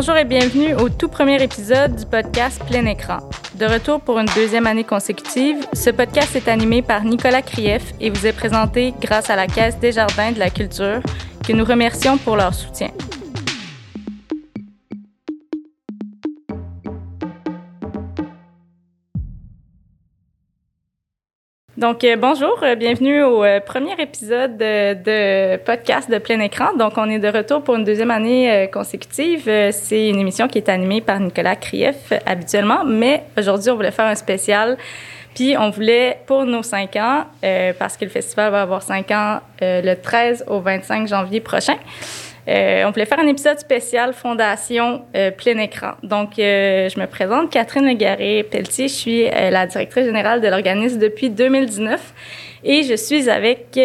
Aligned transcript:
Bonjour 0.00 0.16
et 0.16 0.24
bienvenue 0.24 0.74
au 0.76 0.88
tout 0.88 1.08
premier 1.08 1.42
épisode 1.42 1.94
du 1.94 2.06
podcast 2.06 2.58
Plein 2.64 2.86
Écran. 2.86 3.18
De 3.56 3.66
retour 3.66 4.00
pour 4.00 4.18
une 4.18 4.28
deuxième 4.34 4.66
année 4.66 4.82
consécutive, 4.82 5.58
ce 5.74 5.90
podcast 5.90 6.34
est 6.34 6.48
animé 6.48 6.80
par 6.80 7.04
Nicolas 7.04 7.42
Krief 7.42 7.92
et 8.00 8.08
vous 8.08 8.26
est 8.26 8.32
présenté 8.32 8.94
grâce 8.98 9.28
à 9.28 9.36
la 9.36 9.46
Caisse 9.46 9.78
des 9.78 9.92
Jardins 9.92 10.32
de 10.32 10.38
la 10.38 10.48
Culture, 10.48 11.02
que 11.46 11.52
nous 11.52 11.66
remercions 11.66 12.16
pour 12.16 12.36
leur 12.36 12.54
soutien. 12.54 12.88
Donc, 21.80 22.04
euh, 22.04 22.14
bonjour, 22.14 22.60
euh, 22.62 22.74
bienvenue 22.74 23.22
au 23.22 23.42
euh, 23.42 23.58
premier 23.58 23.94
épisode 23.98 24.58
de, 24.58 25.56
podcast 25.56 26.10
de 26.10 26.18
plein 26.18 26.38
écran. 26.40 26.76
Donc, 26.76 26.92
on 26.98 27.08
est 27.08 27.18
de 27.18 27.28
retour 27.28 27.64
pour 27.64 27.74
une 27.74 27.84
deuxième 27.84 28.10
année 28.10 28.68
consécutive. 28.70 29.44
C'est 29.72 30.10
une 30.10 30.18
émission 30.18 30.46
qui 30.46 30.58
est 30.58 30.68
animée 30.68 31.00
par 31.00 31.18
Nicolas 31.18 31.56
Krief 31.56 32.12
habituellement, 32.26 32.84
mais 32.84 33.22
aujourd'hui, 33.38 33.70
on 33.70 33.76
voulait 33.76 33.92
faire 33.92 34.04
un 34.04 34.14
spécial. 34.14 34.76
Puis, 35.34 35.56
on 35.56 35.70
voulait, 35.70 36.18
pour 36.26 36.44
nos 36.44 36.62
cinq 36.62 36.96
ans, 36.96 37.24
parce 37.78 37.96
que 37.96 38.04
le 38.04 38.10
festival 38.10 38.52
va 38.52 38.60
avoir 38.60 38.82
cinq 38.82 39.10
ans 39.10 39.40
le 39.62 39.94
13 39.94 40.44
au 40.48 40.60
25 40.60 41.08
janvier 41.08 41.40
prochain, 41.40 41.76
euh, 42.48 42.84
on 42.86 42.90
voulait 42.90 43.06
faire 43.06 43.18
un 43.18 43.26
épisode 43.26 43.58
spécial 43.58 44.12
Fondation 44.12 45.02
euh, 45.14 45.30
plein 45.30 45.58
écran. 45.58 45.92
Donc, 46.02 46.38
euh, 46.38 46.88
je 46.88 46.98
me 46.98 47.06
présente, 47.06 47.50
Catherine 47.50 47.86
Legaré-Pelletier. 47.86 48.88
Je 48.88 48.94
suis 48.94 49.24
la 49.24 49.66
directrice 49.66 50.04
générale 50.04 50.40
de 50.40 50.48
l'organisme 50.48 50.98
depuis 50.98 51.30
2019 51.30 52.00
et 52.64 52.82
je 52.82 52.94
suis 52.94 53.28
avec 53.28 53.78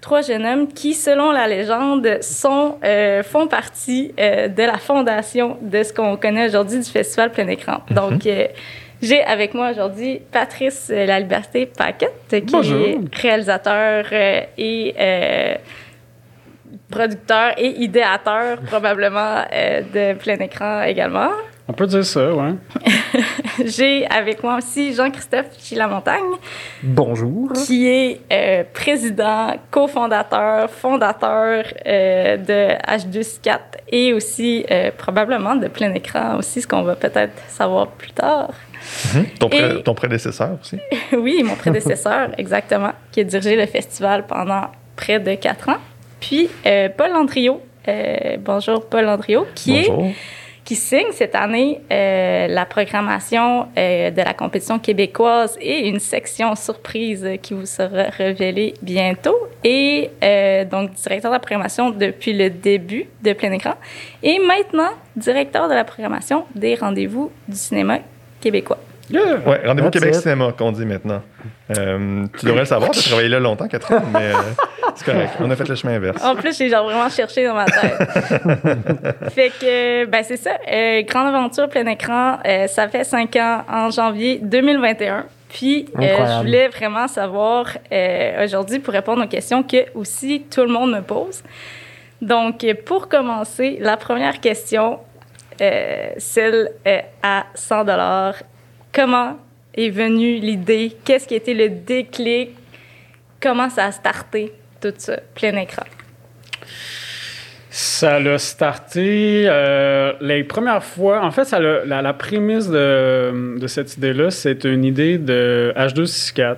trois 0.00 0.22
jeunes 0.22 0.46
hommes 0.46 0.68
qui, 0.68 0.94
selon 0.94 1.30
la 1.30 1.46
légende, 1.46 2.18
sont, 2.22 2.76
font 3.24 3.46
partie 3.46 4.12
de 4.18 4.62
la 4.62 4.78
fondation 4.78 5.56
de 5.60 5.82
ce 5.82 5.92
qu'on 5.92 6.16
connaît 6.16 6.46
aujourd'hui 6.46 6.78
du 6.78 6.90
festival 6.90 7.30
plein 7.30 7.48
écran. 7.48 7.78
Mhm. 7.90 7.96
Donc, 7.96 8.28
j'ai 9.02 9.22
avec 9.22 9.54
moi 9.54 9.70
aujourd'hui 9.70 10.20
Patrice 10.30 10.90
La 10.94 11.20
Liberté 11.20 11.66
Paquette, 11.66 12.44
qui 12.46 12.56
est 12.56 12.98
réalisateur 13.20 14.06
et 14.12 14.94
producteur 16.90 17.52
et 17.56 17.82
idéateur 17.82 18.58
probablement 18.60 19.44
euh, 19.52 19.82
de 19.82 20.18
plein 20.18 20.36
écran 20.36 20.82
également. 20.82 21.30
On 21.68 21.72
peut 21.72 21.86
dire 21.86 22.04
ça, 22.04 22.32
oui. 22.34 22.54
J'ai 23.64 24.04
avec 24.06 24.42
moi 24.42 24.56
aussi 24.56 24.92
Jean-Christophe 24.92 25.56
Chilamontagne. 25.56 26.32
Bonjour. 26.82 27.52
Qui 27.52 27.86
est 27.86 28.20
euh, 28.32 28.64
président, 28.72 29.54
cofondateur, 29.70 30.68
fondateur 30.68 31.64
euh, 31.86 32.36
de 32.36 32.76
H2C4 32.76 33.58
et 33.92 34.12
aussi 34.12 34.66
probablement 34.98 35.54
de 35.54 35.68
plein 35.68 35.94
écran 35.94 36.38
aussi, 36.38 36.60
ce 36.62 36.66
qu'on 36.66 36.82
va 36.82 36.96
peut-être 36.96 37.40
savoir 37.48 37.86
plus 37.88 38.12
tard. 38.12 38.50
Mhm. 39.14 39.26
ton, 39.38 39.50
ton, 39.84 39.94
prédécesseur 39.94 40.58
aussi. 40.60 40.78
oui, 41.12 41.42
mon 41.44 41.54
prédécesseur, 41.54 42.30
exactement, 42.38 42.92
qui 43.12 43.20
a 43.20 43.24
dirigé 43.24 43.56
le 43.56 43.66
festival 43.66 44.26
pendant 44.26 44.70
près 44.96 45.20
de 45.20 45.34
quatre 45.34 45.68
ans. 45.68 45.78
Puis 46.20 46.48
euh, 46.66 46.88
Paul 46.96 47.10
Landriot, 47.10 47.60
euh, 47.88 48.36
bonjour 48.38 48.86
Paul 48.86 49.04
Landriot, 49.04 49.46
qui 49.54 49.76
est 49.76 49.90
qui 50.62 50.76
signe 50.76 51.10
cette 51.10 51.34
année 51.34 51.80
euh, 51.90 52.46
la 52.46 52.64
programmation 52.64 53.66
de 53.74 54.22
la 54.22 54.34
compétition 54.34 54.78
québécoise 54.78 55.58
et 55.60 55.88
une 55.88 55.98
section 55.98 56.54
surprise 56.54 57.26
qui 57.42 57.54
vous 57.54 57.66
sera 57.66 58.04
révélée 58.04 58.74
bientôt. 58.80 59.36
Et 59.64 60.10
donc, 60.70 60.92
directeur 60.92 61.30
de 61.30 61.34
la 61.34 61.40
programmation 61.40 61.90
depuis 61.90 62.34
le 62.34 62.50
début 62.50 63.06
de 63.22 63.32
Plein 63.32 63.50
Écran. 63.50 63.74
Et 64.22 64.38
maintenant, 64.38 64.90
directeur 65.16 65.68
de 65.68 65.74
la 65.74 65.82
programmation 65.82 66.44
des 66.54 66.76
rendez-vous 66.76 67.32
du 67.48 67.56
cinéma 67.56 67.98
québécois. 68.40 68.78
Ouais, 69.12 69.60
Rendez-vous 69.66 69.90
Québec 69.90 70.14
Cinéma, 70.14 70.52
qu'on 70.56 70.72
dit 70.72 70.86
maintenant. 70.86 71.22
Euh, 71.76 72.26
tu 72.38 72.46
devrais 72.46 72.60
le 72.60 72.66
savoir, 72.66 72.90
tu 72.90 73.00
as 73.00 73.02
travaillé 73.02 73.28
là 73.28 73.40
longtemps, 73.40 73.68
Catherine, 73.68 74.02
mais 74.12 74.32
euh, 74.32 74.38
c'est 74.94 75.04
correct. 75.04 75.32
On 75.40 75.50
a 75.50 75.56
fait 75.56 75.68
le 75.68 75.74
chemin 75.74 75.94
inverse. 75.94 76.22
En 76.24 76.34
plus, 76.34 76.56
j'ai 76.56 76.68
genre 76.68 76.84
vraiment 76.84 77.08
cherché 77.08 77.46
dans 77.46 77.54
ma 77.54 77.64
tête. 77.64 77.98
fait 79.32 79.50
que, 79.50 80.04
ben 80.06 80.22
c'est 80.22 80.36
ça. 80.36 80.52
Euh, 80.70 81.02
Grande 81.02 81.28
aventure 81.28 81.68
plein 81.68 81.86
écran, 81.86 82.38
ça 82.68 82.88
fait 82.88 83.04
cinq 83.04 83.36
ans 83.36 83.64
en 83.68 83.90
janvier 83.90 84.38
2021. 84.42 85.26
Puis, 85.48 85.86
je 85.96 86.40
voulais 86.40 86.68
vraiment 86.68 87.08
savoir 87.08 87.66
aujourd'hui 88.42 88.78
pour 88.78 88.92
répondre 88.92 89.24
aux 89.24 89.28
questions 89.28 89.62
que 89.62 89.90
aussi 89.94 90.44
tout 90.50 90.62
le 90.62 90.68
monde 90.68 90.92
me 90.92 91.00
pose. 91.00 91.42
Donc, 92.22 92.66
pour 92.84 93.08
commencer, 93.08 93.78
la 93.80 93.96
première 93.96 94.40
question, 94.40 94.98
celle 95.58 96.70
à 97.22 97.46
100 97.54 97.84
dollars 97.84 98.34
Comment 98.92 99.38
est 99.74 99.90
venue 99.90 100.38
l'idée? 100.38 100.96
Qu'est-ce 101.04 101.26
qui 101.28 101.34
été 101.34 101.54
le 101.54 101.68
déclic? 101.68 102.50
Comment 103.40 103.70
ça 103.70 103.86
a 103.86 103.92
starté 103.92 104.52
tout 104.80 104.92
ça, 104.98 105.18
plein 105.34 105.56
écran? 105.56 105.84
Ça 107.70 108.18
l'a 108.18 108.36
starté 108.38 109.44
euh, 109.46 110.12
les 110.20 110.42
premières 110.42 110.82
fois. 110.82 111.24
En 111.24 111.30
fait, 111.30 111.44
ça 111.44 111.60
la, 111.60 112.02
la, 112.02 112.12
prémisse 112.12 112.68
de, 112.68 113.58
de 113.58 113.66
cette 113.68 113.96
idée-là, 113.96 114.30
c'est 114.30 114.64
une 114.64 114.84
idée 114.84 115.18
de 115.18 115.72
H264 115.76 116.56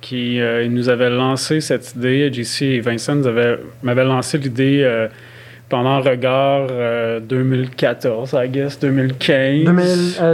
qui 0.00 0.40
euh, 0.40 0.68
nous 0.68 0.88
avait 0.88 1.10
lancé 1.10 1.60
cette 1.60 1.94
idée. 1.96 2.32
JC 2.32 2.62
et 2.62 2.80
Vincent 2.80 3.16
m'avaient 3.82 4.04
lancé 4.04 4.38
l'idée 4.38 4.82
euh, 4.84 5.08
pendant 5.68 6.00
Regard 6.00 6.68
2014, 7.20 8.34
euh, 8.34 8.44
I 8.44 8.48
guess, 8.48 8.78
2015. 8.78 9.64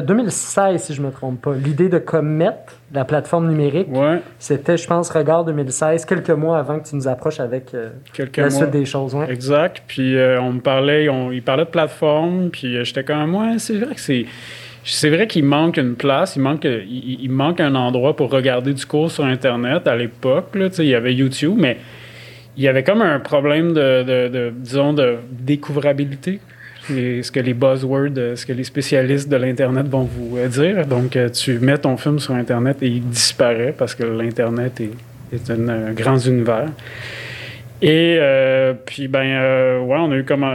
2016, 0.06 0.74
euh, 0.74 0.78
si 0.78 0.94
je 0.94 1.00
ne 1.00 1.06
me 1.06 1.12
trompe 1.12 1.40
pas. 1.42 1.54
L'idée 1.54 1.88
de 1.88 1.98
Comet, 1.98 2.50
la 2.92 3.04
plateforme 3.04 3.48
numérique, 3.48 3.88
c'était, 4.38 4.76
je 4.76 4.86
pense, 4.86 5.10
Regard 5.10 5.44
2016, 5.44 6.04
quelques 6.04 6.30
mois 6.30 6.58
avant 6.58 6.78
que 6.78 6.88
tu 6.88 6.96
nous 6.96 7.08
approches 7.08 7.40
avec 7.40 7.74
euh, 7.74 7.90
la 8.36 8.50
suite 8.50 8.70
des 8.70 8.84
choses. 8.84 9.16
Exact. 9.28 9.82
Puis 9.86 10.16
on 10.40 10.52
me 10.52 10.60
parlait, 10.60 11.08
on, 11.08 11.32
il 11.32 11.42
parlait 11.42 11.64
de 11.64 11.70
plateforme, 11.70 12.50
puis 12.50 12.84
j'étais 12.84 13.04
comme, 13.04 13.30
moi, 13.30 13.58
c'est 13.58 13.78
vrai 13.78 13.94
que 13.94 14.00
c'est. 14.00 14.26
C'est 14.86 15.08
vrai 15.08 15.26
qu'il 15.26 15.44
manque 15.44 15.78
une 15.78 15.94
place, 15.94 16.36
il 16.36 16.42
manque, 16.42 16.66
il, 16.66 17.30
manque 17.30 17.58
un 17.60 17.74
endroit 17.74 18.14
pour 18.14 18.30
regarder 18.30 18.74
du 18.74 18.84
cours 18.84 19.10
sur 19.10 19.24
Internet 19.24 19.88
à 19.88 19.96
l'époque. 19.96 20.54
Il 20.78 20.84
y 20.84 20.94
avait 20.94 21.14
YouTube, 21.14 21.54
mais 21.56 21.78
il 22.56 22.62
y 22.62 22.68
avait 22.68 22.84
comme 22.84 23.02
un 23.02 23.20
problème 23.20 23.72
de, 23.72 24.52
disons, 24.56 24.92
de 24.92 25.16
découvrabilité. 25.30 26.40
ce 26.88 27.30
que 27.30 27.40
les 27.40 27.54
buzzwords, 27.54 28.18
euh, 28.18 28.36
ce 28.36 28.44
que 28.44 28.52
les 28.52 28.64
spécialistes 28.64 29.28
de 29.28 29.36
l'Internet 29.36 29.86
vont 29.88 30.02
vous 30.02 30.36
euh, 30.36 30.48
dire. 30.48 30.86
Donc, 30.86 31.16
euh, 31.16 31.30
tu 31.30 31.58
mets 31.58 31.78
ton 31.78 31.96
film 31.96 32.18
sur 32.18 32.34
Internet 32.34 32.82
et 32.82 32.88
il 32.88 33.08
disparaît 33.08 33.74
parce 33.76 33.94
que 33.94 34.04
l'Internet 34.04 34.80
est, 34.80 34.90
est 35.34 35.50
un, 35.50 35.92
grand 35.92 36.18
univers. 36.18 36.68
Et 37.80 38.18
puis, 38.86 39.08
ben, 39.08 39.80
ouais, 39.80 39.96
on 39.98 40.10
a 40.12 40.16
eu 40.16 40.24
comme. 40.24 40.46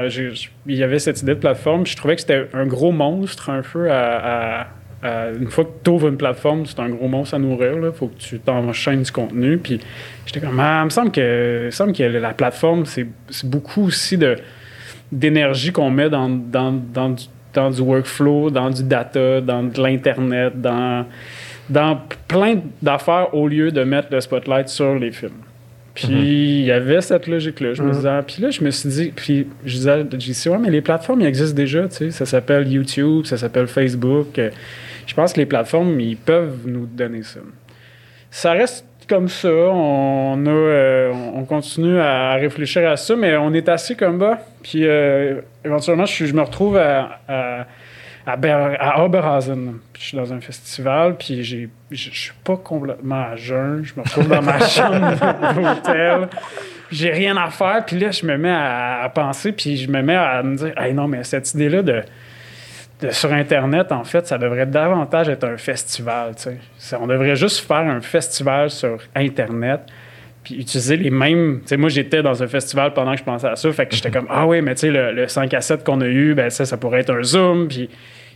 Il 0.66 0.76
y 0.76 0.84
avait 0.84 0.98
cette 0.98 1.22
idée 1.22 1.36
de 1.36 1.40
plateforme. 1.40 1.86
Je 1.86 1.96
trouvais 1.96 2.16
que 2.16 2.22
c'était 2.22 2.48
un 2.54 2.66
gros 2.66 2.92
monstre, 2.92 3.52
un 3.52 3.62
peu, 3.62 3.92
à 3.92 4.68
euh, 5.04 5.34
une 5.40 5.50
fois 5.50 5.64
que 5.64 5.70
tu 5.84 5.90
ouvres 5.90 6.10
une 6.10 6.18
plateforme, 6.18 6.66
c'est 6.66 6.80
un 6.80 6.90
gros 6.90 7.08
monstre 7.08 7.36
à 7.36 7.40
nourrir. 7.40 7.74
Il 7.84 7.92
faut 7.94 8.08
que 8.08 8.20
tu 8.20 8.40
t'enchaînes 8.40 9.04
du 9.04 9.12
contenu. 9.12 9.58
Puis 9.58 9.80
j'étais 10.26 10.42
comme, 10.42 10.60
ah, 10.60 10.82
il 10.82 10.86
me 10.86 10.90
semble 10.90 11.12
que, 11.12 11.66
me 11.66 11.72
semble 11.72 11.94
que 11.94 12.04
la 12.04 12.34
plateforme, 12.34 12.86
c'est 12.86 13.08
beaucoup 13.46 13.86
aussi 13.86 14.18
de, 14.18 14.36
d'énergie 15.12 15.72
qu'on 15.72 15.90
met 15.90 16.10
dans, 16.10 16.30
dans, 16.30 16.72
dans, 16.72 17.10
du, 17.10 17.26
dans, 17.54 17.70
du, 17.70 17.82
workflow, 17.82 18.50
dans 18.50 18.70
du 18.70 18.84
data, 18.84 19.40
dans 19.40 19.64
de 19.64 19.82
l'Internet, 19.82 20.60
dans, 20.60 21.06
dans 21.70 22.02
plein 22.28 22.60
d'affaires 22.82 23.34
au 23.34 23.48
lieu 23.48 23.72
de 23.72 23.84
mettre 23.84 24.10
le 24.12 24.20
spotlight 24.20 24.68
sur 24.68 24.96
les 24.96 25.12
films. 25.12 25.32
Puis 25.94 26.08
mhm. 26.08 26.24
il 26.26 26.66
y 26.66 26.72
avait 26.72 27.02
cette 27.02 27.28
logique-là. 27.28 27.74
Je 27.74 27.82
me 27.82 27.88
mhm. 27.88 27.96
disais, 27.96 28.20
puis 28.28 28.42
là, 28.42 28.50
je 28.52 28.64
me 28.64 28.72
suis 28.72 28.90
dit, 28.90 29.14
puis 29.16 29.48
je 29.66 29.78
disais, 29.78 30.06
j'ai 30.18 30.34
dit, 30.34 30.50
ouais, 30.50 30.58
mais 30.58 30.70
les 30.70 30.82
plateformes, 30.82 31.22
ils 31.22 31.28
existent 31.28 31.56
déjà, 31.56 31.88
tu 31.88 31.96
sais. 31.96 32.12
Ça 32.12 32.26
s'appelle 32.26 32.68
YouTube, 32.70 33.26
ça 33.26 33.38
s'appelle 33.38 33.68
Facebook. 33.68 34.38
Euh, 34.38 34.50
je 35.10 35.16
pense 35.16 35.34
que 35.34 35.40
les 35.40 35.48
plateformes, 35.48 36.00
ils 36.00 36.16
peuvent 36.16 36.68
nous 36.68 36.86
donner 36.86 37.24
ça. 37.24 37.40
Ça 38.30 38.52
reste 38.52 38.86
comme 39.08 39.28
ça. 39.28 39.50
On, 39.50 40.46
a, 40.46 40.50
euh, 40.50 41.12
on 41.34 41.46
continue 41.46 42.00
à 42.00 42.34
réfléchir 42.36 42.88
à 42.88 42.96
ça, 42.96 43.16
mais 43.16 43.36
on 43.36 43.52
est 43.52 43.68
assez 43.70 43.96
comme 43.96 44.20
bas. 44.20 44.38
Puis 44.62 44.86
euh, 44.86 45.42
éventuellement, 45.66 46.06
je, 46.06 46.32
me 46.32 46.42
retrouve 46.42 46.78
à, 46.78 47.22
à, 47.28 47.66
à, 48.28 49.04
Oberhausen. 49.04 49.80
je 49.98 50.04
suis 50.04 50.16
dans 50.16 50.32
un 50.32 50.42
festival, 50.42 51.16
puis 51.18 51.44
je 51.44 51.68
suis 51.90 52.34
pas 52.44 52.58
complètement 52.58 53.32
à 53.32 53.36
jeun. 53.36 53.84
Je 53.84 53.96
me 53.96 54.04
retrouve 54.04 54.28
dans 54.28 54.44
ma 54.44 54.60
chambre 54.68 55.10
d'hôtel. 55.56 56.30
J'ai 56.92 57.10
rien 57.10 57.36
à 57.36 57.50
faire. 57.50 57.84
Puis 57.84 57.98
là, 57.98 58.12
je 58.12 58.24
me 58.28 58.38
mets 58.38 58.56
à, 58.56 59.12
penser, 59.16 59.54
puis 59.54 59.76
je 59.76 59.90
me 59.90 60.04
mets 60.04 60.14
à 60.14 60.44
me 60.44 60.56
dire, 60.56 60.74
hey, 60.78 60.94
non, 60.94 61.08
mais 61.08 61.24
cette 61.24 61.52
idée-là 61.56 61.82
de 61.82 62.04
sur 63.12 63.32
Internet, 63.32 63.92
en 63.92 64.04
fait, 64.04 64.28
ça 64.28 64.38
devrait 64.38 64.66
davantage 64.66 65.30
être 65.30 65.46
un 65.46 65.58
festival. 65.58 66.34
On 67.00 67.08
devrait 67.08 67.36
juste 67.36 67.66
faire 67.66 67.78
un 67.78 68.02
festival 68.02 68.70
sur 68.70 68.98
Internet, 69.16 69.82
puis 70.44 70.56
utiliser 70.56 70.98
les 70.98 71.10
mêmes. 71.10 71.60
Tu 71.62 71.70
sais, 71.70 71.78
moi, 71.78 71.90
j'étais 71.90 72.22
dans 72.22 72.44
un 72.44 72.48
festival 72.48 72.94
pendant 72.94 73.14
que 73.14 73.20
je 73.20 73.24
pensais 73.24 73.48
à 73.48 73.56
ça. 73.56 73.72
Fait 73.72 73.86
que 73.86 73.96
j'étais 73.96 74.12
comme, 74.12 74.28
ah 74.30 74.46
oui, 74.46 74.62
mais 74.62 74.76
tu 74.76 74.82
sais, 74.82 74.92
le, 74.92 75.28
5 75.28 75.54
à 75.54 75.62
7 75.62 75.84
qu'on 75.84 76.02
a 76.02 76.08
eu, 76.08 76.34
ben 76.34 76.50
ça, 76.50 76.66
ça 76.66 76.78
pourrait 76.78 77.02
être 77.02 77.14
un 77.14 77.24
Zoom. 77.24 77.68
Puis 77.68 77.90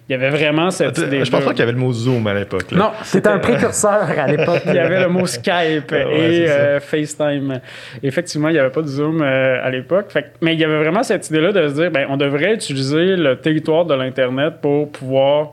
il 0.10 0.12
y 0.12 0.16
avait 0.16 0.30
vraiment 0.30 0.70
cette 0.70 0.98
idée. 0.98 1.24
Je 1.24 1.32
pense 1.32 1.46
pas 1.46 1.52
qu'il 1.52 1.60
y 1.60 1.64
avait 1.64 1.72
le 1.72 1.78
mot 1.78 1.94
Zoom 1.94 2.28
à 2.28 2.34
l'époque. 2.34 2.72
Non, 2.74 2.92
c'était 3.04 3.30
un 3.30 3.40
précurseur 3.40 4.10
à 4.10 4.28
l'époque. 4.28 4.64
il 4.66 4.74
y 4.74 4.80
avait 4.80 5.02
le 5.02 5.08
mot 5.08 5.26
Skype 5.26 5.94
et 5.94 6.50
euh, 6.50 6.80
FaceTime. 6.82 7.62
Effectivement, 8.02 8.50
il 8.50 8.54
n'y 8.54 8.60
avait 8.60 8.70
pas 8.70 8.82
de 8.82 8.88
Zoom 8.88 9.22
euh, 9.22 9.64
à 9.64 9.70
l'époque. 9.70 10.14
Mais 10.42 10.56
il 10.56 10.60
y 10.60 10.66
avait 10.66 10.80
vraiment 10.80 11.04
cette 11.04 11.30
idée-là 11.30 11.54
de 11.54 11.70
se 11.70 11.74
dire, 11.76 11.92
ben, 11.92 12.06
on 12.10 12.18
devrait 12.18 12.54
utiliser 12.54 13.16
le 13.16 13.38
territoire 13.38 13.86
de 13.86 13.94
l'Internet 13.94 14.56
pour 14.62 14.92
pouvoir 14.92 15.52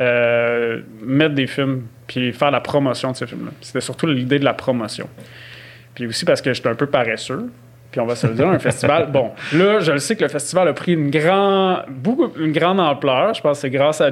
euh, 0.00 0.80
mettre 1.00 1.34
des 1.34 1.46
films 1.46 1.82
puis 2.08 2.32
faire 2.32 2.50
la 2.50 2.60
promotion 2.60 3.12
de 3.12 3.16
ces 3.16 3.26
films-là. 3.26 3.52
C'était 3.60 3.80
surtout 3.80 4.08
l'idée 4.08 4.40
de 4.40 4.44
la 4.44 4.54
promotion. 4.54 5.08
Puis 5.94 6.06
aussi 6.06 6.24
parce 6.24 6.42
que 6.42 6.52
j'étais 6.52 6.68
un 6.68 6.74
peu 6.74 6.86
paresseux. 6.86 7.50
Puis 7.92 8.00
on 8.00 8.06
va 8.06 8.16
se 8.16 8.26
le 8.26 8.32
dire, 8.32 8.48
un 8.48 8.58
festival. 8.58 9.12
Bon, 9.12 9.32
là, 9.52 9.80
je 9.80 9.92
le 9.92 9.98
sais 9.98 10.16
que 10.16 10.22
le 10.22 10.30
festival 10.30 10.66
a 10.66 10.72
pris 10.72 10.94
une, 10.94 11.10
grand, 11.10 11.80
beaucoup, 11.90 12.32
une 12.40 12.52
grande 12.52 12.80
ampleur. 12.80 13.34
Je 13.34 13.42
pense 13.42 13.58
que 13.58 13.60
c'est 13.60 13.70
grâce 13.70 14.00
à. 14.00 14.06
À 14.06 14.10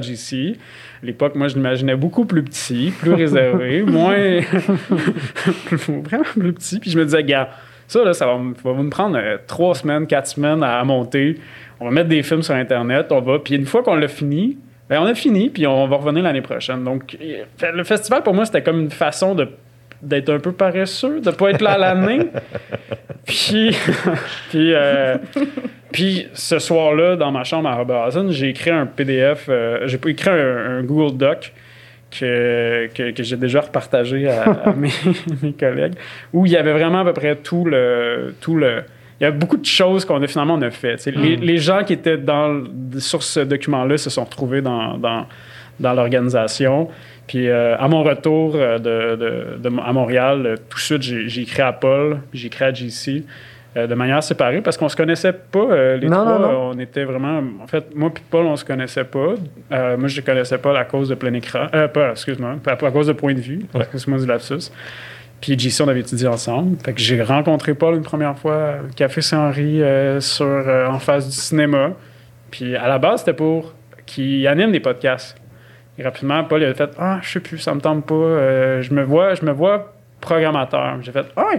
l'époque, 1.03 1.35
moi, 1.35 1.49
je 1.49 1.55
l'imaginais 1.55 1.97
beaucoup 1.97 2.27
plus 2.27 2.43
petit, 2.43 2.93
plus 3.01 3.15
réservé, 3.15 3.83
moins. 3.87 4.41
vraiment 5.89 6.25
plus 6.25 6.53
petit. 6.53 6.79
Puis 6.79 6.91
je 6.91 6.99
me 6.99 7.05
disais, 7.05 7.25
gars, 7.25 7.49
ça, 7.89 8.05
là, 8.05 8.13
ça 8.13 8.27
va, 8.27 8.37
me 8.37 8.91
prendre 8.91 9.17
euh, 9.17 9.39
trois 9.47 9.75
semaines, 9.75 10.07
quatre 10.07 10.27
semaines 10.27 10.63
à, 10.63 10.85
monter. 10.85 11.39
On 11.81 11.87
va 11.87 11.91
mettre 11.91 12.11
des 12.11 12.23
films 12.23 12.43
sur 12.43 12.55
Internet, 12.55 13.07
on 13.11 13.23
va. 13.23 13.39
Puis 13.39 13.55
une 13.55 13.65
fois 13.65 13.83
qu'on 13.83 13.95
l'a 13.95 14.09
fini, 14.09 14.59
ben, 14.91 15.01
on 15.01 15.07
a 15.07 15.15
fini, 15.15 15.49
puis 15.49 15.67
on 15.67 15.89
va 15.89 15.97
revenir 15.97 16.23
l'année 16.23 16.43
prochaine. 16.43 16.85
Donc, 16.85 17.17
le 17.63 17.85
festival, 17.85 18.23
pour 18.23 18.35
moi, 18.35 18.45
c'était 18.45 18.63
comme 18.63 18.81
une 18.81 18.91
façon 18.91 19.35
de 19.35 19.49
d'être 20.03 20.31
un 20.31 20.39
peu 20.39 20.53
paresseux, 20.53 21.21
de 21.21 21.31
pas 21.31 21.51
être 21.51 21.63
là 21.63 21.73
à 21.73 21.79
l'année. 21.79 22.29
puis, 23.27 23.77
puis, 24.51 24.73
euh, 24.75 25.17
puis 25.93 26.29
ce 26.35 26.59
soir-là, 26.59 27.17
dans 27.17 27.31
ma 27.31 27.45
chambre 27.45 27.69
à 27.69 27.77
Robertson, 27.77 28.29
j'ai 28.31 28.49
écrit 28.49 28.71
un 28.71 28.87
PDF, 28.87 29.47
euh, 29.49 29.87
j'ai 29.87 29.99
écrit 30.07 30.31
un, 30.31 30.83
Google 30.83 31.17
Doc 31.17 31.53
que, 32.11 32.89
que, 32.95 33.23
j'ai 33.23 33.37
déjà 33.37 33.61
repartagé 33.61 34.29
à, 34.29 34.73
mes, 34.77 34.91
mes, 35.43 35.53
collègues, 35.53 35.95
où 36.33 36.47
il 36.47 36.53
y 36.53 36.57
avait 36.57 36.73
vraiment 36.73 37.01
à 37.01 37.05
peu 37.05 37.13
près 37.13 37.37
tout 37.37 37.65
le... 37.65 38.35
Tout 38.41 38.57
le 38.57 38.83
il 39.21 39.25
y 39.25 39.27
a 39.27 39.31
beaucoup 39.33 39.59
de 39.59 39.67
choses 39.67 40.07
qu'on 40.07 40.23
a 40.23 40.27
finalement 40.27 40.55
on 40.55 40.63
a 40.63 40.71
fait. 40.71 41.05
Les, 41.07 41.37
mm. 41.37 41.41
les, 41.41 41.59
gens 41.59 41.85
qui 41.85 41.93
étaient 41.93 42.17
dans, 42.17 42.65
sur 42.99 43.23
ce 43.23 43.41
document-là 43.41 43.99
se 43.99 44.09
sont 44.09 44.25
retrouvés 44.25 44.63
dans, 44.63 44.97
dans, 44.97 45.27
dans 45.79 45.93
l'organisation. 45.93 46.89
Puis 47.31 47.49
euh, 47.49 47.77
à 47.79 47.87
mon 47.87 48.03
retour 48.03 48.57
euh, 48.57 48.81
de, 48.81 49.63
de, 49.63 49.81
à 49.87 49.93
Montréal, 49.93 50.45
euh, 50.45 50.57
tout 50.69 50.79
de 50.79 50.83
suite, 50.83 51.03
j'ai 51.03 51.43
écrit 51.43 51.63
à 51.63 51.73
Paul, 51.73 52.19
j'ai 52.33 52.49
écrit 52.49 52.65
à 52.65 52.75
JC 52.75 53.23
de 53.77 53.95
manière 53.95 54.21
séparée 54.21 54.63
parce 54.63 54.77
qu'on 54.77 54.89
se 54.89 54.97
connaissait 54.97 55.33
pas 55.33 55.95
les 55.95 56.09
trois. 56.09 56.73
On 56.73 56.77
était 56.81 57.05
vraiment. 57.05 57.41
En 57.63 57.69
fait, 57.69 57.95
moi 57.95 58.11
et 58.13 58.21
Paul, 58.29 58.47
on 58.47 58.57
se 58.57 58.65
connaissait 58.65 59.05
pas. 59.05 59.35
moi, 59.71 60.09
je 60.09 60.21
ne 60.21 60.27
connaissais 60.27 60.59
pas 60.59 60.77
à 60.77 60.85
cause 60.85 61.09
de 61.09 61.15
plein 61.15 61.33
écran. 61.35 61.69
pas, 61.95 62.11
excuse-moi, 62.11 62.57
à 62.67 62.91
cause 62.91 63.07
de 63.07 63.13
point 63.13 63.33
de 63.33 63.41
vue. 63.41 63.61
Excuse-moi 63.73 64.19
du 64.19 64.27
lapsus. 64.27 64.73
Puis 65.41 65.57
JC, 65.57 65.83
on 65.83 65.89
avait 65.89 66.01
étudié 66.01 66.27
ensemble. 66.27 66.79
Fait 66.85 66.95
que 66.95 67.01
j'ai 67.01 67.23
rencontré 67.23 67.75
Paul 67.75 67.95
une 67.95 68.03
première 68.03 68.37
fois 68.37 68.75
au 68.85 68.93
Café 68.93 69.21
Saint-Henri 69.21 69.83
sur, 70.19 70.65
en 70.89 70.99
face 70.99 71.29
du 71.29 71.37
cinéma. 71.37 71.93
Puis 72.51 72.75
à 72.75 72.89
la 72.89 72.99
base, 72.99 73.21
c'était 73.21 73.35
pour 73.35 73.73
qu'il 74.05 74.49
anime 74.49 74.73
des 74.73 74.81
podcasts. 74.81 75.40
Rapidement, 76.03 76.45
Paul 76.45 76.63
il 76.63 76.67
a 76.67 76.75
fait 76.75 76.91
Ah, 76.99 77.19
je 77.23 77.31
sais 77.31 77.41
plus, 77.41 77.59
ça 77.59 77.75
me 77.75 77.81
tente 77.81 78.07
pas. 78.07 78.15
Euh, 78.15 78.83
je 78.83 78.93
me 78.93 79.03
vois, 79.03 79.35
je 79.35 79.45
me 79.45 79.53
vois 79.53 79.93
programmateur. 80.21 80.99
J'ai 81.03 81.13
fait 81.13 81.27
Ah, 81.37 81.53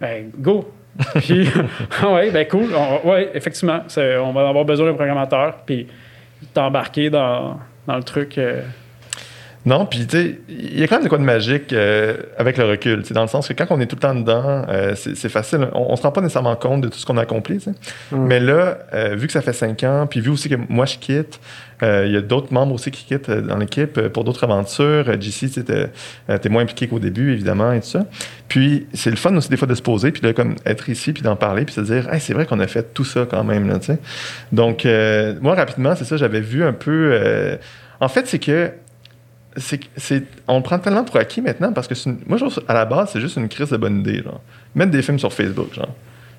ben 0.00 0.30
go. 0.38 0.72
puis, 1.16 1.48
ah 2.02 2.12
ouais, 2.14 2.30
ben 2.30 2.46
cool. 2.48 2.68
ouais, 3.04 3.30
effectivement, 3.34 3.80
on 3.96 4.32
va 4.32 4.48
avoir 4.48 4.64
besoin 4.64 4.86
d'un 4.86 4.94
programmateur. 4.94 5.58
Puis, 5.66 5.86
t'embarquer 6.54 7.10
dans, 7.10 7.58
dans 7.86 7.96
le 7.96 8.02
truc. 8.02 8.38
Euh, 8.38 8.62
non, 9.66 9.84
puis 9.84 10.06
tu 10.06 10.16
sais, 10.16 10.38
il 10.48 10.78
y 10.78 10.84
a 10.84 10.86
quand 10.86 10.94
même 10.94 11.04
de 11.04 11.08
quoi 11.08 11.18
de 11.18 11.24
magique 11.24 11.72
euh, 11.72 12.18
avec 12.38 12.56
le 12.56 12.64
recul, 12.64 13.02
dans 13.10 13.22
le 13.22 13.26
sens 13.26 13.48
que 13.48 13.52
quand 13.52 13.66
on 13.70 13.80
est 13.80 13.86
tout 13.86 13.96
le 13.96 14.00
temps 14.00 14.14
dedans, 14.14 14.64
euh, 14.68 14.94
c'est 14.94 15.28
facile. 15.28 15.66
On, 15.72 15.90
ne 15.90 15.96
se 15.96 16.02
rend 16.02 16.12
pas 16.12 16.20
nécessairement 16.20 16.54
compte 16.54 16.82
de 16.82 16.88
tout 16.88 16.98
ce 16.98 17.04
qu'on 17.04 17.16
a 17.16 17.22
accompli. 17.22 17.56
Mm. 17.56 18.16
Mais 18.16 18.38
là, 18.38 18.78
euh, 18.94 19.16
vu 19.16 19.26
que 19.26 19.32
ça 19.32 19.42
fait 19.42 19.52
cinq 19.52 19.82
ans, 19.82 20.06
puis 20.08 20.20
vu 20.20 20.30
aussi 20.30 20.48
que 20.48 20.54
moi 20.68 20.86
je 20.86 20.98
quitte, 20.98 21.40
il 21.82 22.12
y 22.12 22.16
a 22.16 22.20
d'autres 22.20 22.54
membres 22.54 22.74
aussi 22.74 22.92
qui 22.92 23.04
quittent 23.04 23.30
dans 23.30 23.58
l'équipe 23.58 24.00
pour 24.08 24.22
d'autres 24.22 24.44
aventures. 24.44 25.20
JC, 25.20 25.64
t'es 25.64 26.48
moins 26.48 26.62
impliqué 26.62 26.86
qu'au 26.86 27.00
début, 27.00 27.32
évidemment, 27.32 27.72
et 27.72 27.80
tout 27.80 27.88
ça. 27.88 28.06
Puis 28.48 28.86
c'est 28.94 29.10
le 29.10 29.16
fun 29.16 29.34
aussi 29.36 29.50
des 29.50 29.58
fois 29.58 29.68
de 29.68 29.74
se 29.74 29.82
poser, 29.82 30.12
puis 30.12 30.22
de 30.22 30.30
comme 30.30 30.54
être 30.64 30.88
ici, 30.88 31.12
puis 31.12 31.22
d'en 31.22 31.36
parler, 31.36 31.64
puis 31.64 31.74
se 31.74 31.82
dire, 31.82 32.10
hey, 32.10 32.20
c'est 32.20 32.32
vrai 32.32 32.46
qu'on 32.46 32.60
a 32.60 32.66
fait 32.68 32.94
tout 32.94 33.04
ça 33.04 33.26
quand 33.28 33.44
même, 33.44 33.68
là, 33.68 33.78
tu 33.80 33.86
sais. 33.86 33.98
Donc, 34.52 34.86
moi, 35.42 35.54
rapidement, 35.54 35.96
c'est 35.96 36.04
ça, 36.04 36.16
j'avais 36.16 36.40
vu 36.40 36.64
un 36.64 36.72
peu. 36.72 37.58
en 38.00 38.08
fait, 38.08 38.26
c'est 38.26 38.38
que 38.38 38.70
c'est, 39.56 40.24
on 40.46 40.58
le 40.58 40.62
prend 40.62 40.78
tellement 40.78 41.04
pour 41.04 41.16
acquis 41.16 41.40
maintenant 41.40 41.72
parce 41.72 41.88
que 41.88 41.94
moi, 42.26 42.38
je 42.38 42.44
trouve, 42.44 42.64
à 42.68 42.74
la 42.74 42.84
base, 42.84 43.10
c'est 43.12 43.20
juste 43.20 43.36
une 43.36 43.48
crise 43.48 43.70
de 43.70 43.76
bonne 43.76 44.00
idée. 44.00 44.22
Genre. 44.22 44.40
Mettre 44.74 44.90
des 44.90 45.02
films 45.02 45.18
sur 45.18 45.32
Facebook, 45.32 45.72
genre. 45.74 45.88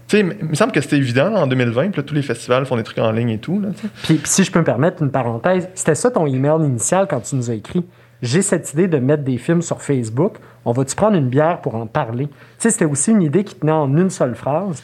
Tu 0.07 0.17
sais, 0.17 0.37
il 0.41 0.47
me 0.47 0.55
semble 0.55 0.71
que 0.71 0.79
c'était 0.79 0.97
évident 0.97 1.33
en 1.35 1.47
2020, 1.47 1.89
puis 1.89 2.03
tous 2.03 2.15
les 2.15 2.21
festivals 2.21 2.65
font 2.65 2.77
des 2.77 2.83
trucs 2.83 2.99
en 2.99 3.11
ligne 3.11 3.31
et 3.31 3.39
tout. 3.39 3.59
Là, 3.59 3.69
puis, 4.03 4.21
si 4.23 4.45
je 4.45 4.51
peux 4.51 4.59
me 4.59 4.63
permettre 4.63 5.03
une 5.03 5.11
parenthèse, 5.11 5.67
c'était 5.75 5.95
ça 5.95 6.11
ton 6.11 6.25
email 6.25 6.65
initial 6.65 7.07
quand 7.09 7.19
tu 7.19 7.35
nous 7.35 7.51
as 7.51 7.55
écrit? 7.55 7.83
J'ai 8.21 8.41
cette 8.41 8.71
idée 8.73 8.87
de 8.87 8.97
mettre 8.97 9.23
des 9.23 9.37
films 9.37 9.61
sur 9.61 9.81
Facebook. 9.81 10.37
On 10.63 10.71
va-tu 10.71 10.95
prendre 10.95 11.17
une 11.17 11.27
bière 11.27 11.59
pour 11.59 11.75
en 11.75 11.85
parler? 11.87 12.27
Tu 12.27 12.33
sais, 12.57 12.69
c'était 12.71 12.85
aussi 12.85 13.11
une 13.11 13.21
idée 13.21 13.43
qui 13.43 13.55
tenait 13.55 13.71
en 13.71 13.95
une 13.97 14.09
seule 14.09 14.35
phrase, 14.35 14.81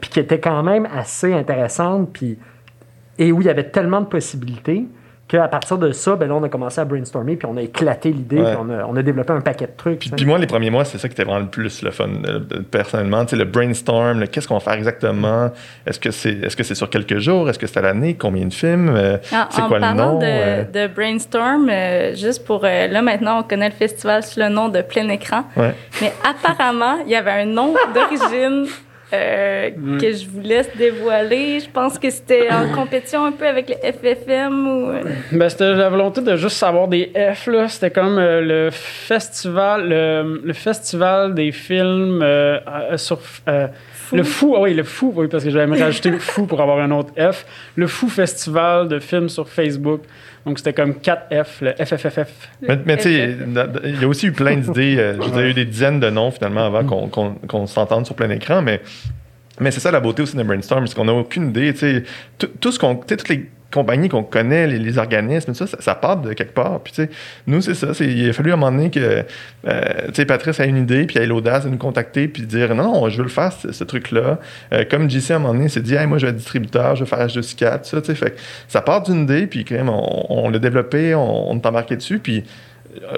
puis 0.00 0.10
qui 0.10 0.20
était 0.20 0.40
quand 0.40 0.62
même 0.62 0.88
assez 0.92 1.32
intéressante, 1.32 2.10
puis 2.12 2.36
et 3.16 3.30
où 3.30 3.40
il 3.40 3.46
y 3.46 3.50
avait 3.50 3.70
tellement 3.70 4.00
de 4.00 4.06
possibilités 4.06 4.86
qu'à 5.28 5.48
partir 5.48 5.78
de 5.78 5.90
ça, 5.92 6.16
ben 6.16 6.28
là, 6.28 6.34
on 6.34 6.42
a 6.42 6.48
commencé 6.48 6.80
à 6.80 6.84
brainstormer, 6.84 7.36
puis 7.36 7.48
on 7.50 7.56
a 7.56 7.62
éclaté 7.62 8.10
l'idée, 8.10 8.36
puis 8.36 8.56
on 8.58 8.96
a, 8.96 9.02
développé 9.02 9.32
un 9.32 9.40
paquet 9.40 9.66
de 9.66 9.72
trucs. 9.76 9.98
Puis, 9.98 10.24
moi, 10.26 10.38
les 10.38 10.46
premiers 10.46 10.70
mois, 10.70 10.84
c'est 10.84 10.98
ça 10.98 11.08
qui 11.08 11.12
était 11.12 11.24
vraiment 11.24 11.40
le 11.40 11.46
plus 11.46 11.82
le 11.82 11.90
fun, 11.90 12.08
euh, 12.26 12.40
personnellement. 12.70 13.24
Tu 13.24 13.30
sais, 13.30 13.36
le 13.36 13.44
brainstorm, 13.44 14.26
qu'est-ce 14.28 14.48
qu'on 14.48 14.54
va 14.54 14.60
faire 14.60 14.74
exactement? 14.74 15.50
Est-ce 15.86 15.98
que 15.98 16.10
c'est 16.10 16.30
est 16.30 16.48
-ce 16.48 16.62
c'est 16.62 16.74
sur 16.74 16.90
quelques 16.90 17.18
jours? 17.18 17.48
Est-ce 17.48 17.58
que 17.58 17.66
c'est 17.66 17.78
à 17.78 17.82
l'année? 17.82 18.14
Combien 18.14 18.46
de 18.46 18.52
films? 18.52 18.94
Euh, 18.94 19.18
c'est 19.22 19.62
quoi 19.62 19.78
le 19.78 19.94
nom? 19.94 20.18
De, 20.18 20.26
euh? 20.26 20.64
de 20.64 20.92
brainstorm, 20.92 21.70
juste 22.14 22.44
pour... 22.44 22.62
là, 22.62 23.02
maintenant, 23.02 23.40
on 23.40 23.42
connaît 23.42 23.70
le 23.70 23.74
festival 23.74 24.22
sous 24.22 24.40
le 24.40 24.48
nom 24.48 24.68
de 24.68 24.82
Plein 24.82 25.08
Écran. 25.08 25.44
Mais 26.00 26.12
apparemment, 26.22 26.96
il 27.06 27.10
y 27.12 27.16
avait 27.16 27.42
un 27.42 27.46
nom 27.46 27.74
d'origine 27.94 28.66
euh, 29.14 29.98
que 29.98 30.12
je 30.12 30.26
vous 30.28 30.40
laisse 30.40 30.68
dévoiler. 30.76 31.60
Je 31.60 31.70
pense 31.70 31.98
que 31.98 32.10
c'était 32.10 32.48
en 32.50 32.74
compétition 32.74 33.24
un 33.24 33.32
peu 33.32 33.46
avec 33.46 33.68
le 33.68 33.76
FFM 33.76 34.66
ou... 34.66 34.90
Euh. 34.90 35.02
Ben, 35.32 35.48
c'était 35.48 35.72
la 35.74 35.88
volonté 35.88 36.20
de 36.20 36.36
juste 36.36 36.56
savoir 36.56 36.88
des 36.88 37.12
F, 37.14 37.46
là. 37.46 37.68
C'était 37.68 37.90
comme 37.90 38.18
euh, 38.18 38.40
le 38.40 38.70
festival, 38.70 39.88
le, 39.88 40.52
festival 40.52 41.34
des 41.34 41.52
films 41.52 42.24
sur... 42.96 43.18
Le 44.12 44.22
fou, 44.22 44.54
ah 44.56 44.60
oui, 44.60 44.74
le 44.74 44.82
fou, 44.82 45.12
oui, 45.16 45.28
parce 45.28 45.44
que 45.44 45.50
j'aimerais 45.50 45.82
rajouter 45.82 46.10
le 46.10 46.18
fou 46.18 46.46
pour 46.46 46.60
avoir 46.60 46.78
un 46.78 46.90
autre 46.90 47.12
F. 47.18 47.46
Le 47.74 47.86
fou 47.86 48.08
festival 48.08 48.88
de 48.88 48.98
films 48.98 49.28
sur 49.28 49.48
Facebook. 49.48 50.02
Donc, 50.46 50.58
c'était 50.58 50.74
comme 50.74 50.92
4F, 50.92 51.62
le 51.62 51.72
FFFF. 51.72 52.50
Mais, 52.86 52.96
tu 52.96 53.02
sais, 53.04 53.36
il 53.84 54.00
y 54.00 54.04
a 54.04 54.08
aussi 54.08 54.26
eu 54.26 54.32
plein 54.32 54.56
d'idées. 54.56 54.96
Euh, 54.98 55.16
J'ai 55.34 55.50
eu 55.50 55.54
des 55.54 55.64
dizaines 55.64 56.00
de 56.00 56.10
noms, 56.10 56.30
finalement, 56.30 56.66
avant 56.66 56.84
qu'on 57.46 57.66
s'entende 57.66 58.04
sur 58.04 58.14
plein 58.14 58.28
écran. 58.30 58.60
Mais, 58.60 58.80
mais 59.60 59.70
c'est 59.70 59.80
ça 59.80 59.90
la 59.90 60.00
beauté 60.00 60.22
aussi 60.22 60.36
de 60.36 60.42
Brainstorm, 60.42 60.86
c'est 60.86 60.94
qu'on 60.94 61.04
n'a 61.04 61.12
aucune 61.12 61.48
idée. 61.48 61.74
Tout 62.38 62.72
ce 62.72 62.78
qu'on. 62.78 62.96
Toutes 62.96 63.28
les 63.28 63.48
compagnies 63.74 64.08
qu'on 64.08 64.22
connaît, 64.22 64.68
les, 64.68 64.98
organismes, 64.98 65.52
ça, 65.52 65.66
ça, 65.66 65.94
part 65.96 66.18
de 66.18 66.32
quelque 66.32 66.54
part. 66.54 66.80
Puis, 66.80 66.92
tu 66.92 67.02
sais, 67.02 67.10
nous, 67.48 67.60
c'est 67.60 67.74
ça. 67.74 67.88
Il 68.00 68.30
a 68.30 68.32
fallu 68.32 68.50
à 68.50 68.54
un 68.54 68.56
moment 68.56 68.70
donné 68.70 68.90
que, 68.90 69.24
euh, 69.66 69.82
tu 70.06 70.14
sais, 70.14 70.24
Patrice 70.24 70.60
a 70.60 70.64
une 70.64 70.76
idée, 70.76 71.04
puis 71.06 71.16
elle 71.16 71.24
a 71.24 71.26
l'audace 71.26 71.64
de 71.64 71.70
nous 71.70 71.76
contacter, 71.76 72.28
puis 72.28 72.42
de 72.42 72.46
dire 72.46 72.74
non, 72.74 73.08
je 73.08 73.16
veux 73.16 73.24
le 73.24 73.28
faire, 73.28 73.52
ce, 73.52 73.84
truc-là. 73.84 74.38
Euh, 74.72 74.84
comme 74.88 75.10
JC, 75.10 75.32
à 75.32 75.36
un 75.36 75.38
moment 75.40 75.54
donné, 75.54 75.68
s'est 75.68 75.80
dit, 75.80 75.94
hey, 75.94 76.06
moi, 76.06 76.18
je 76.18 76.26
vais 76.26 76.30
être 76.30 76.36
distributeur, 76.36 76.94
je 76.94 77.04
vais 77.04 77.10
faire 77.10 77.26
H2C4, 77.26 77.84
ça, 77.84 78.00
tu 78.00 78.06
sais. 78.06 78.14
Fait 78.14 78.36
ça 78.68 78.80
part 78.80 79.02
d'une 79.02 79.24
idée, 79.24 79.48
puis 79.48 79.64
quand 79.64 79.74
même, 79.74 79.90
on, 79.90 80.48
l'a 80.50 80.60
développé, 80.60 81.14
on, 81.14 81.50
on 81.50 81.56
est 81.56 81.66
embarqué 81.66 81.96
dessus, 81.96 82.20
puis 82.20 82.44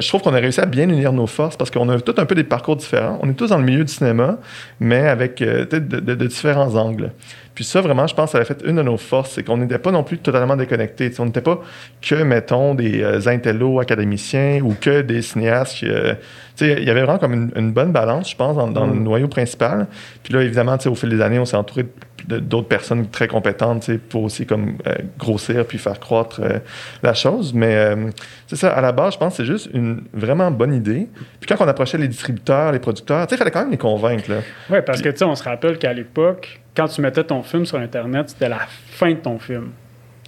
je 0.01 0.09
trouve 0.09 0.23
qu'on 0.23 0.35
a 0.35 0.39
réussi 0.39 0.61
à 0.61 0.67
bien 0.67 0.89
unir 0.89 1.13
nos 1.13 1.27
forces 1.27 1.57
parce 1.57 1.71
qu'on 1.71 1.89
a 1.89 2.01
tout 2.01 2.15
un 2.19 2.27
peu 2.27 2.35
des 2.35 2.45
parcours 2.45 2.77
différents. 2.77 3.19
On 3.23 3.31
est 3.31 3.35
tous 3.35 3.49
dans 3.49 3.59
le 3.59 3.65
milieu 3.65 3.85
du 3.85 3.93
cinéma, 3.93 4.39
mais 4.81 5.09
avec 5.09 5.41
de, 5.41 5.65
de, 5.65 6.27
différents 6.27 6.75
angles. 6.75 7.13
Puis 7.57 7.65
ça, 7.65 7.81
vraiment, 7.81 8.07
je 8.07 8.15
pense 8.15 8.33
que 8.33 8.39
ça 8.39 8.43
a 8.43 8.45
fait 8.45 8.63
une 8.67 8.77
de 8.77 8.83
nos 8.83 8.99
forces, 8.99 9.33
c'est 9.33 9.43
qu'on 9.43 9.57
n'était 9.57 9.79
pas 9.79 9.91
non 9.91 10.05
plus 10.05 10.19
totalement 10.19 10.57
déconnectés. 10.57 11.11
on 11.19 11.25
n'était 11.25 11.41
pas 11.41 11.61
que, 12.03 12.15
mettons, 12.23 12.75
des 12.75 13.03
euh, 13.03 13.19
intello 13.27 13.81
académiciens 13.81 14.61
ou 14.63 14.77
que 14.79 15.01
des 15.01 15.23
cinéastes. 15.23 15.83
Euh, 15.83 16.15
il 16.61 16.85
y 16.85 16.91
avait 16.91 17.03
vraiment 17.03 17.19
comme 17.19 17.51
une, 17.55 17.73
bonne 17.73 17.93
balance, 17.93 18.31
je 18.31 18.37
pense, 18.37 18.57
dans, 18.57 18.87
le 18.87 18.93
mm. 18.93 19.03
noyau 19.03 19.29
principal. 19.29 19.87
Puis 20.23 20.35
là, 20.35 20.43
évidemment, 20.43 20.77
au 20.87 20.95
fil 20.95 21.09
des 21.09 21.21
années, 21.21 21.39
on 21.39 21.47
s'est 21.47 21.57
entouré 21.57 21.87
d'autres 22.27 22.69
personnes 22.69 23.09
très 23.09 23.29
compétentes 23.29 23.91
pour 24.09 24.25
aussi 24.25 24.47
comme 24.47 24.77
euh, 24.87 24.95
grossir 25.19 25.65
puis 25.67 25.79
faire 25.79 26.01
croître 26.01 26.41
euh, 26.43 26.59
la 27.03 27.15
chose. 27.15 27.55
Mais 27.55 27.75
euh, 27.75 28.11
c'est 28.47 28.57
ça, 28.57 28.73
à 28.73 28.81
la 28.81 28.93
base, 28.93 29.15
je 29.15 29.19
pense 29.19 29.37
que 29.37 29.37
c'est 29.39 29.51
juste 29.51 29.69
une 29.73 30.03
vraiment 30.13 30.51
bonne 30.51 30.75
idée. 30.75 31.09
Puis 31.41 31.49
quand 31.49 31.65
on 31.65 31.69
approchait 31.69 31.99
les 31.99 32.09
distributeurs, 32.09 32.73
les 32.73 32.81
producteurs, 32.81 33.27
tu 33.27 33.31
sais, 33.31 33.37
il 33.37 33.39
fallait 33.39 33.51
quand 33.51 33.61
même 33.61 33.71
les 33.71 33.79
convaincre. 33.79 34.31
Oui, 34.71 34.79
parce 34.85 35.01
que 35.01 35.09
tu 35.09 35.19
sais, 35.19 35.25
on 35.25 35.35
se 35.35 35.45
rappelle 35.45 35.79
qu'à 35.79 35.93
l'époque, 35.93 36.61
quand 36.77 36.89
tu 36.89 37.01
mettais 37.01 37.25
ton 37.25 37.43
film 37.43 37.65
sur 37.65 37.79
Internet, 37.79 38.31
c'était 38.31 38.49
la 38.49 38.61
fin 38.69 39.11
de 39.11 39.17
ton 39.17 39.39
film. 39.39 39.71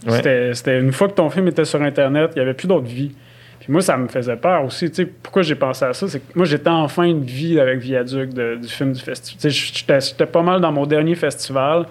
Ouais. 0.07 0.17
C'était- 0.17 0.55
C'était 0.55 0.81
une 0.81 0.93
fois 0.93 1.09
que 1.09 1.15
ton 1.15 1.29
film 1.31 1.49
était 1.49 1.65
sur 1.65 1.83
Internet, 1.83 2.31
il 2.35 2.39
n'y 2.39 2.43
avait 2.43 2.55
plus 2.55 2.69
d'autre 2.69 2.87
vie. 2.87 3.13
Puis 3.61 3.73
moi, 3.73 3.83
ça 3.83 3.97
me 3.97 4.07
faisait 4.09 4.37
peur 4.37 4.65
aussi. 4.65 4.89
Tu 4.89 4.95
sais, 5.03 5.07
pourquoi 5.07 5.43
j'ai 5.43 5.57
pensé 5.57 5.85
à 5.85 5.93
ça? 5.93 6.07
C'est 6.09 6.21
que 6.21 6.33
moi, 6.37 6.47
j'étais 6.47 6.71
en 6.71 6.87
fin 6.89 7.13
de 7.13 7.25
vie 7.25 7.59
avec 7.59 7.81
Viaduc 7.81 8.33
de- 8.33 8.57
du 8.57 8.69
film 8.69 8.93
du 8.93 9.01
festival. 9.01 9.51
J'étais 9.51 10.01
j'étais 10.01 10.27
pas 10.27 10.43
mal 10.43 10.61
dans 10.61 10.71
mon 10.73 10.87
dernier 10.87 11.15
festival. 11.17 11.87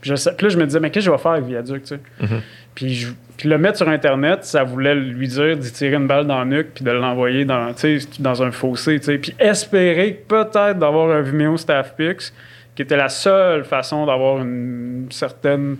Puis, 0.00 0.10
je 0.10 0.16
sais- 0.16 0.32
puis 0.36 0.46
là, 0.46 0.50
je 0.50 0.58
me 0.58 0.64
disais, 0.64 0.80
mais 0.80 0.90
qu'est-ce 0.90 1.06
que 1.06 1.12
je 1.12 1.16
vais 1.16 1.22
faire 1.22 1.32
avec 1.32 1.44
Viaduc? 1.44 1.82
tu 1.82 1.88
sais? 1.88 2.00
Mhm. 2.20 2.40
Puis, 2.74 2.94
je- 2.94 3.12
puis 3.36 3.48
le 3.50 3.58
mettre 3.58 3.76
sur 3.76 3.88
Internet, 3.88 4.44
ça 4.44 4.64
voulait 4.64 4.94
lui 4.94 5.28
dire 5.28 5.56
d'y 5.56 5.70
tirer 5.70 5.94
une 5.96 6.06
balle 6.06 6.26
dans 6.26 6.42
le 6.42 6.48
nuque 6.56 6.68
puis 6.74 6.84
de 6.84 6.90
l'envoyer 6.90 7.44
dans, 7.44 7.72
dans 8.18 8.42
un 8.42 8.50
fossé. 8.50 8.98
Puis 8.98 9.34
espérer 9.38 10.22
peut-être 10.26 10.78
d'avoir 10.78 11.10
un 11.14 11.20
Vimeo 11.20 11.56
Staff 11.58 11.94
Pix, 11.96 12.32
qui 12.74 12.82
était 12.82 12.96
la 12.96 13.08
seule 13.08 13.64
façon 13.64 14.06
d'avoir 14.06 14.38
une 14.38 15.06
certaine 15.10 15.76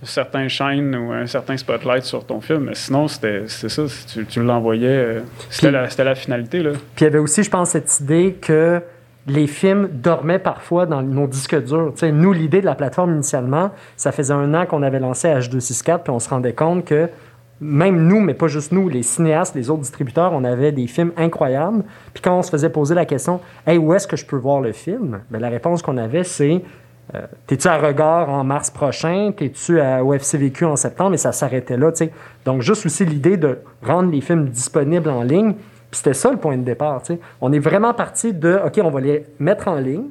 un 0.00 0.06
certain 0.06 0.46
chaîne 0.46 0.94
ou 0.94 1.10
un 1.10 1.26
certain 1.26 1.56
spotlight 1.56 2.04
sur 2.04 2.24
ton 2.24 2.40
film. 2.40 2.66
Mais 2.66 2.74
sinon, 2.76 3.08
c'était 3.08 3.42
c'est 3.48 3.68
ça. 3.68 3.88
si 3.88 4.06
Tu, 4.06 4.26
tu 4.26 4.42
l'envoyais. 4.44 4.86
euh, 4.86 5.20
C'était 5.50 5.72
la, 5.72 5.88
la 6.04 6.14
finalité. 6.14 6.62
Là. 6.62 6.70
Puis 6.70 6.80
il 7.00 7.04
y 7.04 7.06
avait 7.08 7.18
aussi, 7.18 7.42
je 7.42 7.50
pense, 7.50 7.70
cette 7.70 7.98
idée 7.98 8.36
que 8.40 8.80
les 9.26 9.48
films 9.48 9.88
dormaient 9.92 10.38
parfois 10.38 10.86
dans 10.86 11.02
nos 11.02 11.26
disques 11.26 11.60
durs. 11.64 11.92
Nous, 12.12 12.32
l'idée 12.32 12.60
de 12.60 12.66
la 12.66 12.76
plateforme 12.76 13.14
initialement, 13.14 13.72
ça 13.96 14.12
faisait 14.12 14.32
un 14.32 14.54
an 14.54 14.66
qu'on 14.66 14.84
avait 14.84 15.00
lancé 15.00 15.26
H264, 15.28 16.02
puis 16.04 16.10
on 16.12 16.20
se 16.20 16.28
rendait 16.28 16.52
compte 16.54 16.84
que 16.84 17.08
même 17.60 18.06
nous, 18.06 18.20
mais 18.20 18.34
pas 18.34 18.46
juste 18.46 18.72
nous, 18.72 18.88
les 18.88 19.02
cinéastes, 19.02 19.54
les 19.54 19.70
autres 19.70 19.82
distributeurs, 19.82 20.32
on 20.32 20.44
avait 20.44 20.72
des 20.72 20.86
films 20.86 21.12
incroyables. 21.16 21.84
Puis 22.14 22.22
quand 22.22 22.38
on 22.38 22.42
se 22.42 22.50
faisait 22.50 22.70
poser 22.70 22.94
la 22.94 23.04
question, 23.04 23.40
Hey, 23.66 23.78
où 23.78 23.92
est-ce 23.94 24.06
que 24.06 24.16
je 24.16 24.24
peux 24.24 24.36
voir 24.36 24.60
le 24.60 24.72
film? 24.72 25.20
Ben, 25.30 25.40
la 25.40 25.48
réponse 25.48 25.82
qu'on 25.82 25.96
avait, 25.96 26.24
c'est 26.24 26.62
euh, 27.14 27.26
T'es-tu 27.46 27.68
à 27.68 27.78
Regard 27.78 28.28
en 28.28 28.44
mars 28.44 28.70
prochain? 28.70 29.32
T'es-tu 29.36 29.80
à 29.80 30.04
OFCVQ 30.04 30.66
en 30.66 30.76
septembre? 30.76 31.14
Et 31.14 31.18
ça 31.18 31.32
s'arrêtait 31.32 31.76
là. 31.76 31.90
Donc, 32.44 32.62
juste 32.62 32.86
aussi 32.86 33.04
l'idée 33.04 33.36
de 33.36 33.58
rendre 33.82 34.10
les 34.10 34.20
films 34.20 34.48
disponibles 34.48 35.08
en 35.08 35.22
ligne. 35.22 35.54
Puis 35.90 35.98
c'était 35.98 36.14
ça 36.14 36.30
le 36.30 36.36
point 36.36 36.56
de 36.58 36.64
départ. 36.64 37.02
On 37.40 37.52
est 37.52 37.58
vraiment 37.58 37.94
parti 37.94 38.34
de 38.34 38.60
OK, 38.66 38.78
on 38.82 38.90
va 38.90 39.00
les 39.00 39.24
mettre 39.38 39.68
en 39.68 39.76
ligne. 39.76 40.04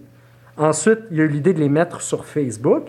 Ensuite, 0.57 0.99
il 1.11 1.17
y 1.17 1.21
a 1.21 1.25
eu 1.25 1.27
l'idée 1.27 1.53
de 1.53 1.59
les 1.59 1.69
mettre 1.69 2.01
sur 2.01 2.25
Facebook. 2.25 2.85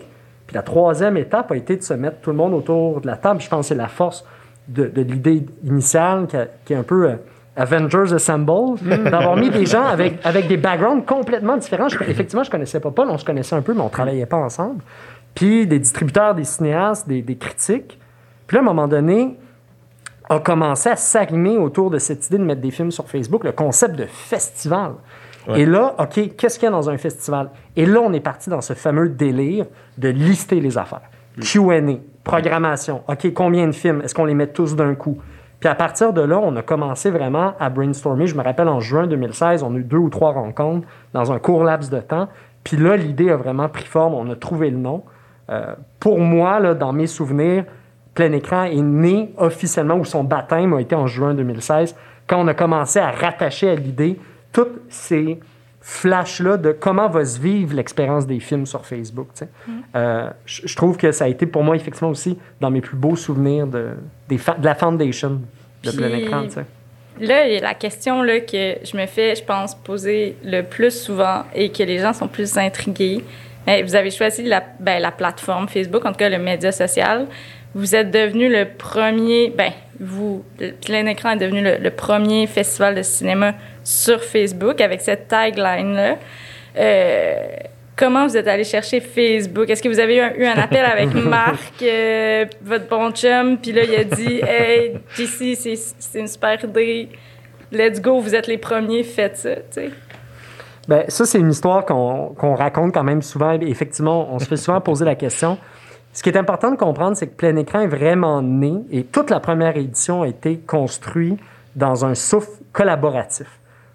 Puis 0.47 0.55
la 0.55 0.63
troisième 0.63 1.15
étape 1.15 1.51
a 1.51 1.55
été 1.55 1.77
de 1.77 1.83
se 1.83 1.93
mettre 1.93 2.17
tout 2.21 2.31
le 2.31 2.35
monde 2.35 2.55
autour 2.55 3.01
de 3.01 3.07
la 3.07 3.15
table. 3.15 3.39
Je 3.39 3.47
pense 3.47 3.65
que 3.65 3.67
c'est 3.67 3.75
la 3.75 3.87
force 3.87 4.25
de, 4.69 4.85
de 4.85 5.01
l'idée 5.01 5.45
initiale 5.65 6.27
qui, 6.27 6.37
a- 6.37 6.47
qui 6.65 6.73
est 6.73 6.77
un 6.77 6.83
peu 6.83 7.09
euh, 7.09 7.15
Avengers 7.55 8.13
Assemble, 8.13 8.79
d'avoir 9.09 9.35
mis 9.35 9.49
des 9.49 9.65
gens 9.65 9.83
avec, 9.85 10.19
avec 10.23 10.47
des 10.47 10.55
backgrounds 10.57 11.05
complètement 11.05 11.57
différents. 11.57 11.89
Je- 11.89 11.97
effectivement, 12.03 12.43
je 12.43 12.49
connaissais 12.51 12.79
pas 12.79 12.91
Paul, 12.91 13.09
on 13.09 13.17
se 13.17 13.25
connaissait 13.25 13.55
un 13.55 13.61
peu, 13.61 13.73
mais 13.73 13.81
on 13.81 13.89
travaillait 13.89 14.25
pas 14.25 14.37
ensemble. 14.37 14.81
Puis 15.35 15.67
des 15.67 15.79
distributeurs, 15.79 16.35
des 16.35 16.43
cinéastes, 16.45 17.07
des, 17.07 17.21
des 17.21 17.35
critiques. 17.35 17.99
Puis 18.47 18.55
là, 18.55 18.61
à 18.61 18.63
un 18.63 18.65
moment 18.65 18.87
donné, 18.87 19.37
a 20.29 20.39
commencé 20.39 20.89
à 20.89 20.95
s'arrimer 20.95 21.57
autour 21.57 21.89
de 21.89 21.97
cette 21.97 22.27
idée 22.27 22.37
de 22.37 22.43
mettre 22.43 22.61
des 22.61 22.71
films 22.71 22.91
sur 22.91 23.07
Facebook, 23.09 23.43
le 23.43 23.51
concept 23.51 23.95
de 23.95 24.05
festival. 24.05 24.91
Ouais. 25.47 25.61
Et 25.61 25.65
là, 25.65 25.95
OK, 25.97 26.35
qu'est-ce 26.37 26.59
qu'il 26.59 26.65
y 26.65 26.67
a 26.67 26.71
dans 26.71 26.89
un 26.89 26.97
festival? 26.97 27.49
Et 27.75 27.85
là, 27.85 27.99
on 28.01 28.13
est 28.13 28.19
parti 28.19 28.49
dans 28.49 28.61
ce 28.61 28.73
fameux 28.73 29.09
délire 29.09 29.65
de 29.97 30.09
lister 30.09 30.59
les 30.59 30.77
affaires. 30.77 31.01
Q&A, 31.41 31.97
programmation. 32.23 33.03
OK, 33.07 33.33
combien 33.33 33.67
de 33.67 33.71
films? 33.71 34.01
Est-ce 34.01 34.13
qu'on 34.13 34.25
les 34.25 34.33
met 34.33 34.47
tous 34.47 34.75
d'un 34.75 34.95
coup? 34.95 35.17
Puis 35.59 35.67
à 35.67 35.75
partir 35.75 36.13
de 36.13 36.21
là, 36.21 36.39
on 36.39 36.55
a 36.55 36.61
commencé 36.61 37.09
vraiment 37.09 37.53
à 37.59 37.69
brainstormer. 37.69 38.27
Je 38.27 38.35
me 38.35 38.41
rappelle, 38.41 38.69
en 38.69 38.79
juin 38.79 39.07
2016, 39.07 39.63
on 39.63 39.75
a 39.75 39.77
eu 39.77 39.83
deux 39.83 39.97
ou 39.97 40.09
trois 40.09 40.31
rencontres 40.31 40.87
dans 41.13 41.31
un 41.31 41.39
court 41.39 41.63
laps 41.63 41.89
de 41.89 41.99
temps. 41.99 42.29
Puis 42.63 42.77
là, 42.77 42.95
l'idée 42.95 43.29
a 43.29 43.35
vraiment 43.35 43.67
pris 43.67 43.85
forme. 43.85 44.13
On 44.13 44.29
a 44.29 44.35
trouvé 44.35 44.69
le 44.69 44.77
nom. 44.77 45.03
Euh, 45.49 45.75
pour 45.99 46.19
moi, 46.19 46.59
là, 46.59 46.73
dans 46.75 46.93
mes 46.93 47.07
souvenirs, 47.07 47.65
Plein 48.13 48.31
Écran 48.31 48.63
est 48.63 48.81
né 48.81 49.33
officiellement, 49.37 49.95
ou 49.95 50.05
son 50.05 50.23
baptême 50.23 50.73
a 50.73 50.81
été 50.81 50.95
en 50.95 51.07
juin 51.07 51.33
2016, 51.33 51.95
quand 52.27 52.39
on 52.39 52.47
a 52.47 52.53
commencé 52.53 52.99
à 52.99 53.11
rattacher 53.11 53.69
à 53.69 53.75
l'idée 53.75 54.19
tous 54.51 54.67
ces 54.89 55.39
flashs-là 55.81 56.57
de 56.57 56.71
comment 56.71 57.07
va 57.07 57.23
se 57.25 57.39
vivre 57.39 57.75
l'expérience 57.75 58.27
des 58.27 58.39
films 58.39 58.65
sur 58.65 58.85
Facebook. 58.85 59.29
sais. 59.33 59.47
Euh, 59.95 60.29
je 60.45 60.75
trouve 60.75 60.97
que 60.97 61.11
ça 61.11 61.25
a 61.25 61.27
été 61.27 61.45
pour 61.45 61.63
moi, 61.63 61.75
effectivement, 61.75 62.09
aussi 62.09 62.37
dans 62.59 62.69
mes 62.69 62.81
plus 62.81 62.97
beaux 62.97 63.15
souvenirs 63.15 63.65
de, 63.67 63.89
des 64.27 64.37
de 64.37 64.65
la 64.65 64.75
foundation 64.75 65.41
de 65.83 65.89
Puis- 65.89 65.97
Plein 65.97 66.09
Écran. 66.17 66.43
tu 66.43 66.51
sais. 66.51 66.65
Là, 67.21 67.59
la 67.59 67.73
question 67.73 68.21
là, 68.23 68.39
que 68.39 68.75
je 68.83 68.95
me 68.95 69.05
fais, 69.05 69.35
je 69.35 69.43
pense, 69.43 69.75
poser 69.75 70.37
le 70.43 70.61
plus 70.61 70.91
souvent 71.03 71.43
et 71.53 71.69
que 71.69 71.83
les 71.83 71.99
gens 71.99 72.13
sont 72.13 72.27
plus 72.29 72.57
intrigués. 72.57 73.23
Vous 73.83 73.93
avez 73.95 74.09
choisi 74.09 74.43
la, 74.43 74.63
ben, 74.79 74.99
la 75.01 75.11
plateforme 75.11 75.67
Facebook, 75.67 76.03
en 76.05 76.11
tout 76.11 76.17
cas 76.17 76.29
le 76.29 76.39
média 76.39 76.71
social. 76.71 77.27
Vous 77.75 77.95
êtes 77.95 78.11
devenu 78.11 78.49
le 78.49 78.65
premier, 78.65 79.49
ben, 79.55 79.71
vous, 79.99 80.43
le 80.59 80.71
Plein 80.71 81.05
Écran 81.05 81.31
est 81.31 81.37
devenu 81.37 81.61
le, 81.61 81.77
le 81.77 81.91
premier 81.91 82.47
festival 82.47 82.95
de 82.95 83.03
cinéma 83.03 83.53
sur 83.83 84.23
Facebook 84.23 84.81
avec 84.81 85.01
cette 85.01 85.27
tagline-là. 85.27 86.17
Euh, 86.77 87.33
comment 87.95 88.25
vous 88.25 88.37
êtes 88.37 88.47
allé 88.47 88.63
chercher 88.63 89.01
Facebook? 89.01 89.69
Est-ce 89.69 89.83
que 89.83 89.89
vous 89.89 89.99
avez 89.99 90.17
eu 90.17 90.19
un, 90.21 90.33
eu 90.35 90.45
un 90.45 90.57
appel 90.57 90.85
avec 90.85 91.13
Marc, 91.13 91.81
euh, 91.81 92.45
votre 92.61 92.87
bon 92.87 93.11
chum, 93.11 93.57
puis 93.57 93.71
là, 93.71 93.83
il 93.83 93.95
a 93.95 94.03
dit 94.03 94.41
Hey, 94.41 94.99
JC, 95.15 95.55
c'est 95.99 96.19
une 96.19 96.27
super 96.27 96.63
idée. 96.63 97.09
Let's 97.71 98.01
go, 98.01 98.19
vous 98.19 98.33
êtes 98.33 98.47
les 98.47 98.57
premiers, 98.57 99.03
faites 99.03 99.37
ça. 99.37 99.55
tu 99.55 99.61
sais. 99.71 99.89
Ben, 100.87 101.03
ça, 101.07 101.25
c'est 101.25 101.37
une 101.37 101.51
histoire 101.51 101.85
qu'on 101.85 102.33
qu'on 102.35 102.55
raconte 102.55 102.93
quand 102.95 103.03
même 103.03 103.21
souvent. 103.21 103.51
Effectivement, 103.61 104.33
on 104.33 104.39
se 104.39 104.45
fait 104.45 104.57
souvent 104.57 104.81
poser 104.81 105.05
la 105.05 105.13
question. 105.13 105.59
Ce 106.19 106.21
qui 106.21 106.27
est 106.27 106.37
important 106.37 106.69
de 106.69 106.75
comprendre, 106.75 107.15
c'est 107.15 107.27
que 107.27 107.35
Plein 107.37 107.55
Écran 107.55 107.79
est 107.79 107.87
vraiment 107.87 108.41
né 108.41 108.83
et 108.91 109.05
toute 109.05 109.29
la 109.29 109.39
première 109.39 109.77
édition 109.77 110.23
a 110.23 110.27
été 110.27 110.57
construite 110.57 111.39
dans 111.77 112.03
un 112.03 112.13
souffle 112.13 112.61
collaboratif. 112.73 113.47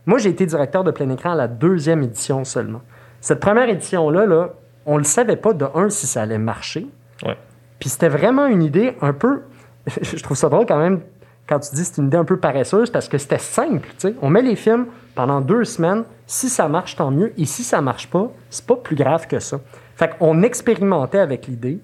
Moi, 0.07 0.17
j'ai 0.17 0.31
été 0.31 0.47
directeur 0.47 0.85
de 0.85 0.91
Plein 0.91 1.11
Écran 1.11 1.33
à 1.33 1.35
la 1.35 1.49
deuxième 1.49 2.03
édition 2.03 2.45
seulement. 2.45 2.81
Cette 3.21 3.41
première 3.41 3.69
édition-là, 3.69 4.25
là, 4.25 4.55
on 4.87 4.95
ne 4.95 5.01
le 5.01 5.05
savait 5.05 5.37
pas 5.37 5.53
de 5.53 5.67
un 5.75 5.91
si 5.91 6.07
ça 6.07 6.23
allait 6.23 6.39
marcher. 6.39 6.87
Ouais. 7.27 7.37
Puis 7.79 7.91
c'était 7.91 8.09
vraiment 8.09 8.47
une 8.47 8.63
idée 8.63 8.97
un 9.03 9.13
peu. 9.13 9.43
Je 10.01 10.23
trouve 10.23 10.39
ça 10.39 10.49
drôle 10.49 10.65
quand 10.65 10.79
même 10.79 11.03
quand 11.47 11.59
tu 11.59 11.75
dis 11.75 11.85
c'est 11.85 12.01
une 12.01 12.07
idée 12.07 12.17
un 12.17 12.25
peu 12.25 12.39
paresseuse 12.39 12.89
parce 12.89 13.07
que 13.07 13.19
c'était 13.19 13.37
simple. 13.37 13.87
tu 13.99 14.09
sais. 14.09 14.15
On 14.23 14.31
met 14.31 14.41
les 14.41 14.57
films 14.57 14.87
pendant 15.15 15.43
deux 15.43 15.65
semaines. 15.65 16.05
Si 16.27 16.49
ça 16.49 16.69
marche, 16.69 16.97
tant 16.97 17.11
mieux. 17.11 17.35
Et 17.37 17.45
si 17.45 17.63
ça 17.63 17.83
marche 17.83 18.09
pas, 18.09 18.31
c'est 18.49 18.65
pas 18.65 18.77
plus 18.77 18.97
grave 18.97 19.27
que 19.27 19.41
ça. 19.41 19.61
Fait 19.95 20.17
qu'on 20.19 20.43
expérimentait 20.43 21.19
avec 21.19 21.49
l'idée. 21.49 21.81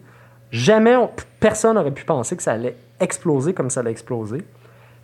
Jamais 0.51 0.97
on- 0.97 1.11
personne 1.39 1.75
n'aurait 1.77 1.91
pu 1.91 2.05
penser 2.05 2.37
que 2.37 2.43
ça 2.43 2.53
allait 2.53 2.77
exploser 2.99 3.55
comme 3.55 3.71
ça 3.71 3.81
allait 3.81 3.91
exploser. 3.91 4.43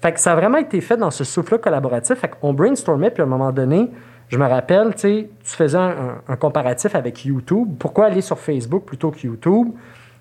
Fait 0.03 0.13
que 0.13 0.21
ça 0.21 0.33
a 0.33 0.37
vraiment 0.37 0.59
été 0.59 0.81
fait 0.81 0.97
dans 0.97 1.11
ce 1.11 1.25
souffle 1.25 1.59
collaboratif. 1.59 2.19
Fait 2.19 2.31
brainstormait, 2.43 3.11
puis 3.11 3.23
à 3.23 3.25
un 3.25 3.29
moment 3.29 3.53
donné, 3.53 3.91
je 4.29 4.39
me 4.39 4.47
rappelle, 4.47 4.95
tu 4.95 5.01
sais, 5.01 5.31
tu 5.45 5.57
faisais 5.57 5.79
un, 5.79 6.37
comparatif 6.37 6.95
avec 6.95 7.25
YouTube. 7.25 7.69
Pourquoi 7.79 8.07
aller 8.07 8.21
sur 8.21 8.39
Facebook 8.39 8.85
plutôt 8.85 9.11
que 9.11 9.27
YouTube? 9.27 9.69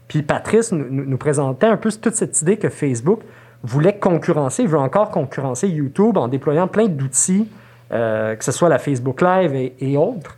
Puis 0.08 0.22
Patrice 0.22 0.72
nous 0.72 1.18
présentait 1.18 1.66
un 1.66 1.78
peu 1.78 1.92
toute 1.92 2.14
cette 2.14 2.40
idée 2.42 2.58
que 2.58 2.70
Facebook 2.70 3.22
voulait 3.64 3.98
concurrencer, 3.98 4.68
veut 4.68 4.78
encore 4.78 5.10
concurrencer 5.10 5.68
YouTube 5.68 6.18
en 6.18 6.28
déployant 6.28 6.68
plein 6.68 6.88
d'outils, 6.88 7.50
euh, 7.92 8.36
que 8.36 8.44
ce 8.44 8.52
soit 8.52 8.70
la 8.70 8.78
Facebook 8.78 9.22
Live 9.22 9.56
et, 9.56 9.76
et 9.80 9.98
autres. 9.98 10.38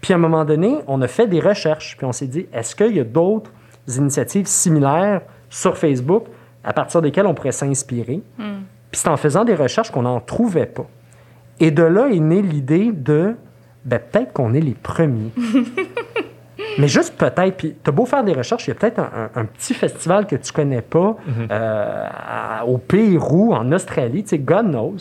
Puis 0.00 0.12
à 0.12 0.16
un 0.16 0.20
moment 0.20 0.44
donné, 0.44 0.78
on 0.86 1.02
a 1.02 1.08
fait 1.08 1.26
des 1.26 1.40
recherches, 1.40 1.96
puis 1.96 2.06
on 2.06 2.12
s'est 2.12 2.28
dit, 2.28 2.46
est-ce 2.52 2.76
qu'il 2.76 2.96
y 2.96 3.00
a 3.00 3.04
d'autres 3.04 3.50
initiatives 3.88 4.46
similaires 4.46 5.22
sur 5.50 5.76
Facebook 5.76 6.24
à 6.64 6.72
partir 6.72 7.02
desquelles 7.02 7.26
on 7.26 7.34
pourrait 7.34 7.52
s'inspirer? 7.52 8.22
Puis 8.38 9.00
c'est 9.00 9.08
en 9.08 9.16
faisant 9.16 9.44
des 9.44 9.54
recherches 9.54 9.90
qu'on 9.90 10.02
n'en 10.02 10.20
trouvait 10.20 10.66
pas. 10.66 10.86
Et 11.60 11.70
de 11.70 11.82
là 11.82 12.08
est 12.08 12.18
née 12.20 12.42
l'idée 12.42 12.90
de, 12.92 13.34
ben, 13.84 13.98
peut-être 13.98 14.32
qu'on 14.32 14.52
est 14.54 14.60
les 14.60 14.74
premiers. 14.74 15.30
Mais 16.78 16.88
juste 16.88 17.16
peut-être, 17.16 17.56
puis 17.56 17.74
t'as 17.82 17.90
beau 17.92 18.06
faire 18.06 18.24
des 18.24 18.32
recherches, 18.32 18.66
il 18.66 18.70
y 18.70 18.72
a 18.72 18.74
peut-être 18.76 18.98
un, 18.98 19.10
un- 19.34 19.40
un 19.40 19.44
petit 19.44 19.74
festival 19.74 20.26
que 20.26 20.36
tu 20.36 20.52
connais 20.52 20.80
pas 20.82 21.16
euh, 21.50 22.08
à- 22.10 22.64
au 22.66 22.78
Pérou, 22.78 23.52
en 23.52 23.70
Australie, 23.72 24.22
tu 24.22 24.30
sais, 24.30 24.38
God 24.38 24.66
knows. 24.70 24.96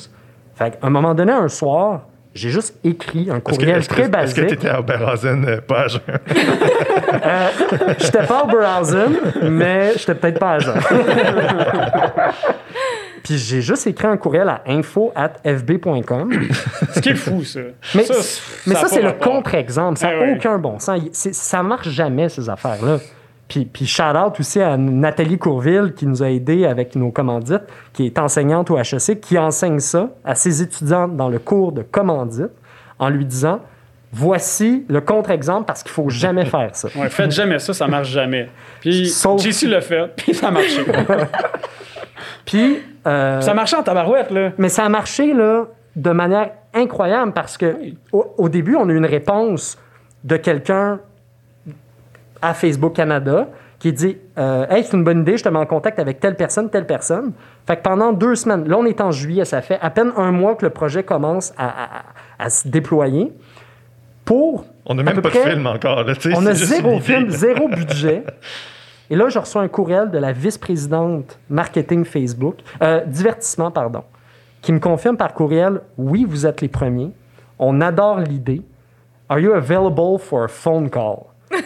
Fait 0.55 0.71
qu'à 0.71 0.88
un 0.88 0.89
moment 0.89 1.13
donné, 1.13 1.31
un 1.31 1.47
soir, 1.47 2.01
j'ai 2.33 2.50
juste 2.50 2.75
écrit 2.83 3.29
un 3.29 3.35
Est-ce 3.35 3.43
que 3.43 3.51
courriel 3.51 3.77
est-ce 3.79 3.89
que- 3.89 3.93
très 3.93 4.03
est-ce 4.03 4.11
basique. 4.11 4.35
que 4.38 4.45
tu 4.47 4.53
étais 4.53 4.69
à 4.69 4.79
Oberhausen, 4.79 5.45
euh, 5.47 5.61
pas 5.61 5.81
à 5.81 5.88
jeun? 5.88 6.01
J'étais 8.00 8.23
pas 8.25 8.43
au 8.43 8.47
Browsen, 8.47 9.17
mais 9.43 9.93
j'étais 9.97 10.15
peut-être 10.15 10.39
pas 10.39 10.53
à 10.53 10.59
jeun. 10.59 10.75
Puis 13.23 13.38
j'ai 13.38 13.61
juste 13.61 13.85
écrit 13.85 14.07
un 14.07 14.17
courriel 14.17 14.50
à 14.50 14.61
info.fb.com. 14.65 16.31
Ce 16.93 17.00
qui 17.00 17.09
est 17.09 17.15
fou, 17.15 17.43
ça. 17.43 17.59
Mais 17.93 18.03
ça, 18.03 18.13
mais 18.65 18.75
ça, 18.75 18.85
a 18.85 18.88
c'est 18.88 19.01
le 19.01 19.09
rapport. 19.09 19.33
contre-exemple. 19.33 20.00
Ça 20.00 20.07
n'a 20.11 20.19
ouais. 20.19 20.33
aucun 20.35 20.57
bon 20.57 20.79
sens. 20.79 21.00
C'est- 21.11 21.33
Ça 21.35 21.61
marche 21.61 21.89
jamais, 21.89 22.29
ces 22.29 22.50
affaires-là. 22.50 22.97
Puis, 23.51 23.65
puis 23.65 23.86
shout-out 23.86 24.39
aussi 24.39 24.62
à 24.62 24.77
Nathalie 24.77 25.38
Courville 25.38 25.91
qui 25.93 26.08
nous 26.08 26.24
a 26.24 26.29
aidés 26.29 26.65
avec 26.65 26.96
nos 26.96 27.12
commandites, 27.12 27.63
qui 27.91 28.05
est 28.05 28.17
enseignante 28.17 28.72
au 28.72 28.77
HEC, 28.77 29.20
qui 29.20 29.38
enseigne 29.38 29.81
ça 29.81 30.08
à 30.24 30.36
ses 30.36 30.62
étudiantes 30.62 31.17
dans 31.17 31.27
le 31.27 31.38
cours 31.38 31.74
de 31.74 31.81
commandite 31.81 32.51
en 32.98 33.10
lui 33.10 33.25
disant 33.25 33.60
voici 34.13 34.86
le 34.88 35.01
contre-exemple 35.01 35.65
parce 35.65 35.84
qu'il 35.84 35.91
faut 35.91 36.10
jamais 36.10 36.46
faire 36.55 36.70
ça. 36.74 36.88
Ouais, 36.96 37.10
faites 37.10 37.31
jamais 37.31 37.60
ça, 37.60 37.74
ça 37.74 37.88
marche 37.88 38.08
jamais. 38.10 38.48
Puis 38.79 39.10
Sauf- 39.10 39.41
JC 39.41 39.67
l'a 39.67 39.81
fait, 39.81 40.08
puis 40.15 40.34
ça 40.34 40.48
a 40.48 40.51
marché. 40.51 40.86
Puis. 42.46 42.79
euh, 43.05 43.41
ça 43.41 43.53
marchait 43.53 43.75
en 43.75 43.84
tabarouette, 43.84 44.31
là. 44.31 44.51
Mais 44.58 44.70
ça 44.70 44.86
a 44.86 44.89
marché 44.89 45.34
là, 45.34 45.65
de 45.98 46.12
manière 46.12 46.51
incroyable 46.74 47.34
parce 47.34 47.58
que 47.58 47.75
au, 48.13 48.34
au 48.38 48.48
début, 48.48 48.77
on 48.77 48.88
a 48.88 48.93
eu 48.93 48.98
une 48.98 49.05
réponse 49.05 49.77
de 50.24 50.38
quelqu'un 50.38 51.00
à 52.41 52.53
Facebook 52.53 52.93
Canada 52.93 53.48
qui 53.79 53.93
dit 53.93 54.17
euh, 54.38 54.65
Hey, 54.69 54.83
c'est 54.83 54.95
une 54.95 55.03
bonne 55.03 55.21
idée, 55.21 55.38
je 55.38 55.43
te 55.43 55.50
mets 55.50 55.60
en 55.60 55.65
contact 55.65 56.00
avec 56.00 56.19
telle 56.19 56.36
personne, 56.36 56.69
telle 56.69 56.86
personne. 56.86 57.33
Fait 57.67 57.77
que 57.77 57.81
pendant 57.81 58.13
deux 58.13 58.36
semaines, 58.36 58.67
là, 58.67 58.77
on 58.77 58.86
est 58.86 59.01
en 59.01 59.12
juillet, 59.12 59.45
ça 59.45 59.62
fait 59.62 59.79
à 59.81 59.89
peine 59.89 60.12
un 60.17 60.31
mois 60.31 60.55
que 60.55 60.65
le 60.65 60.71
projet 60.71 61.03
commence 61.03 61.53
à, 61.57 61.67
à- 61.67 61.83
à- 62.00 62.03
à 62.45 62.50
se 62.50 62.67
déployer. 62.67 63.31
Pour. 64.25 64.65
On 64.86 64.93
n'a 64.95 65.03
même 65.03 65.21
pas 65.21 65.29
près- 65.29 65.43
de 65.45 65.50
film 65.50 65.67
encore. 65.67 66.03
Là, 66.03 66.15
tu 66.15 66.31
sais, 66.31 66.38
On 66.38 66.45
a 66.45 66.53
zéro 66.53 67.00
film, 67.00 67.29
zéro 67.29 67.67
budget. 67.69 68.24
Et 69.10 69.15
là, 69.15 69.27
je 69.29 69.39
reçois 69.39 69.62
un 69.62 69.67
courriel 69.67 70.10
de 70.10 70.17
la 70.17 70.31
vice-présidente 70.31 71.38
marketing 71.50 72.05
Facebook, 72.05 72.55
euh, 72.81 73.01
divertissement, 73.05 73.69
pardon, 73.71 74.03
qui 74.62 74.71
me 74.71 74.79
confirme 74.79 75.17
par 75.17 75.33
courriel 75.33 75.81
Oui, 75.98 76.25
vous 76.27 76.45
êtes 76.45 76.62
les 76.62 76.67
premiers. 76.69 77.12
On 77.60 77.81
adore 77.81 78.19
l'idée. 78.19 78.62
Are 79.27 79.39
you 79.39 79.53
available 79.53 80.17
for 80.19 80.43
a 80.43 80.48
phone 80.48 80.89
call? 80.89 81.25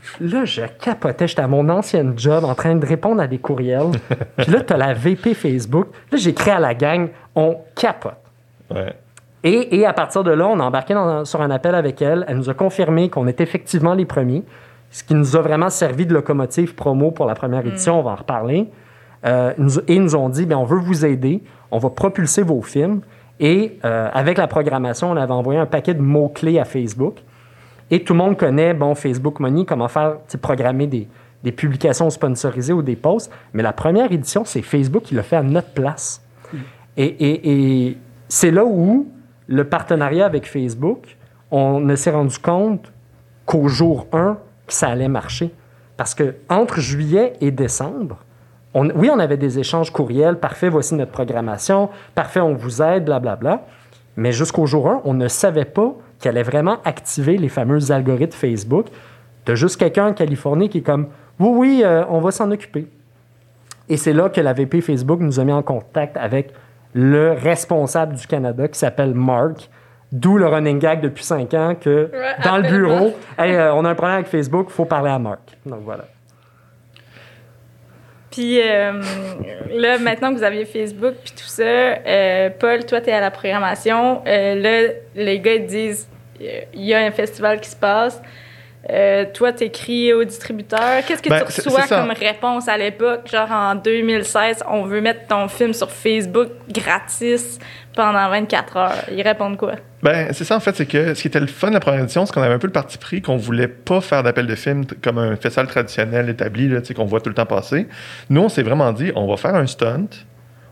là, 0.20 0.44
je 0.44 0.62
capotais. 0.80 1.26
J'étais 1.28 1.42
à 1.42 1.48
mon 1.48 1.68
ancien 1.68 2.12
job 2.16 2.44
en 2.44 2.54
train 2.54 2.74
de 2.76 2.84
répondre 2.86 3.20
à 3.20 3.26
des 3.26 3.38
courriels. 3.38 3.90
Puis 4.36 4.50
là, 4.52 4.60
tu 4.60 4.72
as 4.72 4.76
la 4.76 4.94
VP 4.94 5.34
Facebook. 5.34 5.88
Là, 6.12 6.18
j'écris 6.18 6.50
à 6.50 6.58
la 6.58 6.74
gang 6.74 7.08
On 7.34 7.58
capote. 7.74 8.14
Ouais. 8.74 8.94
Et, 9.44 9.78
et 9.78 9.86
à 9.86 9.92
partir 9.92 10.24
de 10.24 10.30
là, 10.32 10.46
on 10.46 10.58
a 10.58 10.64
embarqué 10.64 10.94
dans- 10.94 11.24
sur 11.24 11.40
un 11.40 11.50
appel 11.50 11.74
avec 11.74 12.02
elle. 12.02 12.24
Elle 12.28 12.36
nous 12.38 12.50
a 12.50 12.54
confirmé 12.54 13.08
qu'on 13.10 13.26
était 13.28 13.44
effectivement 13.44 13.94
les 13.94 14.04
premiers, 14.04 14.42
ce 14.90 15.04
qui 15.04 15.14
nous 15.14 15.36
a 15.36 15.40
vraiment 15.40 15.70
servi 15.70 16.04
de 16.06 16.14
locomotive 16.14 16.74
promo 16.74 17.10
pour 17.12 17.26
la 17.26 17.34
première 17.34 17.64
édition. 17.66 18.00
On 18.00 18.02
va 18.02 18.12
en 18.12 18.16
reparler. 18.16 18.68
Euh, 19.24 19.52
nous- 19.58 19.78
et 19.86 19.94
ils 19.94 20.02
nous 20.02 20.16
ont 20.16 20.28
dit, 20.28 20.46
bien, 20.46 20.58
on 20.58 20.64
veut 20.64 20.78
vous 20.78 21.04
aider, 21.04 21.42
on 21.70 21.78
va 21.78 21.90
propulser 21.90 22.42
vos 22.42 22.60
films. 22.62 23.00
Et 23.38 23.78
euh, 23.84 24.08
avec 24.12 24.38
la 24.38 24.46
programmation, 24.46 25.10
on 25.10 25.16
avait 25.16 25.32
envoyé 25.32 25.60
un 25.60 25.66
paquet 25.66 25.94
de 25.94 26.00
mots-clés 26.00 26.58
à 26.58 26.64
Facebook. 26.64 27.18
Et 27.90 28.02
tout 28.04 28.12
le 28.14 28.18
monde 28.18 28.36
connaît, 28.36 28.74
bon, 28.74 28.94
Facebook 28.94 29.38
Money, 29.40 29.64
comment 29.64 29.88
faire, 29.88 30.16
programmer 30.42 30.86
des, 30.86 31.06
des 31.44 31.52
publications 31.52 32.10
sponsorisées 32.10 32.72
ou 32.72 32.82
des 32.82 32.96
posts. 32.96 33.30
Mais 33.52 33.62
la 33.62 33.72
première 33.72 34.10
édition, 34.10 34.44
c'est 34.44 34.62
Facebook 34.62 35.04
qui 35.04 35.14
l'a 35.14 35.22
fait 35.22 35.36
à 35.36 35.42
notre 35.42 35.70
place. 35.70 36.22
Et, 36.96 37.04
et- 37.04 37.86
et 37.88 37.98
c'est 38.28 38.50
là 38.50 38.64
où 38.64 39.08
le 39.46 39.64
partenariat 39.64 40.26
avec 40.26 40.46
Facebook, 40.48 41.16
on 41.50 41.78
ne 41.78 41.94
s'est 41.94 42.10
rendu 42.10 42.38
compte 42.38 42.92
qu'au 43.44 43.68
jour 43.68 44.06
1, 44.12 44.38
que 44.66 44.72
ça 44.72 44.88
allait 44.88 45.08
marcher. 45.08 45.52
Parce 45.96 46.14
que 46.14 46.34
entre 46.48 46.80
juillet 46.80 47.34
et 47.40 47.50
décembre, 47.52 48.18
on- 48.74 48.90
oui, 48.96 49.08
on 49.12 49.18
avait 49.20 49.36
des 49.36 49.58
échanges 49.60 49.90
courriels, 49.92 50.38
parfait, 50.40 50.68
voici 50.68 50.94
notre 50.96 51.12
programmation, 51.12 51.88
parfait, 52.16 52.40
on 52.40 52.54
vous 52.54 52.82
aide, 52.82 53.04
blablabla. 53.04 53.64
Mais 54.16 54.32
jusqu'au 54.32 54.66
jour 54.66 54.88
1, 54.90 55.02
on 55.04 55.14
ne 55.14 55.28
savait 55.28 55.64
pas 55.66 55.94
qu'il 56.18 56.28
allait 56.28 56.42
vraiment 56.42 56.78
activer 56.84 57.36
les 57.36 57.48
fameux 57.48 57.92
algorithmes 57.92 58.36
Facebook. 58.36 58.86
De 59.46 59.54
juste 59.54 59.78
quelqu'un 59.78 60.08
en 60.08 60.12
Californie 60.12 60.68
qui 60.68 60.78
est 60.78 60.82
comme 60.82 61.08
Oui, 61.38 61.50
oui, 61.52 61.82
euh, 61.84 62.04
on 62.08 62.20
va 62.20 62.30
s'en 62.30 62.50
occuper. 62.50 62.86
Et 63.88 63.96
c'est 63.96 64.12
là 64.12 64.28
que 64.28 64.40
la 64.40 64.52
VP 64.52 64.80
Facebook 64.80 65.20
nous 65.20 65.38
a 65.38 65.44
mis 65.44 65.52
en 65.52 65.62
contact 65.62 66.16
avec 66.16 66.52
le 66.92 67.32
responsable 67.32 68.14
du 68.16 68.26
Canada 68.26 68.66
qui 68.68 68.78
s'appelle 68.78 69.14
Mark. 69.14 69.70
D'où 70.12 70.38
le 70.38 70.46
running 70.46 70.78
gag 70.78 71.00
depuis 71.00 71.24
cinq 71.24 71.52
ans 71.54 71.74
que 71.78 72.10
Ouais, 72.12 72.44
dans 72.44 72.58
le 72.58 72.62
bureau. 72.62 73.12
Hey, 73.38 73.54
euh, 73.54 73.74
on 73.74 73.84
a 73.84 73.90
un 73.90 73.94
problème 73.94 74.16
avec 74.16 74.28
Facebook, 74.28 74.66
il 74.70 74.72
faut 74.72 74.84
parler 74.84 75.10
à 75.10 75.18
Mark. 75.18 75.58
Donc 75.66 75.80
voilà. 75.84 76.04
Puis 78.36 78.60
euh, 78.60 78.92
là, 79.70 79.96
maintenant 79.96 80.30
que 80.30 80.36
vous 80.36 80.44
aviez 80.44 80.66
Facebook 80.66 81.14
puis 81.24 81.32
tout 81.32 81.48
ça, 81.48 81.62
euh, 81.62 82.50
Paul, 82.50 82.84
toi, 82.84 83.00
tu 83.00 83.08
es 83.08 83.12
à 83.14 83.20
la 83.20 83.30
programmation. 83.30 84.20
Euh, 84.26 84.54
là, 84.56 84.92
les 85.14 85.40
gars 85.40 85.54
ils 85.54 85.64
disent 85.64 86.06
il 86.38 86.84
y 86.84 86.92
a 86.92 86.98
un 86.98 87.10
festival 87.12 87.62
qui 87.62 87.70
se 87.70 87.76
passe. 87.76 88.20
Euh, 88.88 89.24
toi, 89.34 89.52
tu 89.52 89.64
écris 89.64 90.12
au 90.12 90.22
distributeur. 90.22 91.04
Qu'est-ce 91.06 91.20
que 91.22 91.28
Ben, 91.28 91.40
tu 91.44 91.60
reçois 91.68 91.88
comme 91.88 92.10
réponse 92.12 92.68
à 92.68 92.76
l'époque? 92.78 93.28
Genre 93.30 93.50
en 93.50 93.74
2016, 93.74 94.62
on 94.70 94.82
veut 94.84 95.00
mettre 95.00 95.26
ton 95.26 95.48
film 95.48 95.72
sur 95.72 95.90
Facebook 95.90 96.48
gratis 96.72 97.58
pendant 97.96 98.28
24 98.30 98.76
heures. 98.76 98.92
Ils 99.10 99.22
répondent 99.22 99.56
quoi? 99.56 99.72
Ben, 100.02 100.28
c'est 100.32 100.44
ça, 100.44 100.56
en 100.56 100.60
fait, 100.60 100.76
c'est 100.76 100.86
que 100.86 101.14
ce 101.14 101.20
qui 101.22 101.26
était 101.28 101.40
le 101.40 101.46
fun 101.48 101.68
de 101.68 101.74
la 101.74 101.80
première 101.80 102.02
édition, 102.02 102.26
c'est 102.26 102.32
qu'on 102.32 102.42
avait 102.42 102.54
un 102.54 102.58
peu 102.60 102.68
le 102.68 102.72
parti 102.72 102.96
pris 102.98 103.22
qu'on 103.22 103.36
voulait 103.36 103.66
pas 103.68 104.00
faire 104.00 104.22
d'appel 104.22 104.46
de 104.46 104.54
film 104.54 104.84
t- 104.86 104.94
comme 105.02 105.18
un 105.18 105.34
festival 105.34 105.66
traditionnel 105.66 106.28
établi, 106.28 106.68
là, 106.68 106.80
tu 106.80 106.88
sais, 106.88 106.94
qu'on 106.94 107.06
voit 107.06 107.20
tout 107.20 107.30
le 107.30 107.34
temps 107.34 107.46
passer. 107.46 107.88
Nous, 108.30 108.40
on 108.40 108.48
s'est 108.48 108.62
vraiment 108.62 108.92
dit, 108.92 109.10
on 109.16 109.26
va 109.26 109.36
faire 109.36 109.54
un 109.56 109.66
stunt, 109.66 110.06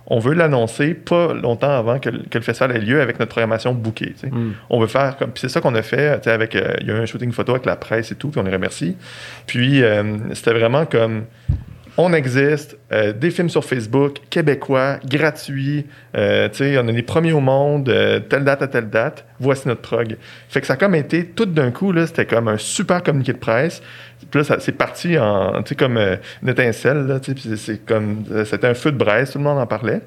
on 0.07 0.19
veut 0.19 0.35
l'annoncer 0.35 0.93
pas 0.95 1.33
longtemps 1.33 1.71
avant 1.77 1.99
que, 1.99 2.11
le- 2.11 2.23
que 2.31 2.37
le 2.39 2.45
festival 2.45 2.77
ait 2.77 2.81
lieu 2.81 3.01
avec 3.01 3.19
notre 3.19 3.31
programmation 3.31 3.73
bookée. 3.73 4.13
tu 4.21 4.29
sais. 4.29 4.33
On 4.71 4.79
veut 4.81 4.87
faire 4.87 5.17
comme. 5.17 5.31
Puis 5.31 5.41
c'est 5.41 5.49
ça 5.49 5.61
qu'on 5.61 5.75
a 5.75 5.83
fait, 5.83 6.27
avec. 6.27 6.55
euh, 6.57 6.75
Il 6.81 6.87
y 6.89 6.91
a 6.91 6.95
eu 6.95 6.99
un 6.99 7.07
shooting 7.07 7.33
photo 7.33 7.53
avec 7.53 7.65
la 7.67 7.77
presse 7.77 8.13
et 8.13 8.15
tout, 8.15 8.29
puis 8.29 8.41
on 8.41 8.45
les 8.45 8.53
remercie. 8.53 8.97
Puis 9.47 9.83
euh, 9.83 10.03
c'était 10.35 10.53
vraiment 10.53 10.85
comme. 10.87 11.25
On 11.97 12.13
existe, 12.13 12.77
euh, 12.93 13.13
des 13.13 13.31
films 13.31 13.49
sur 13.49 13.65
Facebook, 13.65 14.17
québécois, 14.29 14.99
gratuits, 15.09 15.87
on 16.13 16.19
est 16.19 16.93
les 16.93 17.03
premiers 17.03 17.33
au 17.33 17.39
monde, 17.39 17.85
telle 18.29 18.43
date 18.43 18.63
à 18.63 18.67
telle 18.67 18.91
date, 18.91 19.25
voici 19.39 19.69
notre 19.69 19.83
prog. 19.83 20.17
Fait 20.49 20.61
que 20.61 20.67
ça 20.67 20.73
a 20.73 20.77
comme 20.77 20.97
été, 20.97 21.25
tout 21.25 21.47
d'un 21.47 21.71
coup, 21.71 21.93
là, 21.93 22.09
c'était 22.09 22.27
comme 22.27 22.49
un 22.49 22.59
super 22.59 23.01
communiqué 23.05 23.33
de 23.33 23.39
presse. 23.39 23.81
Puis 24.31 24.41
là, 24.43 24.57
c'est 24.59 24.73
parti 24.73 25.19
en, 25.19 25.63
tu 25.63 25.71
sais, 25.71 25.75
comme 25.75 25.97
euh, 25.97 26.17
une 26.43 26.49
étincelle, 26.49 27.21
c'est- 27.57 27.91
euh, 27.91 28.45
c'était 28.45 28.67
un 28.67 28.75
feu 28.75 28.93
de 28.93 28.97
braise, 28.97 29.31
tout 29.33 29.39
le 29.39 29.45
monde 29.45 29.59
en 29.59 29.67
parlait. 29.67 30.01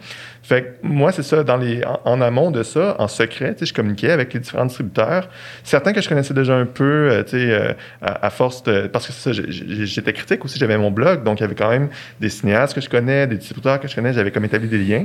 Fait 0.47 0.61
que 0.81 0.87
moi, 0.87 1.11
c'est 1.11 1.23
ça, 1.23 1.43
dans 1.43 1.57
les, 1.57 1.81
en, 2.05 2.21
amont 2.21 2.51
de 2.51 2.63
ça, 2.63 2.95
en 2.99 3.09
secret, 3.09 3.53
je 3.59 3.73
communiquais 3.73 4.11
avec 4.11 4.33
les 4.33 4.39
différents 4.39 4.65
distributeurs. 4.65 5.27
Certains 5.65 5.91
que 5.91 5.99
je 5.99 6.07
connaissais 6.07 6.33
déjà 6.33 6.55
un 6.55 6.65
peu, 6.65 7.09
euh, 7.11 7.23
euh, 7.33 7.73
à, 8.01 8.29
force 8.29 8.63
de. 8.63 8.87
Parce 8.87 9.07
que 9.07 9.11
ça, 9.11 9.31
j'étais 9.33 10.13
critique 10.13 10.45
aussi, 10.45 10.57
j'avais 10.57 10.77
mon 10.77 10.89
blog, 10.89 11.25
donc 11.25 11.41
il 11.41 11.41
y 11.41 11.43
avait 11.43 11.53
quand 11.53 11.69
même 11.69 11.89
des 12.21 12.29
cinéastes 12.29 12.75
que 12.75 12.79
je 12.79 12.87
connais, 12.87 13.27
des 13.27 13.35
distributeurs 13.35 13.81
que 13.81 13.89
je 13.89 13.95
connais, 13.95 14.13
j'avais 14.13 14.31
comme 14.31 14.45
établi 14.45 14.69
des 14.69 14.77
liens. 14.77 15.03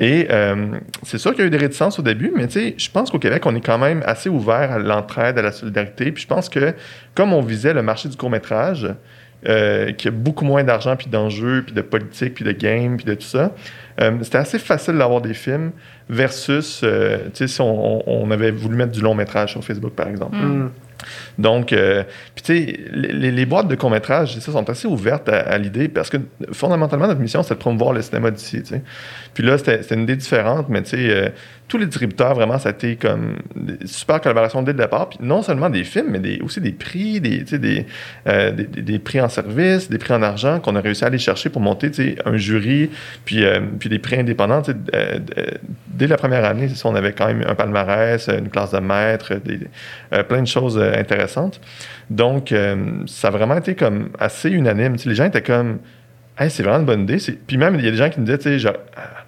Et 0.00 0.26
euh, 0.30 0.78
c'est 1.02 1.18
sûr 1.18 1.32
qu'il 1.32 1.40
y 1.40 1.44
a 1.44 1.48
eu 1.48 1.50
des 1.50 1.58
réticences 1.58 1.98
au 1.98 2.02
début, 2.02 2.32
mais 2.34 2.48
je 2.48 2.90
pense 2.90 3.10
qu'au 3.10 3.18
Québec, 3.18 3.44
on 3.44 3.54
est 3.54 3.60
quand 3.60 3.76
même 3.76 4.02
assez 4.06 4.30
ouvert 4.30 4.72
à 4.72 4.78
l'entraide, 4.78 5.38
à 5.38 5.42
la 5.42 5.52
solidarité. 5.52 6.12
Puis 6.12 6.22
je 6.22 6.28
pense 6.28 6.48
que, 6.48 6.72
comme 7.14 7.34
on 7.34 7.42
visait 7.42 7.74
le 7.74 7.82
marché 7.82 8.08
du 8.08 8.16
court-métrage, 8.16 8.88
euh, 9.46 9.92
qui 9.92 10.08
a 10.08 10.10
beaucoup 10.10 10.44
moins 10.44 10.64
d'argent, 10.64 10.96
puis 10.96 11.06
d'enjeux, 11.06 11.62
puis 11.64 11.72
de 11.72 11.80
politique, 11.80 12.34
puis 12.34 12.44
de 12.44 12.50
game, 12.50 12.96
puis 12.96 13.06
de 13.06 13.14
tout 13.14 13.22
ça. 13.22 13.54
Euh, 14.00 14.18
c'était 14.22 14.38
assez 14.38 14.58
facile 14.58 14.98
d'avoir 14.98 15.20
des 15.20 15.34
films 15.34 15.70
versus, 16.08 16.80
euh, 16.82 17.18
tu 17.26 17.30
sais, 17.34 17.46
si 17.46 17.60
on, 17.60 18.30
avait 18.32 18.50
voulu 18.50 18.76
mettre 18.76 18.92
du 18.92 19.00
long 19.00 19.14
métrage 19.14 19.52
sur 19.52 19.62
Facebook, 19.62 19.92
par 19.92 20.08
exemple. 20.08 20.36
Mm. 20.36 20.70
Donc, 21.38 21.72
euh, 21.72 22.02
tu 22.34 22.42
sais, 22.44 22.78
les, 22.92 23.46
boîtes 23.46 23.68
de 23.68 23.74
court-métrage, 23.74 24.38
ça, 24.38 24.52
sont 24.52 24.68
assez 24.68 24.88
ouvertes 24.88 25.28
à, 25.28 25.56
l'idée 25.58 25.88
parce 25.88 26.10
que 26.10 26.18
fondamentalement, 26.52 27.06
notre 27.06 27.20
mission, 27.20 27.42
c'est 27.42 27.54
de 27.54 27.58
promouvoir 27.58 27.92
le 27.92 28.02
cinéma 28.02 28.30
d'ici. 28.30 28.62
Puis 29.34 29.42
là, 29.44 29.58
c'était 29.58 29.94
une 29.94 30.02
idée 30.02 30.16
différente, 30.16 30.66
mais 30.68 30.82
tu 30.82 30.90
sais, 30.90 31.10
euh, 31.10 31.28
tous 31.68 31.78
les 31.78 31.86
distributeurs, 31.86 32.34
vraiment, 32.34 32.58
ça 32.58 32.70
a 32.70 32.72
été 32.72 32.96
comme 32.96 33.36
super 33.84 34.20
collaboration 34.20 34.62
dès 34.62 34.72
le 34.72 34.78
départ. 34.78 35.10
Puis 35.10 35.18
non 35.22 35.42
seulement 35.42 35.68
des 35.70 35.84
films, 35.84 36.16
mais 36.18 36.40
aussi 36.40 36.60
des 36.60 36.72
prix, 36.72 37.18
euh, 37.18 38.50
des, 38.52 38.64
des- 38.64 38.98
prix 38.98 39.20
en 39.20 39.28
service, 39.28 39.90
des 39.90 39.98
prix 39.98 40.14
en 40.14 40.22
argent 40.22 40.60
qu'on 40.60 40.74
a 40.76 40.80
réussi 40.80 41.04
à 41.04 41.08
aller 41.08 41.18
chercher 41.18 41.50
pour 41.50 41.60
monter, 41.60 42.16
un 42.24 42.36
jury, 42.36 42.90
puis, 43.24 43.44
puis 43.78 43.88
des 43.88 43.98
prix 43.98 44.16
indépendants, 44.16 44.62
dès 45.88 46.06
la 46.06 46.16
première 46.16 46.44
année, 46.44 46.68
on 46.84 46.94
avait 46.94 47.12
quand 47.12 47.26
même 47.26 47.44
un 47.46 47.54
palmarès, 47.54 48.28
une 48.28 48.48
classe 48.48 48.72
de 48.72 48.78
maître, 48.78 49.34
plein 50.28 50.42
de 50.42 50.46
choses 50.46 50.78
intéressantes. 50.96 51.60
Donc, 52.10 52.52
euh, 52.52 53.02
ça 53.06 53.28
a 53.28 53.30
vraiment 53.30 53.56
été 53.56 53.74
comme 53.74 54.10
assez 54.18 54.50
unanime. 54.50 54.96
Les 55.04 55.14
gens 55.14 55.24
étaient 55.24 55.42
comme 55.42 55.78
Hey, 56.38 56.50
c'est 56.50 56.62
vraiment 56.62 56.78
une 56.78 56.86
bonne 56.86 57.02
idée. 57.02 57.18
Puis 57.46 57.56
même, 57.56 57.74
il 57.76 57.84
y 57.84 57.88
a 57.88 57.90
des 57.90 57.96
gens 57.96 58.10
qui 58.10 58.20
me 58.20 58.24
disaient, 58.24 58.38
tu 58.38 58.60
sais, 58.60 58.72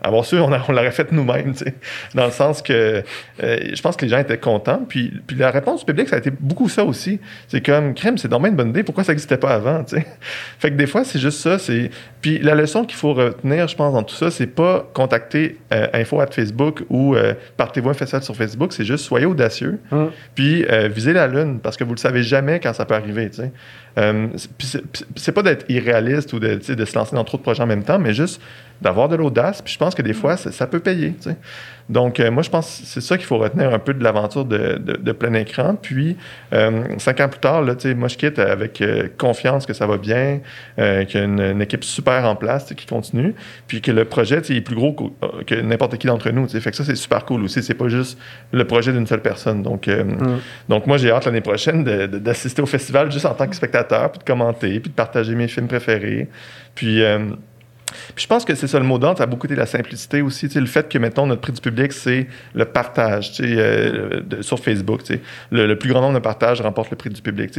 avoir 0.03 0.25
su, 0.25 0.37
on, 0.39 0.49
l'aurait 0.49 0.91
fait 0.91 1.13
nous-mêmes, 1.13 1.53
tu 1.53 1.65
sais. 1.65 1.75
Dans 2.15 2.25
le 2.25 2.31
sens 2.31 2.63
que 2.63 3.03
euh, 3.43 3.57
je 3.73 3.83
pense 3.83 3.97
que 3.97 4.05
les 4.05 4.11
gens 4.11 4.19
étaient 4.19 4.39
contents. 4.39 4.85
Puis, 4.89 5.13
puis 5.27 5.37
la 5.37 5.51
réponse 5.51 5.81
du 5.81 5.87
public, 5.87 6.09
ça 6.09 6.17
a 6.17 6.19
été 6.21 6.31
beaucoup 6.31 6.69
ça 6.69 6.85
aussi. 6.85 7.21
C'est 7.49 7.65
comme, 7.65 7.95
crème, 7.95 8.17
c'est 8.17 8.29
dommage 8.29 8.51
une 8.51 8.57
bonne 8.57 8.71
idée. 8.71 8.83
Pourquoi 8.83 9.05
ça 9.05 9.13
n'existait 9.13 9.37
pas 9.37 9.51
avant, 9.55 9.85
tu 9.85 9.97
sais? 9.97 10.07
Fait 10.59 10.71
que 10.71 10.77
des 10.77 10.87
fois, 10.87 11.05
c'est 11.05 11.19
juste 11.19 11.41
ça. 11.41 11.59
C'est... 11.59 11.91
Puis 12.23 12.39
la 12.39 12.55
leçon 12.55 12.85
qu'il 12.85 12.97
faut 12.97 13.13
retenir, 13.13 13.69
je 13.69 13.77
pense, 13.77 13.93
dans 13.93 14.03
tout 14.03 14.15
ça, 14.15 14.31
c'est 14.31 14.47
pas 14.47 14.89
contacter 14.95 15.59
euh, 15.73 15.89
info 15.93 16.21
at 16.21 16.29
Facebook 16.31 16.83
ou 16.89 17.15
euh, 17.15 17.35
partez-vous 17.57 17.91
un 17.91 17.95
festival 17.95 18.23
sur 18.23 18.37
Facebook. 18.37 18.73
C'est 18.73 18.85
juste 18.85 19.05
soyez 19.05 19.27
audacieux. 19.27 19.81
Hum. 19.91 20.11
Puis 20.35 20.65
visez 20.89 21.13
la 21.13 21.27
lune 21.27 21.61
parce 21.61 21.77
que 21.77 21.85
vous 21.85 21.95
le 21.95 21.99
savez 21.99 22.23
jamais 22.23 22.61
quand 22.61 22.73
ça 22.73 22.85
peut 22.85 22.95
arriver, 22.95 23.31
tu 23.31 23.43
sais. 23.43 23.53
Puis 24.57 24.69
c'est- 25.17 25.33
pas 25.33 25.43
d'être 25.43 25.71
irréaliste 25.71 26.33
ou 26.33 26.41
de, 26.41 26.55
de 26.57 26.85
se 26.85 26.93
dans 27.13 27.25
trop 27.25 27.39
de 27.39 27.43
projets 27.43 27.63
en 27.63 27.67
même 27.67 27.85
temps, 27.85 27.99
mais 27.99 28.15
juste 28.15 28.41
d'avoir 28.83 29.09
de 29.09 29.17
l'audace. 29.17 29.63
Puis 29.63 29.73
je 29.75 29.79
pense 29.79 29.95
que 29.95 30.03
des 30.03 30.13
fois, 30.15 30.37
ça, 30.37 30.51
ça 30.53 30.67
peut 30.67 30.81
payer. 30.81 31.13
tu 31.21 31.31
sais. 31.31 31.37
Donc, 31.89 32.21
euh, 32.21 32.31
moi, 32.31 32.45
je 32.45 32.51
pense 32.51 32.67
que 32.83 32.87
c'est 32.87 33.01
ça 33.01 33.17
qu'il 33.17 33.27
faut 33.27 33.39
retenir 33.39 33.75
un 33.75 33.81
peu 33.81 33.93
de 33.95 34.05
l'aventure 34.05 34.45
de, 34.45 34.79
de- 34.79 34.97
de 34.97 35.13
plein 35.13 35.35
écran. 35.35 35.75
Puis, 35.75 36.17
euh, 36.53 36.85
cinq 36.99 37.19
ans 37.21 37.29
plus 37.29 37.41
tard, 37.41 37.63
là, 37.63 37.75
moi, 37.97 38.07
je 38.07 38.17
quitte 38.17 38.39
avec 38.39 38.81
euh, 38.81 39.09
confiance 39.19 39.67
que 39.67 39.73
ça 39.73 39.89
va 39.89 39.97
bien, 39.97 40.39
euh, 40.79 41.05
qu'il 41.05 41.19
y 41.19 41.23
a 41.23 41.27
une, 41.27 41.41
une 41.41 41.61
équipe 41.63 41.83
super 41.83 42.25
en 42.27 42.37
place 42.37 42.73
qui 42.77 42.87
continue, 42.87 43.35
puis 43.67 43.81
que 43.81 43.91
le 43.91 44.05
projet 44.05 44.37
est 44.39 44.61
plus 44.61 44.77
gros 44.77 44.93
qu'au- 44.93 45.17
euh, 45.25 45.43
que 45.45 45.57
n'importe 45.57 45.99
qui 45.99 46.07
d'entre 46.07 46.31
nous. 46.31 46.47
tu 46.47 46.53
sais. 46.53 46.61
Fait 46.61 46.71
que 46.71 46.77
ça, 46.77 46.85
c'est 46.85 46.95
super 46.95 47.25
cool 47.25 47.43
aussi. 47.43 47.61
C'est 47.61 47.75
pas 47.75 47.89
juste 47.89 48.17
le 48.53 48.65
projet 48.65 48.93
d'une 48.93 49.07
seule 49.09 49.23
personne. 49.23 49.63
Donc, 49.65 49.89
euh, 49.89 50.05
donc 50.69 50.87
moi, 50.87 50.97
j'ai 50.97 51.11
hâte 51.11 51.25
l'année 51.27 51.41
prochaine 51.41 51.83
d'assister 51.83 52.63
au 52.63 52.67
festival 52.67 53.11
juste 53.11 53.27
en 53.27 53.35
tant 53.35 53.49
que 53.49 53.57
spectateur, 53.57 54.13
puis 54.13 54.21
de 54.21 54.25
commenter, 54.25 54.79
puis 54.79 54.91
de 54.91 54.95
partager 54.95 55.35
mes 55.35 55.49
films 55.49 55.67
préférés. 55.67 56.29
Puis, 56.77 57.03
euh, 57.03 57.19
puis 58.15 58.23
je 58.23 58.27
pense 58.27 58.45
que 58.45 58.55
c'est 58.55 58.67
ça 58.67 58.79
le 58.79 58.85
mot 58.85 58.99
d'ordre, 58.99 59.19
ça 59.19 59.25
a 59.25 59.27
beaucoup 59.27 59.47
été 59.47 59.55
la 59.57 59.67
simplicité 59.67 60.23
aussi. 60.23 60.49
tu 60.49 60.61
Le 60.61 60.67
fait 60.67 60.89
que, 60.89 60.99
mettons, 60.99 61.27
notre 61.27 61.41
prix 61.41 61.53
du 61.53 61.61
public, 61.61 61.93
c'est 61.93 62.27
le 62.55 62.65
partage 62.65 63.33
euh, 63.41 64.21
sur 64.41 64.59
Facebook. 64.59 65.03
tu. 65.05 65.21
Le, 65.51 65.75
plus 65.75 65.91
grand 65.91 66.01
nombre 66.01 66.15
de 66.15 66.19
partages 66.21 66.61
remporte 66.61 66.91
le 66.91 66.97
prix 66.97 67.11
du 67.11 67.23
public. 67.23 67.51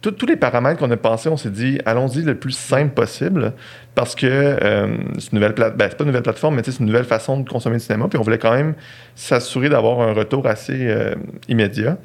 Tous- 0.00 0.26
les 0.26 0.36
paramètres 0.36 0.78
qu'on 0.78 0.90
a 0.90 0.96
pensés, 0.96 1.28
on 1.28 1.36
s'est 1.36 1.50
dit, 1.50 1.78
allons-y 1.84 2.22
le 2.22 2.34
plus 2.34 2.52
simple 2.52 2.94
possible 2.94 3.52
parce 3.94 4.14
que 4.14 4.26
euh, 4.26 4.96
c'est 5.18 5.32
une 5.32 5.38
nouvelle 5.38 5.54
plate- 5.54 5.76
ben, 5.76 5.88
pas 5.88 5.96
une 6.00 6.06
nouvelle 6.06 6.22
plateforme, 6.22 6.56
mais 6.56 6.62
c'est 6.64 6.78
une 6.80 6.86
nouvelle 6.86 7.04
façon 7.04 7.38
de 7.40 7.48
consommer 7.48 7.76
le 7.76 7.80
cinéma. 7.80 8.06
Puis 8.08 8.18
on 8.18 8.22
voulait 8.22 8.38
quand 8.38 8.52
même 8.54 8.74
s'assurer 9.14 9.68
d'avoir 9.68 10.00
un 10.00 10.12
retour 10.12 10.46
assez 10.46 10.86
euh, 10.88 11.14
immédiat. 11.48 11.98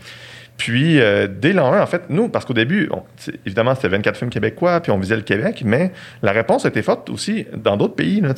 Puis, 0.60 1.00
euh, 1.00 1.28
dès 1.28 1.54
l'an 1.54 1.72
1, 1.74 1.82
en 1.82 1.86
fait, 1.88 2.04
nous, 2.10 2.28
parce 2.28 2.43
qu'au 2.45 2.54
début, 2.54 2.89
on- 2.91 3.02
évidemment, 3.45 3.74
c'était 3.76 3.88
24 3.88 4.17
films 4.17 4.30
québécois, 4.30 4.82
puis 4.82 4.91
on 4.91 5.00
visait 5.00 5.15
le 5.15 5.22
Québec, 5.24 5.63
mais 5.65 5.91
la 6.22 6.34
réponse 6.34 6.65
été 6.65 6.82
forte 6.82 7.10
aussi 7.10 7.48
dans 7.56 7.78
d'autres 7.78 7.95
pays, 7.95 8.19
là, 8.19 8.34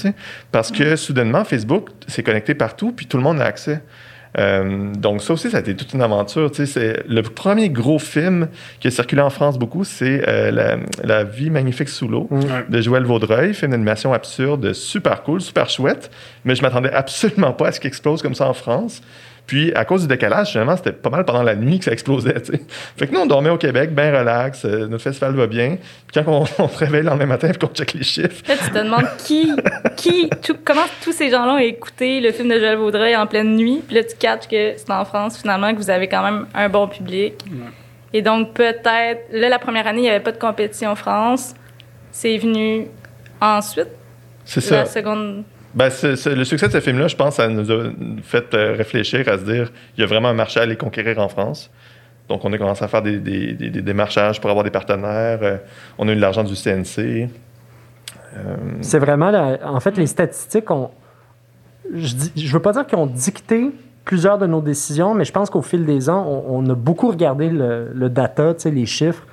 parce 0.51 0.71
que 0.71 0.95
soudainement, 0.95 1.43
Facebook 1.43 1.89
s'est 2.07 2.21
connecté 2.23 2.53
partout, 2.53 2.93
puis 2.95 3.07
tout 3.07 3.17
le 3.17 3.23
monde 3.23 3.41
a 3.41 3.45
accès. 3.45 3.81
Euh, 4.37 4.93
donc, 4.93 5.21
ça 5.21 5.33
aussi, 5.33 5.49
ça 5.49 5.57
a 5.57 5.59
été 5.59 5.75
toute 5.75 5.93
une 5.93 6.01
aventure. 6.01 6.49
C'est 6.53 7.03
le 7.05 7.21
premier 7.23 7.69
gros 7.69 7.99
film 7.99 8.47
qui 8.79 8.87
a 8.87 8.91
circulé 8.91 9.21
en 9.21 9.29
France 9.31 9.57
beaucoup, 9.59 9.83
c'est 9.83 10.23
euh, 10.29 10.51
la, 10.51 10.77
La 11.03 11.23
vie 11.25 11.49
magnifique 11.49 11.89
sous 11.89 12.07
l'eau 12.07 12.29
de 12.69 12.81
Joël 12.81 13.03
Vaudreuil, 13.03 13.53
film 13.55 13.71
d'animation 13.71 14.13
absurde, 14.13 14.71
super 14.73 15.23
cool, 15.23 15.41
super 15.41 15.69
chouette, 15.69 16.11
mais 16.45 16.53
je 16.55 16.61
m'attendais 16.61 16.93
absolument 16.93 17.51
pas 17.51 17.69
à 17.69 17.71
ce 17.73 17.79
qu'il 17.81 17.87
explose 17.89 18.21
comme 18.21 18.35
ça 18.35 18.47
en 18.47 18.53
France. 18.53 19.01
Puis, 19.51 19.73
à 19.75 19.83
cause 19.83 20.03
du 20.03 20.07
décalage, 20.07 20.51
finalement, 20.51 20.77
c'était 20.77 20.93
pas 20.93 21.09
mal 21.09 21.25
pendant 21.25 21.43
la 21.43 21.55
nuit 21.57 21.77
que 21.79 21.83
ça 21.83 21.91
explosait. 21.91 22.35
Fait 22.95 23.05
que 23.05 23.13
nous, 23.13 23.19
on 23.19 23.25
dormait 23.25 23.49
au 23.49 23.57
Québec, 23.57 23.93
bien 23.93 24.17
relax, 24.17 24.63
euh, 24.63 24.87
notre 24.87 25.03
festival 25.03 25.35
va 25.35 25.45
bien. 25.45 25.75
Puis 26.07 26.13
quand 26.13 26.23
on, 26.31 26.45
on 26.63 26.69
se 26.69 26.77
réveille 26.77 27.01
le 27.03 27.09
lendemain 27.09 27.25
matin 27.25 27.49
et 27.49 27.57
qu'on 27.57 27.67
check 27.67 27.91
les 27.93 28.03
chiffres, 28.03 28.43
Là, 28.47 28.55
tu 28.63 28.71
te 28.71 28.77
demandes 28.77 29.09
qui, 29.25 29.51
qui, 29.97 30.29
tout- 30.41 30.55
comment 30.63 30.85
tous 31.03 31.11
ces 31.11 31.29
gens-là 31.29 31.55
ont 31.55 31.57
écouté 31.57 32.21
le 32.21 32.31
film 32.31 32.47
de 32.47 32.59
Joël 32.59 32.77
Vaudreuil 32.77 33.13
en 33.17 33.27
pleine 33.27 33.53
nuit. 33.57 33.81
Puis 33.85 33.97
là, 33.97 34.05
tu 34.05 34.15
catches 34.17 34.47
que 34.47 34.73
c'est 34.77 34.89
en 34.89 35.03
France, 35.03 35.37
finalement, 35.41 35.73
que 35.73 35.79
vous 35.79 35.89
avez 35.89 36.07
quand 36.07 36.23
même 36.23 36.45
un 36.53 36.69
bon 36.69 36.87
public. 36.87 37.33
Et 38.13 38.21
donc, 38.21 38.53
peut-être, 38.53 39.21
là, 39.33 39.49
la 39.49 39.59
première 39.59 39.85
année, 39.85 39.99
il 39.99 40.03
n'y 40.03 40.09
avait 40.09 40.21
pas 40.21 40.31
de 40.31 40.39
compétition 40.39 40.95
France. 40.95 41.55
C'est 42.13 42.37
venu 42.37 42.87
ensuite, 43.41 43.89
c'est 44.45 44.61
ça. 44.61 44.77
la 44.77 44.85
seconde. 44.85 45.43
Ben, 45.73 45.89
c'est- 45.89 46.15
c'est- 46.17 46.35
le 46.35 46.43
succès 46.43 46.67
de 46.67 46.73
ce 46.73 46.79
film-là, 46.81 47.07
je 47.07 47.15
pense, 47.15 47.35
ça 47.35 47.47
nous 47.47 47.71
a 47.71 47.85
fait 48.23 48.53
euh, 48.53 48.73
réfléchir 48.77 49.27
à 49.29 49.37
se 49.37 49.43
dire 49.43 49.71
il 49.97 50.01
y 50.01 50.03
a 50.03 50.07
vraiment 50.07 50.29
un 50.29 50.33
marché 50.33 50.59
à 50.59 50.63
aller 50.63 50.75
conquérir 50.75 51.19
en 51.19 51.29
France. 51.29 51.69
Donc, 52.29 52.43
on 52.45 52.51
a 52.53 52.57
commencé 52.57 52.83
à 52.83 52.87
faire 52.87 53.01
des, 53.01 53.17
des, 53.17 53.53
des- 53.53 53.69
des 53.69 53.81
démarchages 53.81 54.39
pour 54.41 54.49
avoir 54.49 54.63
des 54.63 54.69
partenaires. 54.71 55.39
euh, 55.41 55.57
on 55.97 56.07
a 56.07 56.11
eu 56.11 56.15
de 56.15 56.21
l'argent 56.21 56.43
du 56.43 56.55
CNC. 56.55 57.29
Euh, 58.37 58.55
C'est 58.81 58.99
vraiment, 58.99 59.31
la- 59.31 59.59
en 59.65 59.79
fait, 59.79 59.97
les 59.97 60.07
statistiques 60.07 60.69
ont, 60.71 60.89
je 61.93 62.15
je 62.35 62.53
veux 62.53 62.59
pas 62.61 62.71
dire 62.73 62.85
qu'ils 62.85 62.97
ont 62.97 63.05
dicté 63.07 63.71
plusieurs 64.05 64.37
de 64.37 64.47
nos 64.47 64.61
décisions, 64.61 65.13
mais 65.13 65.25
je 65.25 65.31
pense 65.31 65.49
qu'au 65.49 65.61
fil 65.61 65.85
des 65.85 66.09
ans, 66.09 66.25
on, 66.27 66.63
on 66.65 66.69
a 66.69 66.75
beaucoup 66.75 67.09
regardé 67.09 67.49
le, 67.49 67.91
le 67.93 68.09
data, 68.09 68.53
les 68.65 68.85
chiffres. 68.85 69.25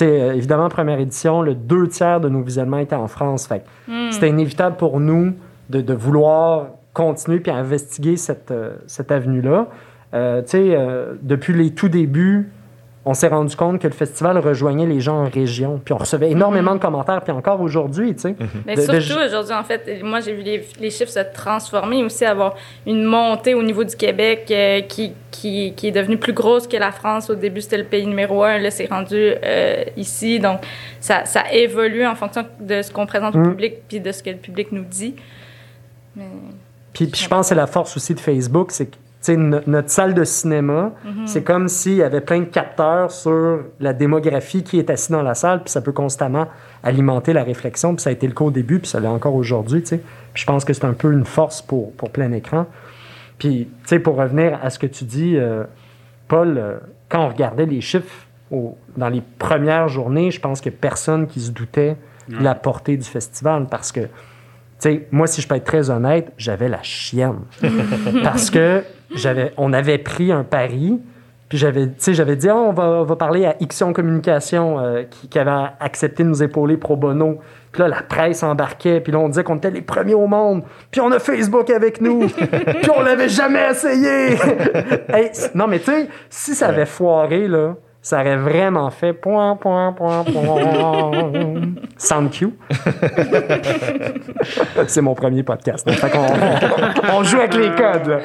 Évidemment, 0.00 0.68
première 0.70 0.98
édition, 0.98 1.42
le 1.42 1.54
deux 1.54 1.86
tiers 1.88 2.20
de 2.20 2.28
nos 2.30 2.40
visionnements 2.42 2.78
étaient 2.78 2.94
en 2.96 3.08
France. 3.08 3.48
Hmm. 3.86 4.10
c'était 4.10 4.30
inévitable 4.30 4.76
pour 4.76 4.98
nous 4.98 5.34
de, 5.70 5.80
de 5.80 5.94
vouloir 5.94 6.66
continuer 6.92 7.40
puis 7.40 7.50
investiguer 7.52 8.16
cette, 8.16 8.50
euh, 8.50 8.72
cette 8.86 9.10
avenue-là. 9.12 9.68
Euh, 10.12 10.42
tu 10.42 10.48
sais, 10.48 10.58
euh, 10.74 11.14
depuis 11.22 11.54
les 11.54 11.70
tout 11.70 11.88
débuts, 11.88 12.50
on 13.06 13.14
s'est 13.14 13.28
rendu 13.28 13.56
compte 13.56 13.80
que 13.80 13.86
le 13.86 13.94
festival 13.94 14.36
rejoignait 14.38 14.84
les 14.84 15.00
gens 15.00 15.24
en 15.24 15.28
région. 15.30 15.80
Puis 15.82 15.94
on 15.94 15.96
recevait 15.96 16.30
énormément 16.32 16.74
de 16.74 16.80
commentaires, 16.80 17.22
puis 17.22 17.32
encore 17.32 17.60
aujourd'hui, 17.62 18.14
tu 18.14 18.20
sais. 18.22 18.36
Mais 18.66 18.74
De- 18.76 18.86
de- 18.86 19.00
surtout 19.00 19.22
aujourd'hui, 19.24 19.54
en 19.54 19.62
fait, 19.64 20.02
moi 20.02 20.20
j'ai 20.20 20.34
vu 20.34 20.42
les, 20.42 20.62
les 20.78 20.90
chiffres 20.90 21.10
se 21.10 21.20
transformer 21.32 22.04
aussi, 22.04 22.26
avoir 22.26 22.56
une 22.86 23.04
montée 23.04 23.54
au 23.54 23.62
niveau 23.62 23.84
du 23.84 23.96
Québec 23.96 24.48
euh, 24.50 24.82
qui, 24.82 25.14
qui, 25.30 25.72
qui 25.74 25.88
est 25.88 25.92
devenue 25.92 26.18
plus 26.18 26.34
grosse 26.34 26.66
que 26.66 26.76
la 26.76 26.90
France. 26.92 27.30
Au 27.30 27.36
début, 27.36 27.62
c'était 27.62 27.78
le 27.78 27.84
pays 27.84 28.06
numéro 28.06 28.42
un, 28.42 28.58
là, 28.58 28.70
c'est 28.70 28.86
rendu 28.90 29.16
euh, 29.16 29.84
ici. 29.96 30.38
Donc, 30.38 30.58
ça, 31.00 31.24
ça 31.24 31.44
évolue 31.52 32.04
en 32.04 32.14
fonction 32.16 32.44
de 32.60 32.82
ce 32.82 32.92
qu'on 32.92 33.06
présente 33.06 33.34
au 33.34 33.38
Mm. 33.38 33.50
public 33.50 33.74
puis 33.88 34.00
de 34.00 34.12
ce 34.12 34.22
que 34.22 34.30
le 34.30 34.36
public 34.36 34.72
nous 34.72 34.84
dit. 34.84 35.14
Mais, 36.16 36.24
Puis, 36.92 37.06
puis 37.06 37.20
je 37.22 37.28
pense 37.28 37.46
que 37.46 37.48
c'est 37.50 37.54
la 37.54 37.66
force 37.66 37.96
aussi 37.96 38.14
de 38.14 38.20
Facebook, 38.20 38.70
c'est 38.72 38.86
que 38.86 38.92
tu 39.22 39.26
sais, 39.26 39.36
no- 39.36 39.60
notre 39.66 39.90
salle 39.90 40.14
de 40.14 40.24
cinéma, 40.24 40.92
c'est 41.26 41.42
comme 41.42 41.68
s'il 41.68 41.96
y 41.96 42.02
avait 42.02 42.22
plein 42.22 42.40
de 42.40 42.44
capteurs 42.46 43.10
sur 43.10 43.60
la 43.78 43.92
démographie 43.92 44.62
qui 44.62 44.78
est 44.78 44.88
assis 44.88 45.12
dans 45.12 45.20
la 45.22 45.34
salle, 45.34 45.62
puis 45.62 45.70
ça 45.70 45.82
peut 45.82 45.92
constamment 45.92 46.46
alimenter 46.82 47.34
la 47.34 47.42
réflexion, 47.44 47.94
puis 47.94 48.02
ça 48.02 48.08
a 48.08 48.12
été 48.14 48.26
le 48.26 48.32
cas 48.32 48.44
au 48.44 48.50
début, 48.50 48.78
puis 48.78 48.88
ça 48.88 48.98
l'est 48.98 49.06
encore 49.08 49.34
aujourd'hui, 49.34 49.82
tu 49.82 49.88
sais. 49.88 50.00
Puis 50.32 50.40
je 50.42 50.46
pense 50.46 50.64
que 50.64 50.72
c'est 50.72 50.86
un 50.86 50.94
peu 50.94 51.12
une 51.12 51.26
force 51.26 51.60
pour, 51.60 51.92
pour 51.92 52.08
plein 52.10 52.32
écran. 52.32 52.64
Puis, 53.38 53.68
tu 53.82 53.88
sais, 53.88 53.98
pour 53.98 54.16
revenir 54.16 54.58
à 54.62 54.70
ce 54.70 54.78
que 54.78 54.86
tu 54.86 55.04
dis, 55.04 55.36
euh, 55.36 55.64
Paul, 56.26 56.56
euh, 56.56 56.78
quand 57.10 57.24
on 57.24 57.28
regardait 57.28 57.66
les 57.66 57.80
chiffres 57.82 58.26
au- 58.50 58.76
dans 58.96 59.08
les 59.10 59.22
premières 59.38 59.88
journées, 59.88 60.30
je 60.30 60.40
pense 60.40 60.60
que 60.62 60.70
personne 60.70 61.26
qui 61.26 61.40
se 61.40 61.50
doutait 61.50 61.96
de 62.38 62.42
la 62.42 62.54
portée 62.54 62.96
du 62.96 63.04
festival, 63.06 63.66
parce 63.70 63.92
que 63.92 64.00
sais, 64.80 65.06
moi, 65.10 65.26
si 65.26 65.40
je 65.40 65.48
peux 65.48 65.56
être 65.56 65.64
très 65.64 65.90
honnête, 65.90 66.32
j'avais 66.36 66.68
la 66.68 66.82
chienne. 66.82 67.40
Parce 68.22 68.50
que 68.50 68.82
j'avais, 69.14 69.52
on 69.56 69.72
avait 69.72 69.98
pris 69.98 70.32
un 70.32 70.44
pari, 70.44 71.00
puis 71.48 71.58
j'avais, 71.58 71.88
j'avais 72.08 72.36
dit, 72.36 72.48
Ah, 72.48 72.56
on, 72.56 72.72
va, 72.72 72.84
on 72.84 73.04
va 73.04 73.16
parler 73.16 73.44
à 73.44 73.56
Ixion 73.60 73.92
Communication, 73.92 74.78
euh, 74.78 75.02
qui, 75.02 75.28
qui 75.28 75.38
avait 75.38 75.70
accepté 75.80 76.22
de 76.22 76.28
nous 76.28 76.42
épauler 76.42 76.76
pro 76.76 76.96
bono. 76.96 77.40
Puis 77.72 77.82
là, 77.82 77.88
la 77.88 78.02
presse 78.02 78.42
embarquait, 78.42 79.00
puis 79.00 79.12
là, 79.12 79.18
on 79.18 79.28
disait 79.28 79.44
qu'on 79.44 79.56
était 79.56 79.70
les 79.70 79.82
premiers 79.82 80.14
au 80.14 80.26
monde. 80.26 80.62
Puis 80.90 81.00
on 81.00 81.10
a 81.12 81.18
Facebook 81.18 81.70
avec 81.70 82.00
nous. 82.00 82.26
puis 82.28 82.90
on 82.96 83.02
l'avait 83.02 83.28
jamais 83.28 83.70
essayé. 83.70 84.36
Hey, 85.12 85.32
non, 85.54 85.66
mais 85.66 85.80
tu 85.80 85.86
sais, 85.86 86.08
si 86.28 86.54
ça 86.54 86.68
avait 86.68 86.86
foiré, 86.86 87.48
là, 87.48 87.74
ça 88.02 88.20
aurait 88.20 88.36
vraiment 88.36 88.90
fait 88.90 89.12
point, 89.12 89.56
point, 89.56 89.92
point, 89.92 90.24
point. 90.24 90.64
Sound 91.98 92.30
cue. 92.30 92.54
C'est 94.86 95.02
mon 95.02 95.14
premier 95.14 95.42
podcast. 95.42 95.86
hein. 95.86 95.92
Fait 95.92 96.10
on, 97.12 97.22
joue 97.22 97.36
avec 97.38 97.54
les 97.54 97.74
codes. 97.74 98.20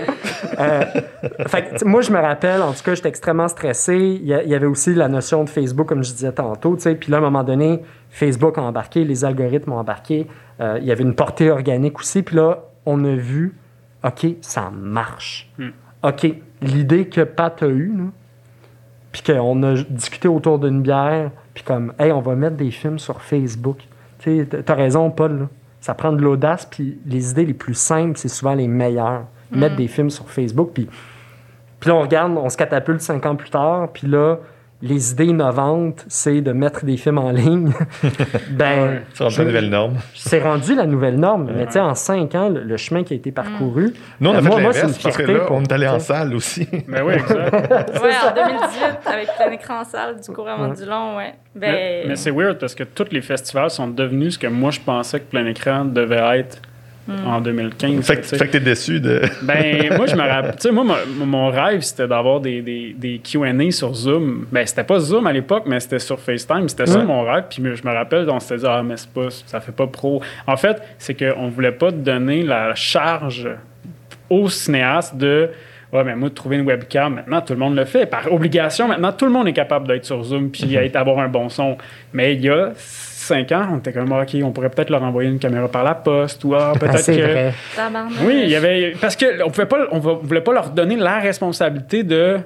Euh, 0.59 0.81
fait 1.47 1.83
moi, 1.83 1.99
je 2.01 2.11
me 2.11 2.19
rappelle, 2.19 2.61
en 2.61 2.71
tout 2.71 2.83
cas, 2.83 2.95
j'étais 2.95 3.09
extrêmement 3.09 3.49
stressé. 3.49 4.19
Il 4.21 4.27
y, 4.27 4.55
avait 4.55 4.65
aussi 4.65 4.93
la 4.93 5.09
notion 5.09 5.43
de 5.43 5.49
Facebook, 5.49 5.87
comme 5.87 6.05
je 6.05 6.13
disais 6.13 6.31
tantôt. 6.31 6.77
Puis 6.77 7.11
là, 7.11 7.17
à 7.17 7.19
un 7.19 7.23
moment 7.23 7.43
donné, 7.43 7.81
Facebook 8.09 8.57
a 8.57 8.61
embarqué, 8.61 9.03
les 9.03 9.25
algorithmes 9.25 9.73
ont 9.73 9.79
embarqué. 9.79 10.27
Euh, 10.61 10.77
il 10.79 10.87
y 10.87 10.91
avait 10.93 11.03
une 11.03 11.15
portée 11.15 11.51
organique 11.51 11.99
aussi. 11.99 12.23
Puis 12.23 12.37
là, 12.37 12.59
on 12.85 13.03
a 13.03 13.15
vu, 13.15 13.57
OK, 14.05 14.25
ça 14.39 14.71
marche. 14.73 15.51
OK, 16.01 16.27
l'idée 16.61 17.09
que 17.09 17.21
Pat 17.21 17.61
a 17.61 17.67
eue, 17.67 17.91
là, 17.97 18.03
puis 19.15 19.33
qu'on 19.33 19.63
a 19.63 19.75
discuté 19.89 20.27
autour 20.27 20.59
d'une 20.59 20.81
bière, 20.81 21.31
puis 21.53 21.63
comme, 21.63 21.93
hey, 21.97 22.11
on 22.11 22.19
va 22.19 22.35
mettre 22.35 22.57
des 22.57 22.69
films 22.69 22.99
sur 22.99 23.21
Facebook. 23.21 23.77
Tu 24.19 24.45
sais, 24.45 24.63
t'as 24.63 24.75
raison, 24.75 25.09
Paul. 25.09 25.39
là. 25.39 25.45
Ça 25.79 25.93
prend 25.93 26.11
de 26.11 26.21
l'audace, 26.21 26.65
puis 26.65 26.97
les 27.05 27.31
idées 27.31 27.45
les 27.45 27.53
plus 27.53 27.75
simples, 27.75 28.17
c'est 28.17 28.27
souvent 28.27 28.55
les 28.55 28.67
meilleures. 28.67 29.23
Mettre 29.51 29.77
des 29.77 29.87
films 29.87 30.09
sur 30.09 30.29
Facebook, 30.29 30.71
puis, 30.73 30.89
puis 31.79 31.89
là, 31.89 31.95
on 31.95 32.01
regarde, 32.01 32.33
on 32.37 32.49
se 32.49 32.57
catapulte 32.57 32.99
cinq 32.99 33.25
ans 33.25 33.37
plus 33.37 33.49
tard, 33.49 33.87
puis 33.93 34.05
là, 34.05 34.39
les 34.81 35.11
idées 35.13 35.25
innovantes, 35.27 36.03
c'est 36.07 36.41
de 36.41 36.51
mettre 36.51 36.85
des 36.85 36.97
films 36.97 37.17
en 37.17 37.31
ligne. 37.31 37.71
ben, 38.51 39.01
C'est 39.13 39.23
rendu 39.23 39.37
la 39.37 39.43
nouvelle 39.45 39.69
norme. 39.69 39.93
c'est 40.13 40.41
rendu 40.43 40.75
la 40.75 40.85
nouvelle 40.85 41.15
norme. 41.19 41.49
Mais 41.55 41.65
tu 41.65 41.73
sais, 41.73 41.79
en 41.79 41.95
cinq 41.95 42.35
ans, 42.35 42.49
le, 42.49 42.61
le 42.63 42.77
chemin 42.77 43.03
qui 43.03 43.13
a 43.13 43.15
été 43.15 43.31
parcouru. 43.31 43.93
Nous, 44.19 44.29
on 44.29 44.33
a 44.33 44.37
euh, 44.37 44.41
fait 44.41 44.47
moi, 44.49 44.59
moi, 44.59 44.73
c'est 44.73 44.81
une 44.81 44.85
parce 44.87 44.97
que 44.97 45.11
fierté 45.11 45.33
là, 45.33 45.39
pour- 45.45 45.55
on 45.55 45.63
est 45.63 45.71
allé 45.71 45.87
en 45.87 45.99
salle 45.99 46.33
aussi. 46.35 46.67
Ben 46.87 47.03
oui, 47.03 47.13
exact. 47.13 47.53
Ouais, 48.03 48.11
en 48.29 48.33
2018, 48.35 48.83
avec 49.05 49.27
plein 49.35 49.51
écran 49.51 49.79
en 49.79 49.83
salle, 49.85 50.19
du 50.19 50.31
court 50.31 50.49
avant 50.49 50.67
du 50.73 50.85
long, 50.85 51.17
ouais. 51.17 51.33
Ben, 51.55 51.71
mais 51.71 52.03
mais 52.09 52.15
c'est 52.17 52.31
weird 52.31 52.59
parce 52.59 52.75
que 52.75 52.83
tous 52.83 53.07
les 53.11 53.21
festivals 53.21 53.69
sont 53.69 53.87
devenus 53.87 54.33
ce 54.33 54.39
que 54.39 54.47
moi 54.47 54.71
je 54.71 54.81
pensais 54.81 55.19
que 55.21 55.25
plein 55.25 55.45
écran 55.45 55.85
devait 55.85 56.39
être 56.39 56.57
en 57.07 57.39
2015. 57.41 58.05
Fait 58.05 58.15
que, 58.15 58.21
tu 58.21 58.27
sais. 58.29 58.37
fait 58.37 58.47
que 58.47 58.51
t'es 58.53 58.59
déçu 58.59 58.99
de. 58.99 59.21
Ben, 59.43 59.93
moi, 59.97 60.07
je 60.07 60.15
me 60.15 60.21
rappelle. 60.21 60.55
Tu 60.55 60.61
sais, 60.61 60.71
moi, 60.71 60.83
mon, 60.83 61.25
mon 61.25 61.49
rêve, 61.49 61.81
c'était 61.81 62.07
d'avoir 62.07 62.39
des, 62.39 62.61
des, 62.61 62.95
des 62.97 63.19
QA 63.19 63.51
sur 63.71 63.93
Zoom. 63.93 64.45
Ben, 64.51 64.65
c'était 64.65 64.83
pas 64.83 64.99
Zoom 64.99 65.27
à 65.27 65.31
l'époque, 65.33 65.63
mais 65.67 65.79
c'était 65.79 65.99
sur 65.99 66.19
FaceTime. 66.19 66.67
C'était 66.67 66.87
ça 66.87 67.03
mon 67.03 67.23
rêve. 67.23 67.45
Puis 67.49 67.61
je 67.63 67.87
me 67.87 67.93
rappelle, 67.93 68.27
on 68.29 68.39
s'était 68.39 68.57
dit, 68.61 68.65
ah, 68.67 68.81
mais 68.83 68.97
c'est 68.97 69.11
pas, 69.11 69.27
ça 69.29 69.59
fait 69.59 69.71
pas 69.71 69.87
pro. 69.87 70.21
En 70.47 70.57
fait, 70.57 70.81
c'est 70.97 71.13
qu'on 71.13 71.49
voulait 71.49 71.71
pas 71.71 71.91
donner 71.91 72.41
la 72.43 72.73
charge 72.75 73.49
au 74.29 74.49
cinéaste 74.49 75.15
de. 75.15 75.49
Ouais, 75.93 76.03
mais 76.03 76.15
moi, 76.15 76.29
de 76.29 76.33
trouver 76.33 76.57
une 76.57 76.65
webcam, 76.65 77.13
maintenant, 77.13 77.41
tout 77.41 77.53
le 77.53 77.59
monde 77.59 77.75
le 77.75 77.85
fait. 77.85 78.05
Par 78.05 78.31
obligation, 78.33 78.87
maintenant, 78.87 79.13
tout 79.13 79.25
le 79.25 79.31
monde 79.31 79.47
est 79.47 79.53
capable 79.53 79.87
d'être 79.87 80.03
sur 80.03 80.21
Zoom 80.23 80.49
puis 80.49 80.75
être- 80.75 80.95
avoir 80.95 81.19
un 81.19 81.29
bon 81.29 81.47
son. 81.49 81.77
Mais 82.11 82.33
il 82.33 82.41
y 82.41 82.49
a 82.49 82.71
cinq 83.25 83.51
ans, 83.51 83.67
on 83.73 83.77
était 83.79 83.91
comme, 83.91 84.11
Ah, 84.11 84.21
OK, 84.21 84.35
on 84.43 84.51
pourrait 84.51 84.69
peut-être 84.69 84.89
leur 84.89 85.03
envoyer 85.03 85.29
une 85.29 85.39
caméra 85.39 85.67
par 85.67 85.83
la 85.83 85.95
poste 85.95 86.43
ou 86.43 86.55
ah, 86.55 86.73
peut-être 86.79 87.05
que. 87.05 87.11
vrai. 87.21 87.53
Oui, 88.23 88.41
il 88.43 88.49
y 88.49 88.55
avait. 88.55 88.93
Parce 88.99 89.15
qu'on 89.17 89.49
pouvait 89.49 89.65
pas, 89.65 89.87
on 89.91 89.99
va- 89.99 90.13
voulait 90.21 90.41
pas 90.41 90.53
leur 90.53 90.69
donner 90.69 90.95
la 90.95 91.19
responsabilité 91.19 92.03
de. 92.03 92.37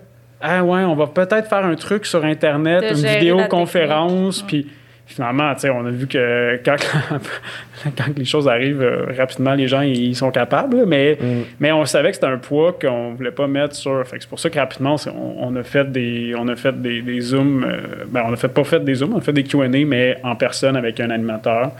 Ah 0.41 0.63
ouais, 0.63 0.83
on 0.83 0.95
va 0.95 1.07
peut-être 1.07 1.49
faire 1.49 1.65
un 1.65 1.75
truc 1.75 2.05
sur 2.05 2.23
Internet, 2.23 2.81
De 2.81 2.97
une 2.97 3.05
vidéoconférence, 3.05 4.41
puis 4.41 4.67
finalement, 5.09 5.53
tu 5.55 5.61
sais, 5.61 5.69
on 5.71 5.85
a 5.85 5.89
vu 5.89 6.07
que 6.07 6.59
quand, 6.63 6.75
quand 7.97 8.17
les 8.17 8.25
choses 8.25 8.47
arrivent 8.47 8.81
euh, 8.81 9.07
rapidement, 9.17 9.55
les 9.55 9.67
gens 9.67 9.81
ils 9.81 10.15
sont 10.15 10.31
capables, 10.31 10.85
mais, 10.85 11.17
Mm. 11.19 11.41
mais 11.59 11.71
on 11.71 11.83
savait 11.85 12.09
que 12.09 12.15
c'était 12.15 12.27
un 12.27 12.37
poids 12.37 12.77
qu'on 12.79 13.13
voulait 13.15 13.31
pas 13.31 13.47
mettre 13.47 13.75
sur. 13.75 14.05
Fait 14.07 14.17
que 14.17 14.23
c'est 14.23 14.29
pour 14.29 14.39
ça 14.39 14.49
que 14.49 14.59
rapidement, 14.59 14.95
on, 15.07 15.47
on 15.47 15.55
a 15.55 15.63
fait 15.63 15.91
des, 15.91 16.33
on 16.37 16.47
a 16.47 16.55
fait 16.55 16.79
des, 16.79 17.01
des 17.01 17.19
zooms. 17.21 17.63
euh, 17.67 18.05
ben, 18.07 18.23
on 18.27 18.33
a 18.33 18.35
fait 18.37 18.47
pas 18.47 18.63
fait 18.63 18.79
des 18.83 18.93
zooms, 18.95 19.13
on 19.13 19.17
a 19.17 19.21
fait 19.21 19.33
des 19.33 19.43
Q&A, 19.43 19.67
mais 19.67 20.17
en 20.23 20.35
personne 20.35 20.75
avec 20.77 20.99
un 20.99 21.09
animateur. 21.09 21.71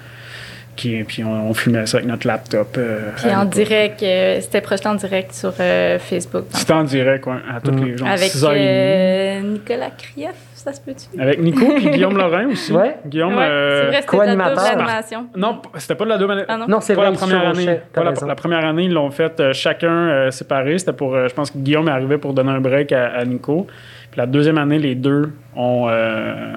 Qui, 0.80 1.04
puis 1.04 1.26
on, 1.26 1.50
on 1.50 1.54
filmait 1.54 1.86
ça 1.86 1.98
avec 1.98 2.10
notre 2.10 2.26
laptop. 2.26 2.78
euh, 2.78 3.12
Puis 3.18 3.30
en 3.36 3.44
direct, 3.44 4.02
euh, 4.02 4.39
c'était 4.39 4.62
projeté 4.62 4.88
en 4.88 4.96
direct 4.96 5.34
sur 5.34 5.52
euh, 5.60 6.00
Facebook. 6.00 6.46
C'était 6.52 6.72
en 6.72 6.86
direct, 6.86 7.26
ouais, 7.28 7.34
à 7.54 7.60
tous 7.60 7.72
Mm. 7.72 7.84
les 7.86 7.98
jours. 7.98 8.08
Avec 8.08 8.30
6h30. 8.32 8.56
euh, 8.58 9.42
Nicolas 9.42 9.89
Krief, 9.98 10.32
ça 10.56 10.72
se 10.72 10.80
peut-tu? 10.80 11.20
Avec 11.22 11.42
Nico 11.42 11.65
et 11.76 11.89
Guillaume 11.89 12.18
Lorrain 12.18 12.48
aussi. 12.48 12.72
Ouais. 12.72 12.96
Guillaume. 13.06 13.36
Ouais, 13.36 13.44
euh, 13.44 13.82
c'est 13.82 13.88
vrai, 13.88 14.02
c'était 14.02 14.18
de 14.18 14.22
la 14.22 14.26
co-animateur. 14.26 14.56
double 14.72 14.82
animation. 14.89 15.26
Non, 15.36 15.62
c'était 15.76 15.96
pas 15.96 16.06
de 16.06 16.10
la 16.10 16.15
année. 16.15 16.44
Ah 16.48 16.58
non? 16.58 16.65
Non, 16.70 16.80
c'est 16.80 16.96
Pas 16.96 17.02
vrai, 17.02 17.12
la 17.12 17.18
première 17.18 17.48
année. 17.50 17.80
Pas 17.94 18.04
la, 18.06 18.13
la 18.28 18.36
première 18.36 18.65
année, 18.65 18.84
ils 18.86 18.94
l'ont 18.94 19.12
fait 19.12 19.38
euh, 19.42 19.52
chacun 19.52 19.92
euh, 19.92 20.32
séparé. 20.32 20.78
C'était 20.80 20.94
pour. 20.94 21.13
euh, 21.13 21.28
je 21.28 21.34
pense 21.34 21.52
que 21.52 21.58
Guillaume 21.58 21.89
est 21.89 21.92
arrivé 21.92 22.18
pour 22.18 22.34
donner 22.34 22.52
un 22.52 22.62
break 22.62 22.94
à, 22.94 23.08
à 23.08 23.26
Nico. 23.26 23.68
Puis 24.12 24.18
la 24.18 24.26
deuxième 24.26 24.58
année, 24.58 24.80
les 24.80 24.96
deux 24.96 25.34
ont, 25.58 25.88
euh, 25.89 26.54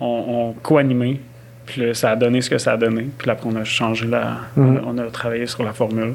ont, 0.00 0.24
ont 0.28 0.54
co-animé. 0.62 1.20
Puis 1.66 1.80
là, 1.86 1.94
ça 1.94 2.10
a 2.10 2.16
donné 2.16 2.40
ce 2.40 2.50
que 2.50 2.58
ça 2.58 2.72
a 2.72 2.76
donné. 2.76 3.08
Puis 3.16 3.26
là, 3.26 3.34
après, 3.34 3.48
on 3.50 3.56
a 3.56 3.64
changé 3.64 4.06
la. 4.06 4.38
Mhm. 4.56 4.80
On, 4.86 4.98
a, 4.98 5.02
on 5.02 5.06
a 5.06 5.10
travaillé 5.10 5.46
sur 5.46 5.62
la 5.62 5.72
formule. 5.72 6.14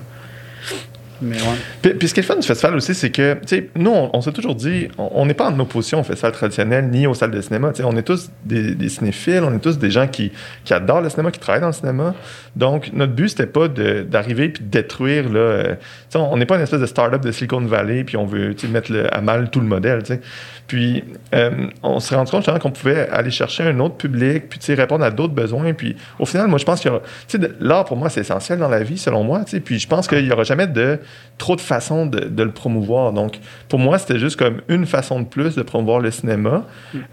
Mais 1.22 1.36
ouais. 1.36 1.42
Puis, 1.82 1.94
puis 1.96 2.08
ce 2.08 2.14
qui 2.14 2.22
est 2.22 2.24
le 2.24 2.28
fun 2.28 2.38
du 2.38 2.48
festival 2.48 2.76
aussi, 2.76 2.96
c'est 2.96 3.10
que, 3.10 3.34
tu 3.34 3.40
sais, 3.48 3.70
nous, 3.76 3.92
on, 3.92 4.10
on 4.14 4.22
s'est 4.22 4.32
toujours 4.32 4.56
dit, 4.56 4.88
on 4.98 5.10
on 5.16 5.26
n'est 5.26 5.34
pas 5.34 5.50
en 5.50 5.60
opposition 5.60 6.00
au 6.00 6.04
festival 6.04 6.32
traditionnel 6.32 6.86
ni 6.88 7.08
aux 7.08 7.14
salles 7.14 7.32
de 7.32 7.42
cinéma. 7.42 7.72
Tu 7.74 7.82
sais, 7.82 7.84
on 7.84 7.98
est 7.98 8.04
tous 8.04 8.32
des, 8.46 8.74
des 8.74 8.88
cinéphiles, 8.88 9.42
on 9.44 9.54
est 9.54 9.60
tous 9.60 9.78
des 9.78 9.92
gens 9.92 10.08
qui, 10.08 10.32
qui 10.64 10.74
adorent 10.74 11.02
le 11.02 11.10
cinéma, 11.10 11.32
qui 11.32 11.40
travaillent 11.42 11.60
dans 11.60 11.68
le 11.68 11.74
cinéma. 11.74 12.16
Donc, 12.56 12.92
notre 12.94 13.12
but, 13.12 13.28
c'était 13.28 13.48
pas 13.48 13.68
de- 13.68 14.04
d'arriver 14.04 14.48
puis 14.48 14.64
de 14.64 14.70
détruire, 14.70 15.28
là. 15.30 15.40
euh, 15.40 15.64
tu 15.74 15.78
sais, 16.12 16.20
on 16.20 16.38
n'est 16.38 16.46
pas 16.46 16.56
une 16.56 16.62
espèce 16.62 16.80
de 16.80 16.86
start-up 16.86 17.22
de 17.22 17.32
Silicon 17.34 17.60
Valley 17.66 18.06
puis 18.06 18.16
on 18.16 18.26
veut, 18.26 18.56
tu 18.56 18.68
sais, 18.68 18.72
mettre 18.72 18.90
le- 18.94 19.14
à 19.14 19.20
mal 19.20 19.50
tout 19.50 19.60
le 19.60 19.68
modèle, 19.68 20.04
tu 20.04 20.14
sais. 20.14 20.22
Puis, 20.70 21.04
euh, 21.34 21.50
on 21.84 22.00
s'est 22.00 22.16
rendu 22.16 22.30
compte 22.32 22.42
justement 22.42 22.60
qu'on 22.60 22.72
pouvait 22.72 23.10
aller 23.10 23.32
chercher 23.32 23.64
un 23.64 23.78
autre 23.80 23.96
public, 23.96 24.48
puis 24.50 24.74
répondre 24.76 25.04
à 25.04 25.10
d'autres 25.12 25.34
besoins. 25.34 25.74
Puis, 25.74 25.98
au 26.20 26.26
final, 26.26 26.48
moi, 26.48 26.60
je 26.60 26.64
pense 26.64 26.80
qu'il 26.80 26.90
y 26.92 26.94
aura. 26.94 27.02
Tu 27.02 27.10
sais, 27.28 27.38
de- 27.40 27.56
l'art, 27.60 27.84
pour 27.86 27.98
moi, 27.98 28.10
c'est 28.10 28.22
essentiel 28.22 28.60
dans 28.60 28.70
la 28.70 28.84
vie, 28.84 28.98
selon 28.98 29.24
moi. 29.24 29.44
Tu 29.46 29.52
sais, 29.52 29.60
puis, 29.60 29.80
je 29.80 29.88
pense 29.88 30.08
qu'il 30.08 30.24
n'y 30.24 30.32
aura 30.32 30.44
jamais 30.44 30.68
de 30.68 31.00
trop 31.40 31.56
de 31.56 31.62
façons 31.62 32.06
de, 32.06 32.20
de 32.20 32.44
le 32.44 32.52
promouvoir. 32.52 33.14
Donc, 33.14 33.40
pour 33.68 33.80
moi, 33.80 33.98
c'était 33.98 34.20
juste 34.20 34.38
comme 34.38 34.62
une 34.70 34.86
façon 34.86 35.20
de 35.22 35.26
plus 35.26 35.56
de 35.56 35.64
promouvoir 35.64 36.00
le 36.02 36.12
cinéma, 36.12 36.66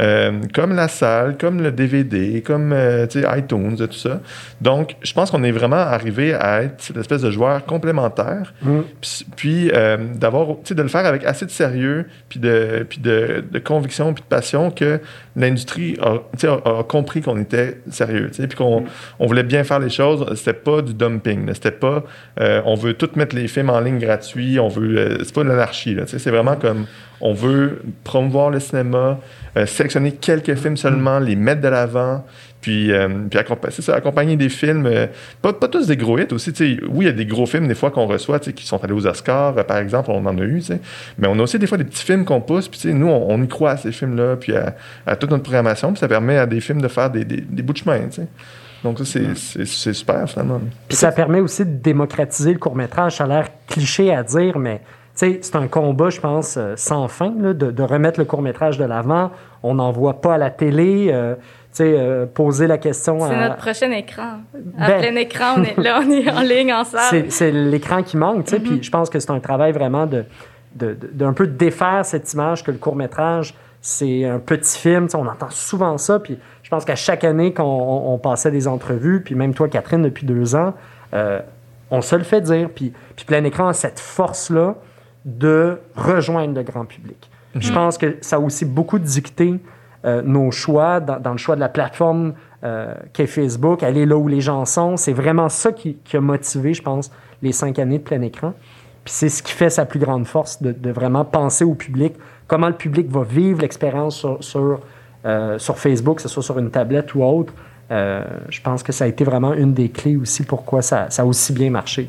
euh, 0.03 0.33
comme 0.55 0.77
la 0.77 0.89
salle, 0.89 1.39
comme 1.39 1.63
le 1.63 1.73
DVD, 1.73 2.43
comme 2.43 2.73
euh, 2.75 3.07
iTunes, 3.37 3.77
tout 3.77 3.93
ça. 3.93 4.21
Donc, 4.61 4.97
je 5.03 5.13
pense 5.15 5.31
qu'on 5.31 5.43
est 5.45 5.51
vraiment 5.51 5.77
arrivé 5.77 6.35
à 6.35 6.63
être 6.63 6.75
cette 6.83 6.99
espèce 6.99 7.23
de 7.23 7.31
joueur 7.31 7.65
complémentaire, 7.65 8.53
Mm. 8.63 8.81
puis, 9.01 9.27
puis, 9.37 9.71
euh, 9.73 9.97
d'avoir, 10.15 10.47
de 10.69 10.83
le 10.83 10.89
faire 10.89 11.07
avec 11.07 11.25
assez 11.25 11.47
de 11.47 11.51
sérieux, 11.51 12.07
puis 12.29 12.39
de, 12.39 12.85
puis 12.89 12.99
de, 13.01 13.45
de 13.51 13.59
conviction, 13.59 14.13
puis 14.13 14.23
de 14.23 14.29
passion 14.29 14.71
que 14.71 15.01
l'industrie 15.35 15.99
a, 16.01 16.83
compris 16.85 17.23
qu'on 17.23 17.41
était 17.41 17.81
sérieux, 17.91 18.31
puis 18.33 18.49
qu'on 18.57 18.85
on 19.19 19.27
voulait 19.27 19.43
bien 19.43 19.65
faire 19.65 19.79
les 19.79 19.91
choses. 19.91 20.27
C'était 20.37 20.53
pas 20.53 20.83
du 20.83 20.95
dumping, 20.95 21.53
c'était 21.55 21.71
pas 21.71 22.05
euh, 22.41 22.63
on 22.65 22.75
veut 22.75 22.95
tout 22.95 23.11
mettre 23.17 23.35
les 23.35 23.49
films 23.49 23.71
en 23.71 23.81
ligne 23.81 23.99
gratuits, 23.99 24.59
on 24.59 24.69
veut, 24.69 24.99
euh, 24.99 25.19
c'est 25.25 25.35
pas 25.35 25.45
de 25.45 25.49
l'anarchie, 25.49 25.97
c'est 26.07 26.31
vraiment 26.31 26.57
comme 26.57 26.87
on 27.21 27.33
veut 27.33 27.83
promouvoir 28.05 28.51
le 28.51 28.61
cinéma, 28.61 29.19
euh, 29.57 29.67
sélectionner 29.67 30.13
quelques 30.13 30.55
films 30.55 30.77
seulement, 30.77 31.19
les 31.19 31.37
mettre 31.37 31.63
de 31.63 31.69
l'avant, 31.69 32.25
puis, 32.67 32.91
euh, 32.91 33.09
puis 33.31 33.39
c'est 33.71 33.83
ça, 33.83 33.95
accompagner 33.95 34.35
des 34.35 34.49
films, 34.49 34.87
euh, 34.87 35.07
pas, 35.41 35.53
pas 35.53 35.69
tous 35.69 35.87
des 35.87 35.97
gros 35.97 36.19
hits 36.19 36.27
aussi, 36.33 36.53
tu 36.53 36.77
sais, 36.79 36.83
oui, 36.91 37.05
il 37.05 37.07
y 37.07 37.09
a 37.09 37.13
des 37.13 37.25
gros 37.25 37.47
films 37.47 37.69
des 37.69 37.77
fois 37.77 37.93
qu'on 37.93 38.07
reçoit, 38.07 38.41
qui 38.41 38.67
sont 38.67 38.83
allés 38.83 38.93
aux 38.93 39.07
Oscars, 39.07 39.57
euh, 39.57 39.63
par 39.63 39.77
exemple, 39.77 40.11
on 40.11 40.27
en 40.27 40.37
a 40.37 40.43
eu, 40.43 40.61
mais 41.17 41.29
on 41.29 41.39
a 41.39 41.43
aussi 41.43 41.61
des 41.61 41.69
fois 41.69 41.79
des 41.79 41.85
petits 41.85 42.05
films 42.05 42.25
qu'on 42.25 42.41
pousse, 42.41 42.67
puis 42.67 42.81
tu 42.81 42.89
sais, 42.89 42.93
nous, 42.93 43.07
on, 43.07 43.25
on 43.31 43.41
y 43.41 43.47
croit 43.47 43.71
à 43.71 43.77
ces 43.77 43.93
films-là, 43.93 44.35
puis 44.35 44.57
à, 44.57 44.75
à 45.07 45.15
toute 45.15 45.31
notre 45.31 45.45
programmation, 45.45 45.93
puis 45.93 46.01
ça 46.01 46.09
permet 46.09 46.39
à 46.39 46.47
des 46.47 46.61
films 46.61 46.83
de 46.83 46.89
faire 46.89 47.09
des, 47.09 47.25
des, 47.25 47.41
des 47.41 47.63
bouts 47.63 47.73
de 47.73 47.79
chemin, 47.79 48.01
tu 48.09 48.23
sais. 48.23 48.27
Donc 48.83 48.99
ça, 48.99 49.05
c'est, 49.05 49.65
super, 49.95 50.29
finalement. 50.29 50.61
Puis 50.89 50.97
ça 50.97 51.13
permet 51.13 51.39
aussi 51.39 51.65
de 51.65 51.71
démocratiser 51.71 52.53
le 52.53 52.59
court-métrage. 52.59 53.17
Ça 53.17 53.25
a 53.25 53.27
l'air 53.29 53.49
cliché 53.69 54.13
à 54.13 54.25
dire, 54.25 54.59
mais 54.59 54.79
tu 54.79 54.85
sais, 55.15 55.39
c'est 55.41 55.55
un 55.57 55.69
combat, 55.69 56.11
je 56.11 56.21
pense, 56.21 56.59
sans 56.75 57.07
fin, 57.07 57.33
là, 57.39 57.55
de, 57.55 57.71
de 57.71 57.83
remettre 57.85 58.19
le 58.19 58.27
court-métrage 58.27 58.77
de 58.77 58.85
l'avant. 58.85 59.31
On 59.63 59.75
n'en 59.77 59.93
voit 59.93 60.21
pas 60.21 60.35
à 60.35 60.39
la 60.39 60.51
télé. 60.51 61.11
euh, 61.11 61.37
euh, 61.85 62.27
poser 62.27 62.67
la 62.67 62.79
question 62.79 63.21
C'est 63.21 63.35
à... 63.35 63.49
notre 63.49 63.57
prochain 63.57 63.91
écran. 63.91 64.41
À 64.79 64.87
Ben- 64.89 65.01
plein 65.01 65.17
écran, 65.17 65.55
on 65.59 65.63
est 65.65 65.77
là, 65.79 66.01
on 66.03 66.11
est 66.11 66.31
en 66.31 66.41
ligne 66.41 66.73
en 66.73 66.85
salle. 66.85 67.27
C'est, 67.31 67.51
l'écran 67.51 68.03
qui 68.03 68.17
manque, 68.17 68.45
tu 68.45 68.51
sais. 68.53 68.61
Puis 68.61 68.83
je 68.83 68.91
pense 68.91 69.11
que 69.11 69.19
c'est 69.21 69.31
un 69.31 69.41
travail 69.41 69.73
vraiment 69.73 70.07
de, 70.07 70.25
de, 70.75 70.95
de- 70.95 71.11
d'un 71.13 71.33
peu 71.33 71.47
défaire 71.47 72.05
cette 72.05 72.33
image 72.33 72.63
que 72.65 72.71
le 72.71 72.79
court-métrage, 72.79 73.55
c'est 73.81 74.25
un 74.25 74.39
petit 74.39 74.79
film. 74.79 75.07
Tu 75.07 75.11
sais, 75.13 75.17
on 75.17 75.27
entend 75.27 75.51
souvent 75.51 75.97
ça. 75.99 76.19
Puis 76.19 76.39
je 76.63 76.71
pense 76.71 76.85
qu'à 76.85 76.97
chaque 76.97 77.25
année 77.25 77.53
qu'on 77.53 77.63
on- 77.65 78.15
on 78.15 78.19
passait 78.19 78.51
des 78.51 78.67
entrevues, 78.69 79.23
puis 79.23 79.35
même 79.35 79.55
toi, 79.55 79.69
Catherine, 79.69 80.03
depuis 80.03 80.27
deux 80.27 80.55
ans, 80.55 80.75
euh, 81.15 81.41
on 81.91 82.01
se 82.01 82.17
le 82.17 82.25
fait 82.25 82.41
dire. 82.41 82.69
Puis, 82.75 82.93
puis 83.15 83.25
plein 83.25 83.45
écran 83.45 83.69
a 83.69 83.73
cette 83.73 84.01
force-là 84.01 84.75
de 85.25 85.79
rejoindre 85.97 86.55
le 86.55 86.63
grand 86.63 86.85
public. 86.85 87.31
Je 87.59 87.73
pense 87.73 87.97
que 87.97 88.17
ça 88.21 88.37
a 88.37 88.39
aussi 88.39 88.65
beaucoup 88.67 88.99
dicté 88.99 89.55
euh, 90.07 90.23
nos 90.23 90.53
choix 90.53 91.01
dans, 91.01 91.33
le 91.33 91.37
choix 91.37 91.57
de 91.57 91.61
la 91.61 91.69
plateforme 91.69 92.35
euh, 92.63 92.95
qu'est 93.13 93.27
Facebook, 93.27 93.83
aller 93.83 94.07
là 94.07 94.17
où 94.17 94.29
les 94.29 94.41
gens 94.41 94.65
sont. 94.65 94.97
C'est 94.97 95.13
vraiment 95.13 95.49
ça 95.49 95.73
qui, 95.73 95.99
a 96.13 96.21
motivé, 96.21 96.75
je 96.75 96.83
pense, 96.83 97.11
les 97.43 97.51
cinq 97.51 97.81
années 97.81 97.99
de 97.99 98.05
plein 98.05 98.23
écran. 98.23 98.53
Puis 99.05 99.15
c'est 99.15 99.29
ce 99.29 99.43
qui 99.43 99.53
fait 99.53 99.71
sa 99.71 99.85
plus 99.85 99.99
grande 99.99 100.27
force, 100.27 100.63
de, 100.63 100.91
vraiment 100.91 101.25
penser 101.25 101.65
au 101.65 101.75
public, 101.75 102.15
comment 102.47 102.69
le 102.69 102.75
public 102.75 103.11
va 103.11 103.25
vivre 103.25 103.61
l'expérience 103.63 104.17
sur, 104.17 104.43
sur, 104.43 104.81
euh, 105.25 105.59
Facebook, 105.59 106.17
que 106.17 106.23
ce 106.23 106.29
soit 106.29 106.43
sur 106.43 106.59
une 106.59 106.71
tablette 106.71 107.15
ou 107.17 107.25
autre. 107.25 107.53
Je 107.91 108.61
pense 108.63 108.83
que 108.83 108.93
ça 108.93 109.05
a 109.05 109.07
été 109.09 109.25
vraiment 109.25 109.55
une 109.55 109.75
des 109.75 109.89
clés 109.89 110.17
aussi 110.17 110.45
pourquoi 110.45 110.83
ça, 110.83 111.09
a 111.17 111.25
aussi 111.25 111.53
bien 111.53 111.71
marché. 111.71 112.09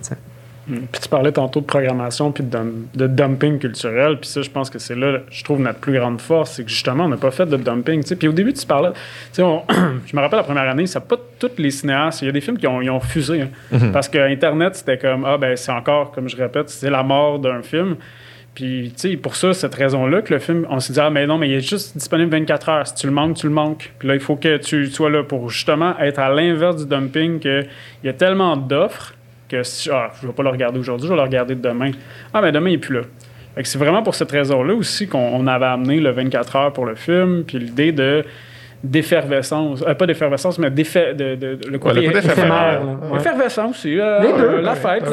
Puis 0.68 1.02
tu 1.02 1.08
parlais 1.10 1.32
tantôt 1.32 1.62
de 1.62 1.66
programmation 1.66 2.32
puis 2.32 2.44
de, 2.44 2.50
dum- 2.50 2.88
de 2.94 3.08
dumping 3.08 3.58
culturel. 3.58 4.18
Puis 4.20 4.30
ça, 4.30 4.42
je 4.42 4.50
pense 4.50 4.70
que 4.70 4.80
c'est 4.80 4.96
là, 4.96 5.20
je 5.32 5.44
trouve, 5.44 5.60
notre 5.62 5.80
plus 5.80 5.94
grande 5.94 6.20
force. 6.20 6.52
C'est 6.54 6.64
que 6.64 6.70
justement, 6.70 7.06
on 7.06 7.10
n'a 7.10 7.18
pas 7.18 7.32
fait 7.32 7.46
de 7.46 7.56
dumping. 7.58 8.04
Puis 8.04 8.28
au 8.28 8.34
début, 8.34 8.52
tu 8.54 8.66
parlais. 8.66 8.90
on- 9.40 9.62
je 10.06 10.16
me 10.16 10.22
rappelle 10.22 10.38
la 10.40 10.44
première 10.44 10.70
année, 10.70 10.86
ça 10.88 11.00
pas 11.00 11.16
tous 11.40 11.52
les 11.58 11.72
cinéastes. 11.72 12.22
Il 12.22 12.26
y 12.26 12.30
a 12.30 12.32
des 12.34 12.42
films 12.42 12.58
qui 12.58 12.68
ont, 12.68 12.82
ils 12.82 12.90
ont 12.90 13.00
fusé. 13.00 13.42
hein. 13.44 13.50
Parce 13.94 14.10
que 14.10 14.18
Internet, 14.18 14.76
c'était 14.76 14.98
comme 14.98 15.24
Ah, 15.26 15.38
ben, 15.38 15.56
c'est 15.56 15.72
encore, 15.72 16.12
comme 16.12 16.28
je 16.28 16.36
répète, 16.36 16.70
c'est 16.70 16.90
la 16.90 17.04
mort 17.04 17.40
d'un 17.40 17.62
film. 17.62 17.96
Puis, 18.54 18.92
tu 19.00 19.12
sais, 19.12 19.18
pour 19.18 19.36
ça, 19.36 19.54
cette 19.54 19.76
raison-là, 19.76 20.24
que 20.24 20.34
le 20.34 20.40
film, 20.40 20.66
on 20.72 20.80
s'est 20.80 20.92
dit, 20.94 21.00
ah, 21.00 21.12
mais 21.12 21.28
non, 21.28 21.38
mais 21.38 21.48
il 21.48 21.54
est 21.54 21.62
juste 21.70 21.96
disponible 21.96 22.32
24 22.32 22.70
heures. 22.70 22.88
Si 22.88 22.96
tu 22.96 23.06
le 23.06 23.14
manques, 23.14 23.36
tu 23.38 23.46
le 23.46 23.54
manques. 23.54 23.94
Puis 24.00 24.08
là, 24.08 24.16
il 24.16 24.20
faut 24.20 24.36
que 24.36 24.58
tu 24.58 24.88
sois 24.88 25.12
là 25.12 25.24
pour 25.24 25.50
justement 25.52 25.94
être 26.00 26.18
à 26.18 26.30
l'inverse 26.34 26.78
du 26.78 26.88
dumping, 26.88 27.40
qu'il 27.40 27.68
y 28.04 28.10
a 28.10 28.14
tellement 28.14 28.58
d'offres 28.58 29.14
que 29.50 29.64
si, 29.64 29.90
ah, 29.92 30.12
je 30.22 30.28
vais 30.28 30.34
pas 30.34 30.44
le 30.44 30.50
regarder 30.50 30.80
aujourd'hui, 30.80 31.08
je 31.08 31.14
vais 31.14 31.18
le 31.18 31.24
regarder 31.26 31.56
demain. 31.56 31.92
Ah, 32.34 32.42
mais 32.42 32.52
demain, 32.52 32.70
il 32.70 32.76
est 32.76 32.78
plus 32.80 32.96
là. 32.96 33.02
Fait 33.56 33.64
que 33.64 33.68
c'est 33.70 33.80
vraiment 33.80 34.04
pour 34.04 34.14
cette 34.16 34.32
raison-là 34.32 34.74
aussi 34.76 35.08
qu'on 35.08 35.18
on 35.34 35.48
avait 35.48 35.66
amené 35.66 36.00
le 36.00 36.12
24 36.12 36.56
heures 36.56 36.74
pour 36.74 36.86
le 36.86 36.96
film, 36.96 37.44
puis 37.46 37.58
l'idée 37.60 37.92
de 37.92 38.24
d'effervescence, 38.84 39.84
euh, 39.88 39.96
pas 39.96 40.06
d'effervescence, 40.06 40.60
mais 40.60 40.70
d'effet, 40.70 41.14
de, 41.16 41.34
de, 41.36 41.56
de- 41.56 41.68
le 41.68 41.80
côté 41.80 42.00
Ouais, 42.08 42.14
le 42.14 42.18
Éphémère. 42.20 42.82
Ouais. 43.12 43.18
effervescence 43.20 43.72
aussi, 43.78 44.00
euh, 44.00 44.20
Les 44.22 44.34
deux. 44.34 44.44
euh, 44.44 44.62
la 44.62 44.76
fête. 44.76 45.04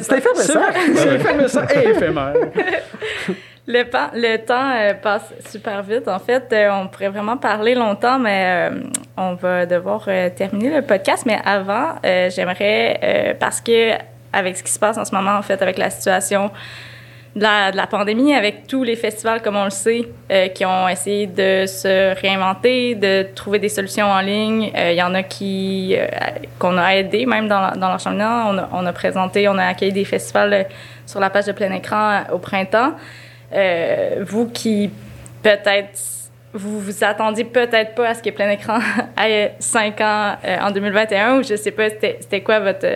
C'est 0.00 0.18
effervescent. 0.18 0.60
c'est 0.72 0.94
c'est 0.94 1.14
effervescent 1.16 1.62
et 1.74 1.88
éphémère. 1.88 2.34
Le, 3.70 3.84
le 4.14 4.36
temps 4.38 4.70
euh, 4.74 4.94
passe 4.94 5.30
super 5.50 5.82
vite. 5.82 6.08
En 6.08 6.18
fait, 6.18 6.50
euh, 6.54 6.70
on 6.72 6.88
pourrait 6.88 7.10
vraiment 7.10 7.36
parler 7.36 7.74
longtemps, 7.74 8.18
mais 8.18 8.70
euh, 8.70 8.80
on 9.18 9.34
va 9.34 9.66
devoir 9.66 10.04
euh, 10.08 10.30
terminer 10.30 10.70
le 10.70 10.80
podcast. 10.80 11.26
Mais 11.26 11.38
avant, 11.44 11.96
euh, 12.02 12.30
j'aimerais, 12.30 12.98
euh, 13.02 13.34
parce 13.38 13.60
que 13.60 13.90
avec 14.32 14.56
ce 14.56 14.62
qui 14.62 14.72
se 14.72 14.78
passe 14.78 14.96
en 14.96 15.04
ce 15.04 15.14
moment, 15.14 15.36
en 15.36 15.42
fait, 15.42 15.60
avec 15.60 15.76
la 15.76 15.90
situation 15.90 16.50
de 17.36 17.42
la, 17.42 17.70
de 17.70 17.76
la 17.76 17.86
pandémie, 17.86 18.34
avec 18.34 18.66
tous 18.66 18.84
les 18.84 18.96
festivals, 18.96 19.42
comme 19.42 19.56
on 19.56 19.64
le 19.64 19.70
sait, 19.70 20.08
qui 20.54 20.64
ont 20.64 20.88
essayé 20.88 21.26
de 21.26 21.66
se 21.66 22.18
réinventer, 22.18 22.94
de 22.94 23.26
trouver 23.34 23.58
des 23.58 23.68
solutions 23.68 24.06
en 24.06 24.20
ligne. 24.20 24.72
Il 24.74 24.94
y 24.94 25.02
en 25.02 25.14
a 25.14 25.22
qui 25.22 25.94
qu'on 26.58 26.78
a 26.78 26.96
aidé, 26.96 27.26
même 27.26 27.48
dans, 27.48 27.72
dans 27.76 27.88
leur 27.88 28.00
cheminement. 28.00 28.44
On 28.48 28.58
a, 28.58 28.68
on 28.72 28.86
a 28.86 28.92
présenté, 28.94 29.46
on 29.46 29.58
a 29.58 29.66
accueilli 29.66 29.92
des 29.92 30.06
festivals 30.06 30.66
sur 31.04 31.20
la 31.20 31.28
page 31.28 31.44
de 31.44 31.52
plein 31.52 31.70
écran 31.72 32.22
au 32.32 32.38
printemps. 32.38 32.92
Euh, 33.52 34.24
vous 34.26 34.46
qui 34.48 34.90
peut-être 35.42 35.98
vous 36.52 36.80
vous 36.80 37.04
attendiez 37.04 37.44
peut-être 37.44 37.94
pas 37.94 38.08
à 38.08 38.14
ce 38.14 38.22
que 38.22 38.30
plein 38.30 38.50
écran 38.50 38.78
ait 39.22 39.54
5 39.58 40.00
ans 40.00 40.36
euh, 40.44 40.58
en 40.60 40.70
2021 40.70 41.38
ou 41.38 41.42
je 41.42 41.56
sais 41.56 41.70
pas 41.70 41.88
c'était 41.90 42.40
quoi 42.42 42.60
votre 42.60 42.86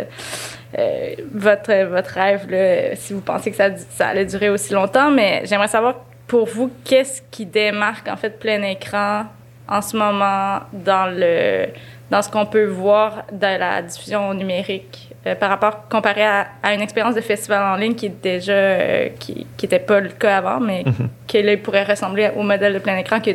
euh, 0.79 1.15
votre 1.33 1.85
votre 1.85 2.11
rêve 2.11 2.51
là, 2.51 2.97
si 2.97 3.13
vous 3.15 3.21
pensez 3.21 3.51
que 3.51 3.57
ça 3.57 3.77
ça 3.77 4.09
allait 4.09 4.27
durer 4.27 4.51
aussi 4.51 4.73
longtemps 4.73 5.11
mais 5.11 5.43
j'aimerais 5.45 5.69
savoir 5.69 6.01
pour 6.27 6.47
vous 6.47 6.71
qu'est-ce 6.85 7.23
qui 7.31 7.47
démarque 7.47 8.09
en 8.09 8.17
fait 8.17 8.39
plein 8.39 8.63
écran 8.63 9.25
en 9.69 9.81
ce 9.81 9.97
moment 9.97 10.61
dans 10.73 11.11
le 11.15 11.69
dans 12.11 12.21
ce 12.21 12.31
qu'on 12.31 12.47
peut 12.47 12.67
voir 12.67 13.25
de 13.33 13.59
la 13.59 13.81
diffusion 13.81 14.35
numérique? 14.35 15.12
Euh, 15.27 15.35
par 15.35 15.51
rapport 15.51 15.89
comparé 15.89 16.23
à, 16.23 16.47
à 16.63 16.75
une 16.75 16.81
expérience 16.81 17.15
de 17.15 17.21
festival 17.21 17.63
en 17.63 17.77
ligne 17.77 17.95
qui 17.95 18.07
est 18.07 18.23
déjà 18.23 18.53
euh, 18.53 19.09
qui 19.19 19.47
qui 19.57 19.67
était 19.67 19.79
pas 19.79 20.01
le 20.01 20.09
cas 20.09 20.39
avant 20.39 20.61
mais 20.61 20.85
qui 21.27 21.43
là, 21.43 21.57
pourrait 21.57 21.85
ressembler 21.85 22.31
au 22.37 22.43
modèle 22.43 22.75
de 22.75 22.79
plein 22.79 22.97
écran 22.99 23.21
que 23.21 23.31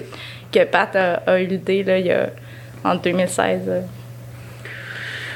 que 0.51 0.63
Pat 0.65 0.95
a, 0.95 1.13
a 1.25 1.39
eu 1.39 1.45
l'idée 1.45 1.83
là 1.83 1.97
il 1.99 2.05
y 2.07 2.11
a 2.11 2.29
en 2.83 2.95
2016 2.95 3.61
euh. 3.67 3.81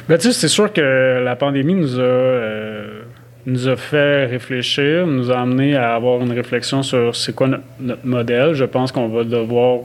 Ben, 0.09 0.17
tu 0.17 0.27
sais, 0.27 0.33
c'est 0.33 0.47
sûr 0.47 0.73
que 0.73 1.21
la 1.23 1.35
pandémie 1.35 1.75
nous 1.75 1.99
a, 1.99 2.03
euh, 2.03 3.01
nous 3.45 3.67
a 3.69 3.75
fait 3.75 4.25
réfléchir, 4.25 5.05
nous 5.07 5.31
a 5.31 5.39
amené 5.39 5.75
à 5.75 5.93
avoir 5.95 6.21
une 6.21 6.33
réflexion 6.33 6.81
sur 6.83 7.15
c'est 7.15 7.33
quoi 7.33 7.47
no- 7.47 7.57
notre 7.79 8.05
modèle. 8.05 8.53
Je 8.53 8.65
pense 8.65 8.91
qu'on 8.91 9.07
va 9.07 9.23
devoir 9.23 9.81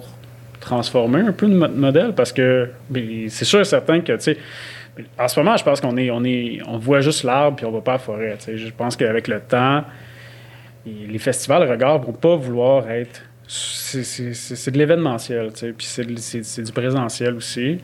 transformer 0.61 1.21
un 1.21 1.33
peu 1.33 1.47
notre 1.47 1.75
modèle 1.77 2.13
parce 2.15 2.33
que 2.33 2.69
ben, 2.91 3.27
c'est 3.29 3.45
sûr 3.45 3.61
et 3.61 3.65
certain 3.65 4.01
que, 4.01 4.13
tu 4.15 4.21
sais, 4.21 4.39
en 5.19 5.29
ce 5.29 5.41
moment, 5.41 5.57
je 5.57 5.65
pense 5.65 5.81
qu'on 5.81 5.97
est, 5.97 6.11
on 6.11 6.25
est, 6.25 6.61
on 6.67 6.79
voit 6.79 7.01
juste 7.01 7.23
l'arbre 7.23 7.57
puis 7.57 7.67
on 7.67 7.71
va 7.71 7.81
pas 7.81 7.93
à 7.93 7.95
la 7.95 7.99
forêt. 7.99 8.39
Je 8.47 8.71
pense 8.71 8.97
qu'avec 8.97 9.29
le 9.29 9.41
temps, 9.41 9.85
les 10.87 11.19
festivals 11.19 11.69
regard 11.69 12.01
vont 12.01 12.13
pas 12.13 12.37
vouloir 12.37 12.91
être. 12.91 13.23
C'est 13.47 14.71
de 14.71 14.79
l'événementiel, 14.79 15.53
puis 15.77 15.87
c'est 15.87 16.63
du 16.63 16.73
présentiel 16.73 17.35
aussi. 17.35 17.79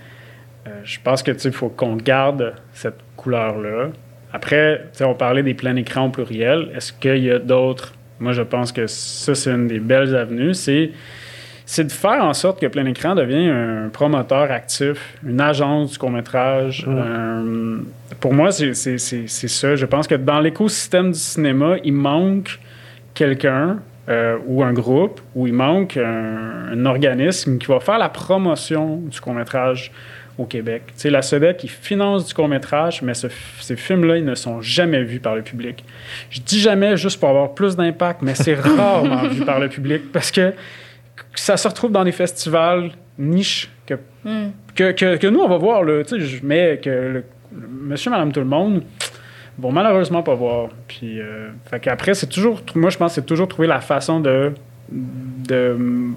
Euh, 0.67 0.71
je 0.85 0.99
pense 1.03 1.23
que 1.23 1.33
faut 1.51 1.69
qu'on 1.69 1.97
garde 1.97 2.55
cette 2.73 2.99
couleur-là. 3.17 3.91
Après, 4.33 4.87
on 5.01 5.15
parlait 5.15 5.43
des 5.43 5.55
pleins 5.55 5.77
écrans 5.77 6.07
au 6.07 6.11
pluriel. 6.11 6.71
Est-ce 6.75 6.93
qu'il 6.93 7.25
y 7.25 7.31
a 7.31 7.39
d'autres? 7.39 7.93
Moi, 8.19 8.33
je 8.33 8.43
pense 8.43 8.73
que 8.73 8.87
ça, 8.87 9.35
c'est 9.35 9.51
une 9.51 9.67
des 9.67 9.81
belles 9.81 10.15
avenues. 10.17 10.55
C'est, 10.55 10.93
c'est 11.73 11.85
de 11.85 11.93
faire 11.93 12.23
en 12.23 12.35
sorte 12.35 12.61
que 12.61 12.67
plein 12.67 12.85
écran 12.85 13.15
devient 13.15 13.49
un 13.49 13.89
promoteur 13.91 14.51
actif, 14.51 15.15
une 15.27 15.41
agence 15.41 15.93
du 15.93 15.99
court-métrage. 15.99 16.85
Euh, 16.87 17.79
pour 18.21 18.35
moi, 18.35 18.53
c'est, 18.53 18.75
ça. 18.75 19.75
Je 19.75 19.87
pense 19.87 20.07
que 20.07 20.15
dans 20.17 20.39
l'écosystème 20.41 21.13
du 21.13 21.19
cinéma, 21.19 21.77
il 21.83 21.95
manque 21.95 22.59
quelqu'un 23.15 23.79
euh, 24.11 24.37
ou 24.47 24.63
un 24.63 24.75
groupe, 24.75 25.23
ou 25.35 25.47
il 25.47 25.55
manque 25.55 25.97
un, 25.97 26.73
un 26.73 26.85
organisme 26.85 27.57
qui 27.57 27.69
va 27.69 27.81
faire 27.81 27.97
la 27.99 28.11
promotion 28.11 28.97
du 28.97 29.19
court-métrage 29.19 29.93
au 30.37 30.45
Québec. 30.45 30.83
Tu 30.89 30.93
sais, 30.97 31.11
la 31.11 31.23
SEDEC, 31.23 31.57
qui 31.57 31.69
finance 31.69 32.27
du 32.27 32.35
court-métrage, 32.35 33.01
mais 33.01 33.15
ce- 33.15 33.29
ces 33.61 33.77
films-là, 33.77 34.19
ils 34.19 34.27
ne 34.27 34.35
sont 34.35 34.61
jamais 34.61 35.03
vus 35.05 35.21
par 35.21 35.37
le 35.37 35.41
public. 35.43 35.83
Je 36.29 36.41
dis 36.43 36.61
jamais 36.61 36.99
juste 36.99 37.19
pour 37.19 37.31
avoir 37.31 37.55
plus 37.55 37.77
d'impact, 37.77 38.21
mais 38.21 38.35
c'est 38.35 38.55
rarement 38.61 39.23
vu 39.29 39.43
par 39.43 39.59
le 39.59 39.71
public 39.71 40.13
parce 40.13 40.31
que 40.31 40.53
ça 41.35 41.57
se 41.57 41.69
retrouve 41.69 41.93
dans 41.93 42.05
des 42.05 42.13
festivals 42.13 42.91
niches 43.19 43.71
que, 43.87 43.95
que, 44.75 44.93
que, 44.93 45.17
que 45.17 45.27
nous, 45.27 45.41
on 45.41 45.49
va 45.49 45.59
voir. 45.59 45.85
Là, 45.85 46.03
je 46.05 46.45
mets 46.45 46.81
que 46.83 46.91
le, 46.91 47.25
le 47.55 47.69
monsieur, 47.69 48.11
madame, 48.11 48.33
tout 48.33 48.41
le 48.41 48.47
monde 48.47 48.83
vont 49.59 49.73
malheureusement 49.73 50.23
pas 50.23 50.35
voir. 50.35 50.69
Puis, 50.89 51.21
euh, 51.21 51.51
fait 51.71 51.81
qu'après, 51.81 52.15
c'est 52.15 52.27
toujours, 52.27 52.61
moi, 52.75 52.91
je 52.91 52.97
pense 52.97 53.13
que 53.13 53.15
c'est 53.17 53.27
toujours 53.27 53.49
trouver 53.49 53.69
la 53.69 53.81
façon 53.81 54.21
de, 54.21 54.53
de 54.91 55.77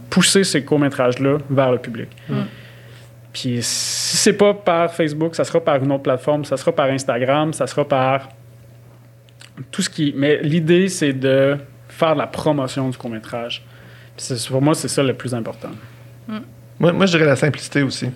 pousser 0.09 0.43
ces 0.43 0.63
courts-métrages-là 0.63 1.37
vers 1.49 1.71
le 1.71 1.77
public. 1.77 2.09
Puis 3.33 3.59
si 3.61 4.15
c'est 4.17 4.37
pas 4.37 4.53
par 4.53 4.93
Facebook, 4.93 5.35
ça 5.35 5.43
sera 5.43 5.59
par 5.59 5.83
une 5.83 5.91
autre 5.91 6.03
plateforme, 6.03 6.45
ça 6.45 6.55
sera 6.55 6.71
par 6.71 6.85
Instagram, 6.87 7.51
ça 7.51 7.67
sera 7.67 7.85
par 7.85 8.29
tout 9.71 9.81
ce 9.81 9.89
qui. 9.89 10.13
Mais 10.15 10.39
l'idée, 10.41 10.87
c'est 10.87 11.11
de 11.11 11.57
faire 11.89 12.13
de 12.13 12.19
la 12.19 12.27
promotion 12.27 12.89
du 12.89 12.97
court-métrage. 12.97 13.65
Pour 14.49 14.61
moi, 14.61 14.75
c'est 14.75 14.87
ça 14.87 15.03
le 15.03 15.13
plus 15.13 15.33
important. 15.33 15.71
Moi, 16.79 16.91
moi, 16.91 17.05
je 17.05 17.11
dirais 17.11 17.25
la 17.25 17.35
simplicité 17.35 17.83
aussi. 17.83 18.09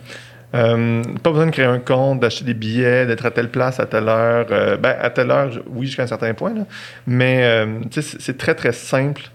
Euh, 0.55 1.03
pas 1.21 1.29
besoin 1.29 1.45
de 1.45 1.51
créer 1.51 1.65
un 1.65 1.79
compte, 1.79 2.19
d'acheter 2.19 2.43
des 2.43 2.55
billets, 2.55 3.05
d'être 3.05 3.25
à 3.25 3.31
telle 3.31 3.49
place 3.49 3.79
à 3.79 3.85
telle 3.85 4.09
heure. 4.09 4.47
Euh, 4.51 4.77
ben, 4.77 4.95
à 4.99 5.09
telle 5.09 5.29
heure, 5.31 5.51
oui, 5.67 5.85
jusqu'à 5.85 6.03
un 6.03 6.07
certain 6.07 6.33
point, 6.33 6.53
là. 6.53 6.65
mais 7.05 7.43
euh, 7.43 7.79
c'est 7.91 8.37
très, 8.37 8.55
très 8.55 8.71
simple. 8.71 9.29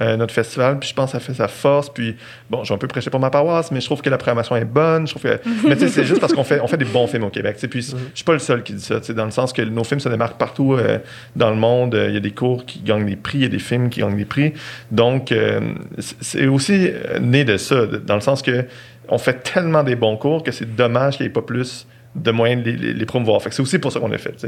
Euh, 0.00 0.16
notre 0.16 0.32
festival, 0.32 0.78
puis 0.78 0.88
je 0.88 0.94
pense 0.94 1.12
que 1.12 1.18
ça 1.18 1.20
fait 1.20 1.34
sa 1.34 1.48
force. 1.48 1.90
Puis, 1.90 2.16
bon, 2.50 2.64
j'ai 2.64 2.74
un 2.74 2.78
peu 2.78 2.86
prêché 2.86 3.10
pour 3.10 3.20
ma 3.20 3.30
paroisse, 3.30 3.70
mais 3.70 3.80
je 3.80 3.86
trouve 3.86 4.00
que 4.00 4.10
la 4.10 4.18
programmation 4.18 4.56
est 4.56 4.64
bonne. 4.64 5.06
Je 5.06 5.14
trouve 5.14 5.22
que... 5.22 5.40
mais 5.66 5.74
tu 5.74 5.82
sais, 5.82 5.88
c'est 5.88 6.04
juste 6.04 6.20
parce 6.20 6.32
qu'on 6.32 6.44
fait, 6.44 6.60
on 6.60 6.66
fait 6.66 6.76
des 6.76 6.84
bons 6.84 7.06
films 7.06 7.24
au 7.24 7.30
Québec. 7.30 7.56
tu 7.56 7.62
sais. 7.62 7.68
Puis, 7.68 7.82
je 7.82 7.96
suis 8.14 8.24
pas 8.24 8.32
le 8.32 8.38
seul 8.38 8.62
qui 8.62 8.74
dit 8.74 8.82
ça, 8.82 9.00
dans 9.00 9.24
le 9.24 9.30
sens 9.30 9.52
que 9.52 9.62
nos 9.62 9.84
films 9.84 10.00
se 10.00 10.08
démarquent 10.08 10.38
partout 10.38 10.74
euh, 10.74 10.98
dans 11.36 11.50
le 11.50 11.56
monde. 11.56 11.94
Euh, 11.94 12.08
Il 12.08 12.14
y 12.14 12.16
a 12.16 12.20
des 12.20 12.30
cours 12.30 12.64
qui 12.64 12.80
gagnent 12.80 13.06
des 13.06 13.16
prix, 13.16 13.38
il 13.38 13.42
y 13.42 13.46
a 13.46 13.48
des 13.48 13.58
films 13.58 13.90
qui 13.90 14.00
gagnent 14.00 14.16
des 14.16 14.24
prix. 14.24 14.52
Donc, 14.90 15.32
euh, 15.32 15.60
c'est 15.98 16.46
aussi 16.46 16.90
né 17.20 17.44
de 17.44 17.56
ça, 17.56 17.86
dans 17.86 18.14
le 18.14 18.20
sens 18.20 18.42
que 18.42 18.64
on 19.08 19.18
fait 19.18 19.42
tellement 19.42 19.82
des 19.82 19.96
bons 19.96 20.16
cours 20.16 20.42
que 20.42 20.52
c'est 20.52 20.76
dommage 20.76 21.16
qu'il 21.16 21.24
n'y 21.26 21.30
ait 21.30 21.32
pas 21.32 21.42
plus 21.42 21.86
de 22.22 22.30
moyens 22.30 22.62
de 22.62 22.70
les, 22.70 23.06
promouvoir. 23.06 23.40
C'est 23.42 23.60
aussi 23.60 23.78
pour 23.78 23.92
ça 23.92 24.00
qu'on 24.00 24.08
l'a 24.08 24.18
fait. 24.18 24.46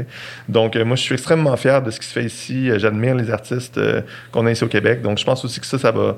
Donc, 0.49 0.75
euh, 0.75 0.85
moi, 0.85 0.95
je 0.95 1.01
suis 1.01 1.13
extrêmement 1.13 1.55
fier 1.57 1.81
de 1.81 1.91
ce 1.91 1.99
qui 1.99 2.07
se 2.07 2.13
fait 2.13 2.25
ici. 2.25 2.69
Euh, 2.69 2.79
J'admire 2.79 3.15
les 3.15 3.31
artistes 3.31 3.77
euh, 3.77 4.01
qu'on 4.31 4.45
a 4.45 4.51
ici 4.51 4.63
au 4.63 4.67
Québec. 4.67 5.01
Donc, 5.01 5.17
je 5.17 5.25
pense 5.25 5.43
aussi 5.45 5.59
que 5.59 5.65
ça, 5.65 5.77
ça 5.77 5.91
va 5.91 6.17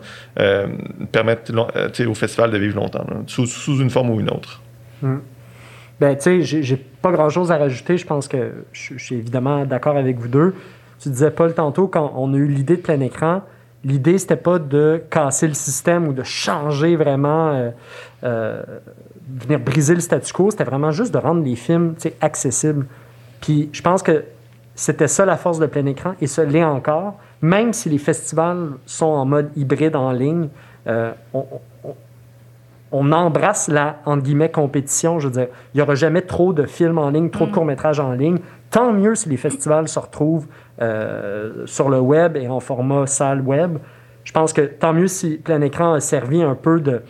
permettre 1.12 1.54
au 2.08 2.14
festival 2.14 2.52
de 2.52 2.58
vivre 2.58 2.76
longtemps, 2.76 3.06
sous, 3.28 3.80
une 3.80 3.90
forme 3.90 4.10
ou 4.10 4.20
une 4.20 4.30
autre. 4.30 4.62
Ben, 6.00 6.16
tu 6.16 6.22
sais, 6.22 6.42
j'ai 6.42 6.64
j'ai 6.64 6.78
pas 6.78 7.12
grand-chose 7.12 7.52
à 7.52 7.58
rajouter. 7.58 7.98
Je 7.98 8.06
pense 8.06 8.28
que 8.28 8.52
je, 8.72 8.94
je 8.98 9.04
suis 9.04 9.16
évidemment 9.16 9.66
d'accord 9.66 9.98
avec 9.98 10.18
vous 10.18 10.28
deux. 10.28 10.56
Tu 11.00 11.10
disais, 11.10 11.32
Paul, 11.32 11.54
tantôt, 11.54 11.88
quand 11.88 12.14
on 12.16 12.34
a 12.34 12.38
eu 12.38 12.48
l'idée 12.48 12.78
de 12.78 12.82
plein 12.82 13.00
écran, 13.00 13.44
l'idée, 13.84 14.18
c'était 14.18 14.36
pas 14.36 14.60
de 14.60 15.02
casser 15.10 15.48
le 15.48 15.54
système 15.54 16.08
ou 16.08 16.14
de 16.14 16.24
changer 16.24 16.96
vraiment, 16.96 17.72
euh, 18.24 18.64
venir 19.30 19.60
briser 19.60 19.96
le 19.96 20.02
statu 20.02 20.32
quo. 20.34 20.52
C'était 20.52 20.64
vraiment 20.64 20.92
juste 20.92 21.14
de 21.14 21.18
rendre 21.20 21.44
les 21.44 21.56
films 21.56 21.96
accessibles. 22.22 22.86
Puis 23.42 23.70
je 23.74 23.82
pense 23.82 24.02
que 24.04 24.24
c'était 24.76 25.08
ça 25.08 25.26
la 25.26 25.38
force 25.38 25.60
de 25.60 25.66
plein 25.68 25.86
écran 25.86 26.14
et 26.22 26.28
ça 26.28 26.44
l'est 26.46 26.64
encore. 26.64 27.16
Même 27.42 27.74
si 27.74 27.90
les 27.90 27.98
festivals 27.98 28.72
sont 28.86 29.06
en 29.06 29.26
mode 29.26 29.50
hybride 29.56 29.96
en 29.96 30.12
ligne, 30.12 30.48
euh, 30.88 31.12
on, 31.34 31.46
on- 31.84 31.94
on 32.96 33.12
embrasse 33.12 33.70
la, 33.70 33.98
entre 34.06 34.22
guillemets, 34.22 34.52
compétition. 34.52 35.20
Je 35.20 35.28
veux 35.28 35.34
dire, 35.34 35.48
il 35.74 35.78
n'y 35.78 35.82
aura 35.82 35.96
jamais 35.96 36.22
trop 36.22 36.54
de 36.54 36.66
films 36.68 37.00
en 37.00 37.10
ligne, 37.10 37.32
trop 37.32 37.48
de 37.48 37.52
courts-métrages 37.52 38.00
en 38.00 38.12
ligne. 38.12 38.38
Tant 38.70 38.94
mieux 38.94 39.16
si 39.16 39.30
les 39.30 39.38
festivals 39.38 39.88
se 39.88 39.98
retrouvent 39.98 40.46
euh, 40.80 41.66
sur 41.66 41.90
le 41.90 42.00
web 42.00 42.38
et 42.38 42.48
en 42.48 42.60
format 42.60 43.08
salle 43.08 43.42
web. 43.42 43.80
Je 44.24 44.32
pense 44.32 44.54
que 44.54 44.62
tant 44.62 44.94
mieux 44.94 45.08
si 45.08 45.38
Plein 45.38 45.62
Écran 45.62 45.94
a 45.94 46.00
servi 46.00 46.44
un 46.44 46.54
peu 46.54 46.80
de, 46.80 47.02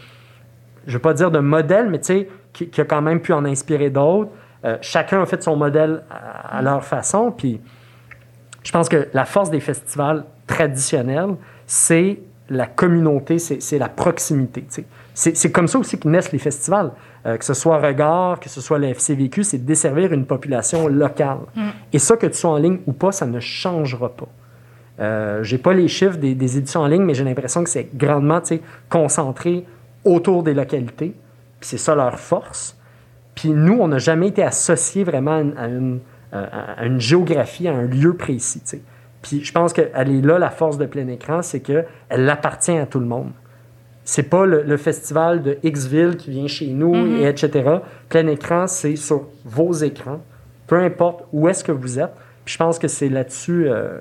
je 0.85 0.91
ne 0.91 0.93
veux 0.93 1.01
pas 1.01 1.13
dire 1.13 1.31
de 1.31 1.39
modèle, 1.39 1.89
mais 1.89 1.99
tu 1.99 2.05
sais, 2.05 2.29
qui, 2.51 2.69
qui 2.69 2.81
a 2.81 2.85
quand 2.85 3.01
même 3.01 3.19
pu 3.21 3.33
en 3.33 3.45
inspirer 3.45 3.89
d'autres. 3.89 4.29
Euh, 4.65 4.77
chacun 4.81 5.21
a 5.21 5.25
fait 5.25 5.41
son 5.43 5.55
modèle 5.55 6.03
à, 6.09 6.57
à 6.57 6.61
leur 6.61 6.83
façon. 6.83 7.31
Puis 7.31 7.59
je 8.63 8.71
pense 8.71 8.89
que 8.89 9.07
la 9.13 9.25
force 9.25 9.49
des 9.49 9.59
festivals 9.59 10.25
traditionnels, 10.47 11.35
c'est 11.65 12.19
la 12.49 12.67
communauté, 12.67 13.39
c'est 13.39 13.77
la 13.77 13.89
proximité. 13.89 14.65
C'est 15.13 15.51
comme 15.51 15.67
ça 15.67 15.79
aussi 15.79 15.97
que 15.97 16.07
naissent 16.07 16.31
les 16.31 16.39
festivals. 16.39 16.91
Euh, 17.25 17.37
que 17.37 17.45
ce 17.45 17.53
soit 17.53 17.77
Regard, 17.77 18.39
que 18.39 18.49
ce 18.49 18.59
soit 18.59 18.77
le 18.79 18.87
FCVQ, 18.87 19.43
c'est 19.43 19.59
de 19.59 19.65
desservir 19.65 20.11
une 20.11 20.25
population 20.25 20.87
locale. 20.87 21.39
Et 21.93 21.99
ça, 21.99 22.17
que 22.17 22.27
tu 22.27 22.37
sois 22.37 22.51
en 22.51 22.57
ligne 22.57 22.79
ou 22.85 22.93
pas, 22.93 23.11
ça 23.11 23.25
ne 23.25 23.39
changera 23.39 24.09
pas. 24.09 24.27
Euh, 24.99 25.41
j'ai 25.41 25.57
pas 25.57 25.73
les 25.73 25.87
chiffres 25.87 26.17
des, 26.17 26.35
des, 26.35 26.57
éditions 26.57 26.81
en 26.81 26.87
ligne, 26.87 27.03
mais 27.03 27.15
j'ai 27.15 27.23
l'impression 27.23 27.63
que 27.63 27.69
c'est 27.69 27.89
grandement 27.95 28.41
concentré 28.89 29.65
autour 30.05 30.43
des 30.43 30.53
localités. 30.53 31.15
Puis 31.59 31.69
c'est 31.69 31.77
ça 31.77 31.95
leur 31.95 32.19
force. 32.19 32.77
Puis 33.35 33.49
nous, 33.49 33.77
on 33.79 33.87
n'a 33.87 33.97
jamais 33.97 34.27
été 34.27 34.43
associés 34.43 35.03
vraiment 35.03 35.41
à 35.57 35.67
une, 35.67 35.99
à 36.31 36.85
une, 36.85 36.99
géographie, 36.99 37.67
à 37.67 37.73
un 37.73 37.83
lieu 37.83 38.15
précis. 38.15 38.61
Puis 39.21 39.43
je 39.43 39.51
pense 39.51 39.73
qu'elle 39.73 40.09
est 40.09 40.21
là, 40.21 40.39
la 40.39 40.49
force 40.49 40.77
de 40.77 40.85
plein 40.85 41.07
écran, 41.07 41.41
c'est 41.41 41.61
qu'elle 41.61 42.29
appartient 42.29 42.77
à 42.77 42.85
tout 42.85 42.99
le 42.99 43.05
monde. 43.05 43.31
C'est 44.03 44.23
pas 44.23 44.45
le, 44.45 44.77
festival 44.77 45.41
de 45.41 45.57
X-Ville 45.63 46.17
qui 46.17 46.31
vient 46.31 46.47
chez 46.47 46.67
nous, 46.67 46.93
mm-hmm. 46.93 47.21
et 47.21 47.27
etc. 47.27 47.77
Plein 48.09 48.27
écran, 48.27 48.67
c'est 48.67 48.97
sur 48.97 49.27
vos 49.45 49.71
écrans, 49.71 50.21
peu 50.67 50.77
importe 50.77 51.25
où 51.31 51.47
est-ce 51.47 51.63
que 51.63 51.71
vous 51.71 51.99
êtes. 51.99 52.11
Puis 52.43 52.53
je 52.53 52.57
pense 52.57 52.79
que 52.79 52.89
c'est 52.89 53.07
là-dessus 53.07 53.69
euh, 53.69 53.99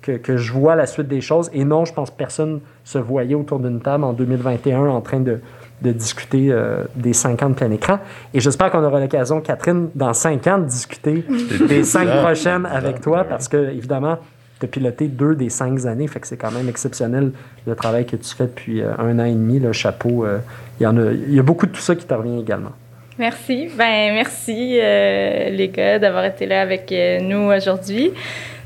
que, 0.00 0.12
que, 0.12 0.38
je 0.38 0.52
vois 0.52 0.74
la 0.74 0.86
suite 0.86 1.08
des 1.08 1.20
choses. 1.20 1.50
Et 1.52 1.64
non, 1.64 1.84
je 1.84 1.92
pense 1.92 2.10
que 2.10 2.16
personne 2.16 2.60
se 2.84 2.98
voyait 2.98 3.34
autour 3.34 3.58
d'une 3.58 3.80
table 3.80 4.04
en 4.04 4.12
2021 4.12 4.86
en 4.86 5.00
train 5.00 5.20
de, 5.20 5.40
de 5.82 5.92
discuter 5.92 6.48
euh, 6.50 6.84
des 6.94 7.12
5 7.12 7.42
ans 7.42 7.50
de 7.50 7.54
plein 7.54 7.70
écran. 7.70 7.98
Et 8.32 8.40
j'espère 8.40 8.70
qu'on 8.70 8.84
aura 8.84 9.00
l'occasion, 9.00 9.40
Catherine, 9.40 9.88
dans 9.94 10.12
5 10.12 10.46
ans, 10.46 10.58
de 10.58 10.64
discuter 10.64 11.24
des 11.68 11.84
5 11.84 12.22
prochaines 12.22 12.66
avec 12.66 13.00
toi, 13.00 13.24
parce 13.24 13.48
que, 13.48 13.56
évidemment, 13.56 14.18
tu 14.60 14.66
as 14.66 14.68
piloté 14.68 15.08
deux 15.08 15.34
des 15.34 15.50
5 15.50 15.84
années, 15.86 16.06
fait 16.06 16.20
que 16.20 16.26
c'est 16.26 16.36
quand 16.36 16.52
même 16.52 16.68
exceptionnel 16.68 17.32
le 17.66 17.74
travail 17.74 18.06
que 18.06 18.16
tu 18.16 18.34
fais 18.34 18.44
depuis 18.44 18.80
euh, 18.80 18.92
un 18.98 19.18
an 19.18 19.24
et 19.24 19.32
demi, 19.32 19.58
le 19.58 19.72
chapeau. 19.72 20.24
Euh, 20.24 20.38
il 20.80 20.84
y, 20.84 20.86
en 20.86 20.96
a, 20.96 21.12
il 21.12 21.34
y 21.34 21.38
a 21.38 21.42
beaucoup 21.42 21.66
de 21.66 21.72
tout 21.72 21.80
ça 21.80 21.94
qui 21.94 22.06
te 22.06 22.14
revient 22.14 22.40
également. 22.40 22.72
Merci. 23.18 23.68
Ben, 23.76 24.14
merci, 24.14 24.72
les 24.72 25.70
gars, 25.72 25.98
d'avoir 25.98 26.24
été 26.24 26.46
là 26.46 26.62
avec 26.62 26.92
nous 27.20 27.52
aujourd'hui. 27.52 28.10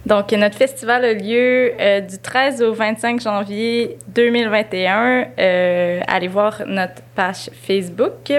Donc, 0.06 0.30
notre 0.30 0.56
festival 0.56 1.04
a 1.04 1.12
lieu 1.12 1.72
euh, 1.80 2.00
du 2.00 2.18
13 2.18 2.62
au 2.62 2.72
25 2.72 3.20
janvier 3.20 3.98
2021. 4.06 5.24
Euh, 5.36 6.00
allez 6.06 6.28
voir 6.28 6.62
notre 6.64 7.02
page 7.16 7.50
Facebook 7.52 8.32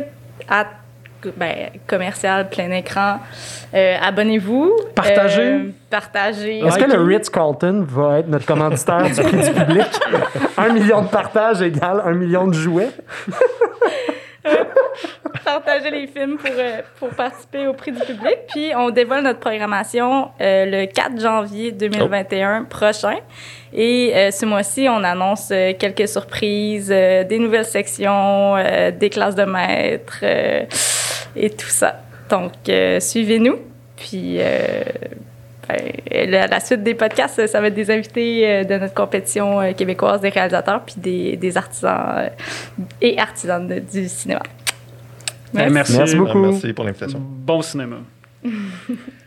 à 0.48 0.66
ben, 1.36 1.70
commercial 1.86 2.48
plein 2.50 2.72
écran. 2.72 3.18
Euh, 3.74 3.98
abonnez-vous. 4.02 4.72
Partagez. 4.96 5.74
partagez. 5.90 6.60
Est-ce 6.60 6.80
que 6.80 6.90
le 6.90 7.02
Ritz-Carlton 7.02 7.86
va 7.86 8.20
être 8.20 8.30
notre 8.30 8.46
commanditaire 8.46 9.04
du 9.04 9.22
prix 9.22 9.38
du 9.38 9.52
public? 9.52 9.88
un 10.58 10.70
million 10.70 11.02
de 11.02 11.10
partages 11.10 11.62
égale 11.62 12.02
un 12.06 12.14
million 12.14 12.48
de 12.48 12.54
jouets? 12.54 12.92
partager 15.44 15.90
les 15.92 16.08
films 16.08 16.38
pour, 16.38 16.52
euh, 16.52 16.82
pour 17.00 17.10
participer 17.10 17.68
au 17.68 17.74
prix 17.74 17.92
du 17.92 18.00
public. 18.00 18.38
Puis 18.50 18.72
on 18.76 18.90
dévoile 18.90 19.24
notre 19.24 19.40
programmation 19.40 20.30
euh, 20.42 20.66
le 20.66 20.86
4 20.86 21.20
janvier 21.20 21.72
2021 21.72 22.66
prochain. 22.66 23.16
Et 23.74 24.14
euh, 24.16 24.32
ce 24.32 24.46
mois-ci, 24.46 24.88
on 24.90 25.04
annonce 25.04 25.50
quelques 25.80 26.08
surprises, 26.08 26.90
des 26.90 27.40
nouvelles 27.40 27.66
sections, 27.66 28.56
des 28.92 29.10
classes 29.10 29.36
de 29.36 29.44
maîtres 29.44 30.24
et 31.36 31.50
tout 31.50 31.68
ça. 31.68 32.02
Donc, 32.30 32.54
suivez-nous. 33.00 33.58
Puis 33.96 34.40
ben, 35.68 36.50
la, 36.50 36.60
suite 36.60 36.84
des 36.84 36.94
podcasts, 36.94 37.46
ça 37.48 37.62
va 37.62 37.68
être 37.68 37.74
des 37.74 37.92
invités 37.92 38.64
de 38.66 38.78
notre 38.78 38.94
compétition 38.94 39.74
québécoise 39.74 40.22
des 40.22 40.30
réalisateurs 40.30 40.84
puis 40.86 40.96
des, 40.98 41.38
des 41.38 41.58
artisans 41.58 42.30
et 43.02 43.20
artisanes 43.20 43.68
du 43.92 44.08
cinéma. 44.08 44.42
Merci. 45.54 45.74
merci. 45.74 45.98
merci 45.98 46.16
beaucoup. 46.16 46.40
Merci 46.40 46.74
pour 46.74 46.86
l'invitation. 46.86 47.20
Bon 47.22 47.62
cinéma. 47.62 47.98